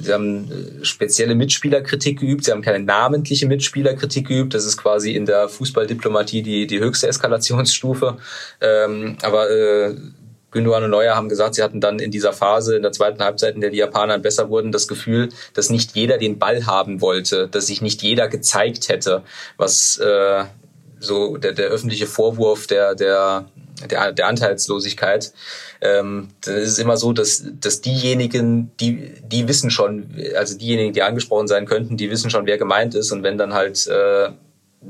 Sie 0.00 0.12
haben 0.12 0.50
äh, 0.50 0.84
spezielle 0.84 1.34
Mitspielerkritik 1.34 2.20
geübt. 2.20 2.44
Sie 2.44 2.52
haben 2.52 2.62
keine 2.62 2.84
namentliche 2.84 3.46
Mitspielerkritik 3.46 4.28
geübt. 4.28 4.54
Das 4.54 4.64
ist 4.64 4.76
quasi 4.76 5.12
in 5.12 5.26
der 5.26 5.48
Fußballdiplomatie 5.48 6.42
die, 6.42 6.66
die 6.66 6.80
höchste 6.80 7.08
Eskalationsstufe. 7.08 8.18
Ähm, 8.60 9.16
aber 9.22 9.50
äh, 9.50 9.94
Gündogan 10.50 10.84
und 10.84 10.90
Neuer 10.90 11.14
haben 11.14 11.28
gesagt, 11.28 11.54
sie 11.56 11.62
hatten 11.62 11.80
dann 11.80 11.98
in 11.98 12.10
dieser 12.10 12.32
Phase, 12.32 12.76
in 12.76 12.82
der 12.82 12.92
zweiten 12.92 13.22
Halbzeit, 13.22 13.54
in 13.54 13.60
der 13.60 13.70
die 13.70 13.76
Japaner 13.78 14.18
besser 14.18 14.48
wurden, 14.48 14.72
das 14.72 14.88
Gefühl, 14.88 15.28
dass 15.52 15.68
nicht 15.68 15.94
jeder 15.94 16.16
den 16.16 16.38
Ball 16.38 16.66
haben 16.66 17.00
wollte, 17.00 17.48
dass 17.48 17.66
sich 17.66 17.82
nicht 17.82 18.02
jeder 18.02 18.28
gezeigt 18.28 18.88
hätte, 18.88 19.22
was 19.58 19.98
äh, 19.98 20.44
so 21.00 21.36
der, 21.36 21.52
der 21.52 21.68
öffentliche 21.68 22.06
Vorwurf 22.06 22.66
der, 22.66 22.94
der, 22.94 23.46
der, 23.90 24.12
der 24.12 24.26
Anteilslosigkeit. 24.26 25.32
Ähm, 25.80 26.28
das 26.40 26.54
ist 26.54 26.78
immer 26.78 26.96
so, 26.96 27.12
dass, 27.12 27.44
dass 27.60 27.80
diejenigen, 27.80 28.72
die, 28.78 29.14
die 29.22 29.48
wissen 29.48 29.70
schon, 29.70 30.14
also 30.36 30.56
diejenigen, 30.56 30.92
die 30.92 31.02
angesprochen 31.02 31.48
sein 31.48 31.66
könnten, 31.66 31.96
die 31.96 32.10
wissen 32.10 32.30
schon, 32.30 32.46
wer 32.46 32.58
gemeint 32.58 32.94
ist. 32.94 33.12
Und 33.12 33.22
wenn 33.22 33.38
dann 33.38 33.54
halt 33.54 33.86
äh, 33.86 34.30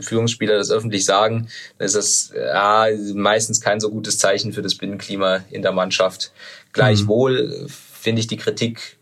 Führungsspieler 0.01 0.57
das 0.57 0.70
öffentlich 0.70 1.05
sagen, 1.05 1.48
dann 1.79 1.87
ist 1.87 1.96
das 1.96 2.33
ja, 2.35 2.87
meistens 3.14 3.61
kein 3.61 3.81
so 3.81 3.90
gutes 3.90 4.18
Zeichen 4.18 4.53
für 4.53 4.62
das 4.62 4.74
Binnenklima 4.74 5.44
in 5.51 5.62
der 5.62 5.72
Mannschaft. 5.72 6.33
Gleichwohl 6.72 7.48
mhm. 7.48 7.68
finde 7.68 8.20
ich 8.20 8.27
die 8.27 8.37
Kritik 8.37 8.98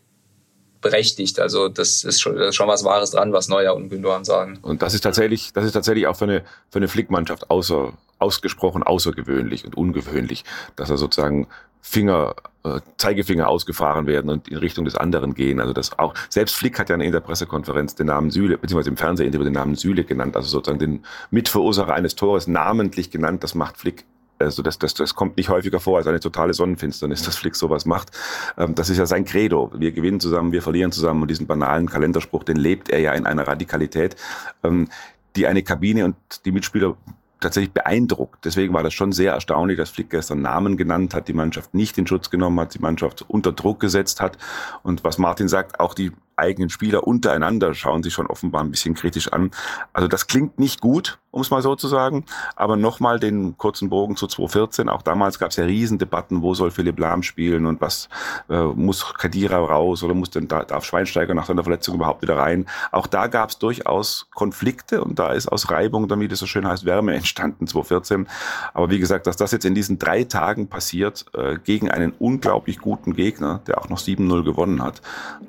berechtigt. 0.81 1.39
Also 1.39 1.67
das 1.69 2.03
ist 2.03 2.21
schon, 2.21 2.35
das 2.37 2.49
ist 2.49 2.55
schon 2.55 2.67
was 2.67 2.83
Wahres 2.83 3.11
dran, 3.11 3.33
was 3.33 3.47
Neuer 3.47 3.75
und 3.75 3.89
Gündogan 3.89 4.25
sagen. 4.25 4.59
Und 4.61 4.81
das 4.81 4.93
ist 4.93 5.01
tatsächlich, 5.01 5.51
das 5.53 5.65
ist 5.65 5.73
tatsächlich 5.73 6.07
auch 6.07 6.15
für 6.15 6.25
eine, 6.25 6.43
für 6.69 6.79
eine 6.79 6.87
Flickmannschaft 6.87 7.49
außer, 7.49 7.93
ausgesprochen 8.19 8.83
außergewöhnlich 8.83 9.65
und 9.65 9.75
ungewöhnlich, 9.75 10.43
dass 10.75 10.89
er 10.89 10.97
sozusagen 10.97 11.47
Finger, 11.81 12.35
äh, 12.63 12.81
Zeigefinger 12.97 13.47
ausgefahren 13.47 14.07
werden 14.07 14.29
und 14.29 14.49
in 14.49 14.57
Richtung 14.57 14.83
des 14.83 14.95
anderen 14.95 15.35
gehen. 15.35 15.61
Also 15.61 15.73
das 15.73 15.97
auch, 15.97 16.13
selbst 16.29 16.55
Flick 16.55 16.79
hat 16.79 16.89
ja 16.89 16.95
in 16.95 17.11
der 17.11 17.21
Pressekonferenz 17.21 17.95
den 17.95 18.07
Namen 18.07 18.29
Süle, 18.29 18.57
beziehungsweise 18.57 18.89
im 18.89 18.97
Fernsehinterview 18.97 19.45
den 19.45 19.53
Namen 19.53 19.75
Süle 19.75 20.03
genannt, 20.03 20.35
also 20.35 20.49
sozusagen 20.49 20.79
den 20.79 21.05
Mitverursacher 21.31 21.93
eines 21.93 22.15
Tores 22.15 22.47
namentlich 22.47 23.09
genannt. 23.09 23.43
Das 23.43 23.55
macht 23.55 23.77
Flick 23.77 24.05
also 24.39 24.61
das, 24.61 24.77
das, 24.77 24.93
das 24.93 25.15
kommt 25.15 25.37
nicht 25.37 25.49
häufiger 25.49 25.79
vor 25.79 25.97
als 25.97 26.05
eine 26.05 26.19
totale 26.19 26.53
Sonnenfinsternis, 26.53 27.23
dass 27.23 27.37
Flick 27.37 27.55
sowas 27.55 27.85
macht. 27.85 28.11
Ähm, 28.57 28.75
das 28.75 28.89
ist 28.89 28.97
ja 28.97 29.05
sein 29.05 29.25
Credo. 29.25 29.71
Wir 29.75 29.91
gewinnen 29.91 30.19
zusammen, 30.19 30.51
wir 30.51 30.61
verlieren 30.61 30.91
zusammen 30.91 31.21
und 31.21 31.29
diesen 31.29 31.47
banalen 31.47 31.89
Kalenderspruch, 31.89 32.43
den 32.43 32.57
lebt 32.57 32.89
er 32.89 32.99
ja 32.99 33.13
in 33.13 33.25
einer 33.25 33.47
Radikalität, 33.47 34.15
ähm, 34.63 34.89
die 35.35 35.47
eine 35.47 35.63
Kabine 35.63 36.05
und 36.05 36.15
die 36.45 36.51
Mitspieler 36.51 36.95
tatsächlich 37.39 37.73
beeindruckt. 37.73 38.45
Deswegen 38.45 38.73
war 38.73 38.83
das 38.83 38.93
schon 38.93 39.11
sehr 39.11 39.33
erstaunlich, 39.33 39.77
dass 39.77 39.89
Flick 39.89 40.09
gestern 40.09 40.41
Namen 40.41 40.77
genannt 40.77 41.13
hat, 41.13 41.27
die 41.27 41.33
Mannschaft 41.33 41.73
nicht 41.73 41.97
in 41.97 42.07
Schutz 42.07 42.29
genommen 42.29 42.59
hat, 42.59 42.73
die 42.73 42.79
Mannschaft 42.79 43.25
unter 43.27 43.51
Druck 43.51 43.79
gesetzt 43.79 44.21
hat. 44.21 44.37
Und 44.83 45.03
was 45.03 45.17
Martin 45.17 45.47
sagt, 45.47 45.79
auch 45.79 45.93
die 45.93 46.11
eigenen 46.37 46.69
Spieler 46.69 47.05
untereinander 47.05 47.73
schauen 47.73 48.03
sich 48.03 48.13
schon 48.13 48.27
offenbar 48.27 48.63
ein 48.63 48.71
bisschen 48.71 48.93
kritisch 48.93 49.33
an. 49.33 49.51
Also 49.91 50.07
das 50.07 50.27
klingt 50.27 50.59
nicht 50.59 50.81
gut, 50.81 51.19
um 51.31 51.41
es 51.41 51.49
mal 51.49 51.61
so 51.61 51.75
zu 51.75 51.87
sagen. 51.87 52.25
Aber 52.55 52.77
nochmal 52.77 53.19
den 53.19 53.57
kurzen 53.57 53.89
Bogen 53.89 54.15
zu 54.15 54.27
2014. 54.27 54.89
Auch 54.89 55.01
damals 55.01 55.39
gab 55.39 55.49
es 55.49 55.57
ja 55.57 55.65
Riesendebatten, 55.65 56.41
wo 56.41 56.53
soll 56.53 56.71
Philipp 56.71 56.99
Lahm 56.99 57.23
spielen 57.23 57.65
und 57.65 57.81
was 57.81 58.07
äh, 58.49 58.61
muss 58.61 59.13
Kadira 59.15 59.57
raus 59.57 60.03
oder 60.03 60.13
muss 60.13 60.29
denn 60.29 60.47
da, 60.47 60.63
darf 60.63 60.85
Schweinsteiger 60.85 61.33
nach 61.33 61.47
seiner 61.47 61.63
Verletzung 61.63 61.95
überhaupt 61.95 62.21
wieder 62.21 62.37
rein. 62.37 62.67
Auch 62.91 63.07
da 63.07 63.27
gab 63.27 63.49
es 63.49 63.57
durchaus 63.57 64.27
Konflikte 64.33 65.03
und 65.03 65.17
da 65.17 65.31
ist 65.33 65.47
aus 65.47 65.71
Reibung, 65.71 66.07
damit 66.07 66.31
es 66.31 66.39
so 66.39 66.45
schön 66.45 66.67
heißt, 66.67 66.85
Wärme 66.85 67.15
entstanden 67.27 67.65
2014. 67.65 68.27
Aber 68.75 68.91
wie 68.91 68.99
gesagt, 68.99 69.25
dass 69.25 69.37
das 69.37 69.51
jetzt 69.51 69.65
in 69.65 69.73
diesen 69.73 69.97
drei 69.97 70.23
Tagen 70.23 70.67
passiert 70.67 71.25
äh, 71.33 71.57
gegen 71.63 71.89
einen 71.89 72.13
unglaublich 72.19 72.77
guten 72.77 73.13
Gegner, 73.13 73.61
der 73.65 73.79
auch 73.79 73.89
noch 73.89 73.99
7-0 73.99 74.43
gewonnen 74.43 74.83
hat. 74.83 75.01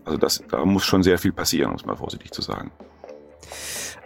Also 0.05 0.17
das, 0.17 0.43
da 0.51 0.65
muss 0.65 0.79
muss 0.79 0.85
schon 0.85 1.03
sehr 1.03 1.19
viel 1.19 1.33
passieren, 1.33 1.71
um 1.71 1.77
es 1.77 1.85
mal 1.85 1.97
vorsichtig 1.97 2.31
zu 2.31 2.41
sagen. 2.41 2.71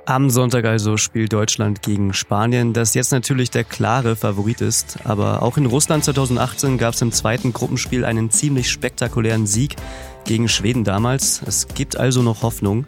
Am 0.07 0.31
Sonntag 0.31 0.65
also 0.65 0.97
spielt 0.97 1.35
Deutschland 1.35 1.83
gegen 1.83 2.15
Spanien, 2.15 2.73
das 2.73 2.95
jetzt 2.95 3.13
natürlich 3.13 3.51
der 3.51 3.63
klare 3.63 4.17
Favorit 4.17 4.63
ist. 4.63 4.99
Aber 5.05 5.43
auch 5.43 5.59
in 5.59 5.67
Russland 5.67 6.03
2018 6.05 6.79
gab 6.79 6.95
es 6.95 7.03
im 7.03 7.13
zweiten 7.13 7.53
Gruppenspiel 7.53 8.07
einen 8.07 8.31
ziemlich 8.31 8.71
spektakulären 8.71 9.47
Sieg 9.47 9.77
gegen 10.25 10.49
Schweden 10.49 10.83
damals. 10.83 11.43
Es 11.47 11.69
gibt 11.69 11.99
also 11.99 12.23
noch 12.23 12.43
Hoffnung. 12.43 12.87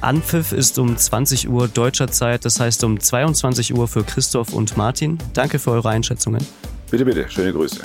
Anpfiff 0.00 0.52
ist 0.52 0.78
um 0.78 0.96
20 0.96 1.48
Uhr 1.48 1.68
deutscher 1.68 2.08
Zeit, 2.08 2.44
das 2.44 2.60
heißt 2.60 2.84
um 2.84 3.00
22 3.00 3.74
Uhr 3.74 3.88
für 3.88 4.04
Christoph 4.04 4.52
und 4.52 4.76
Martin. 4.76 5.18
Danke 5.32 5.58
für 5.58 5.72
eure 5.72 5.88
Einschätzungen. 5.88 6.46
Bitte, 6.90 7.04
bitte, 7.04 7.26
schöne 7.28 7.52
Grüße. 7.52 7.80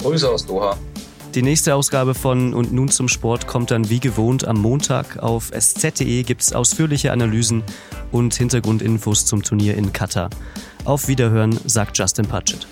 Grüße 0.00 0.28
aus 0.28 0.46
Doha. 0.46 0.76
Die 1.34 1.42
nächste 1.42 1.74
Ausgabe 1.74 2.14
von 2.14 2.54
Und 2.54 2.72
nun 2.72 2.88
zum 2.88 3.08
Sport 3.08 3.48
kommt 3.48 3.72
dann 3.72 3.90
wie 3.90 3.98
gewohnt 3.98 4.46
am 4.46 4.58
Montag. 4.58 5.20
Auf 5.20 5.50
sz.de 5.50 6.22
gibt 6.22 6.42
es 6.42 6.52
ausführliche 6.52 7.10
Analysen 7.10 7.64
und 8.12 8.34
Hintergrundinfos 8.34 9.26
zum 9.26 9.42
Turnier 9.42 9.76
in 9.76 9.92
Katar. 9.92 10.30
Auf 10.84 11.08
Wiederhören, 11.08 11.58
sagt 11.64 11.98
Justin 11.98 12.26
Patchett. 12.26 12.68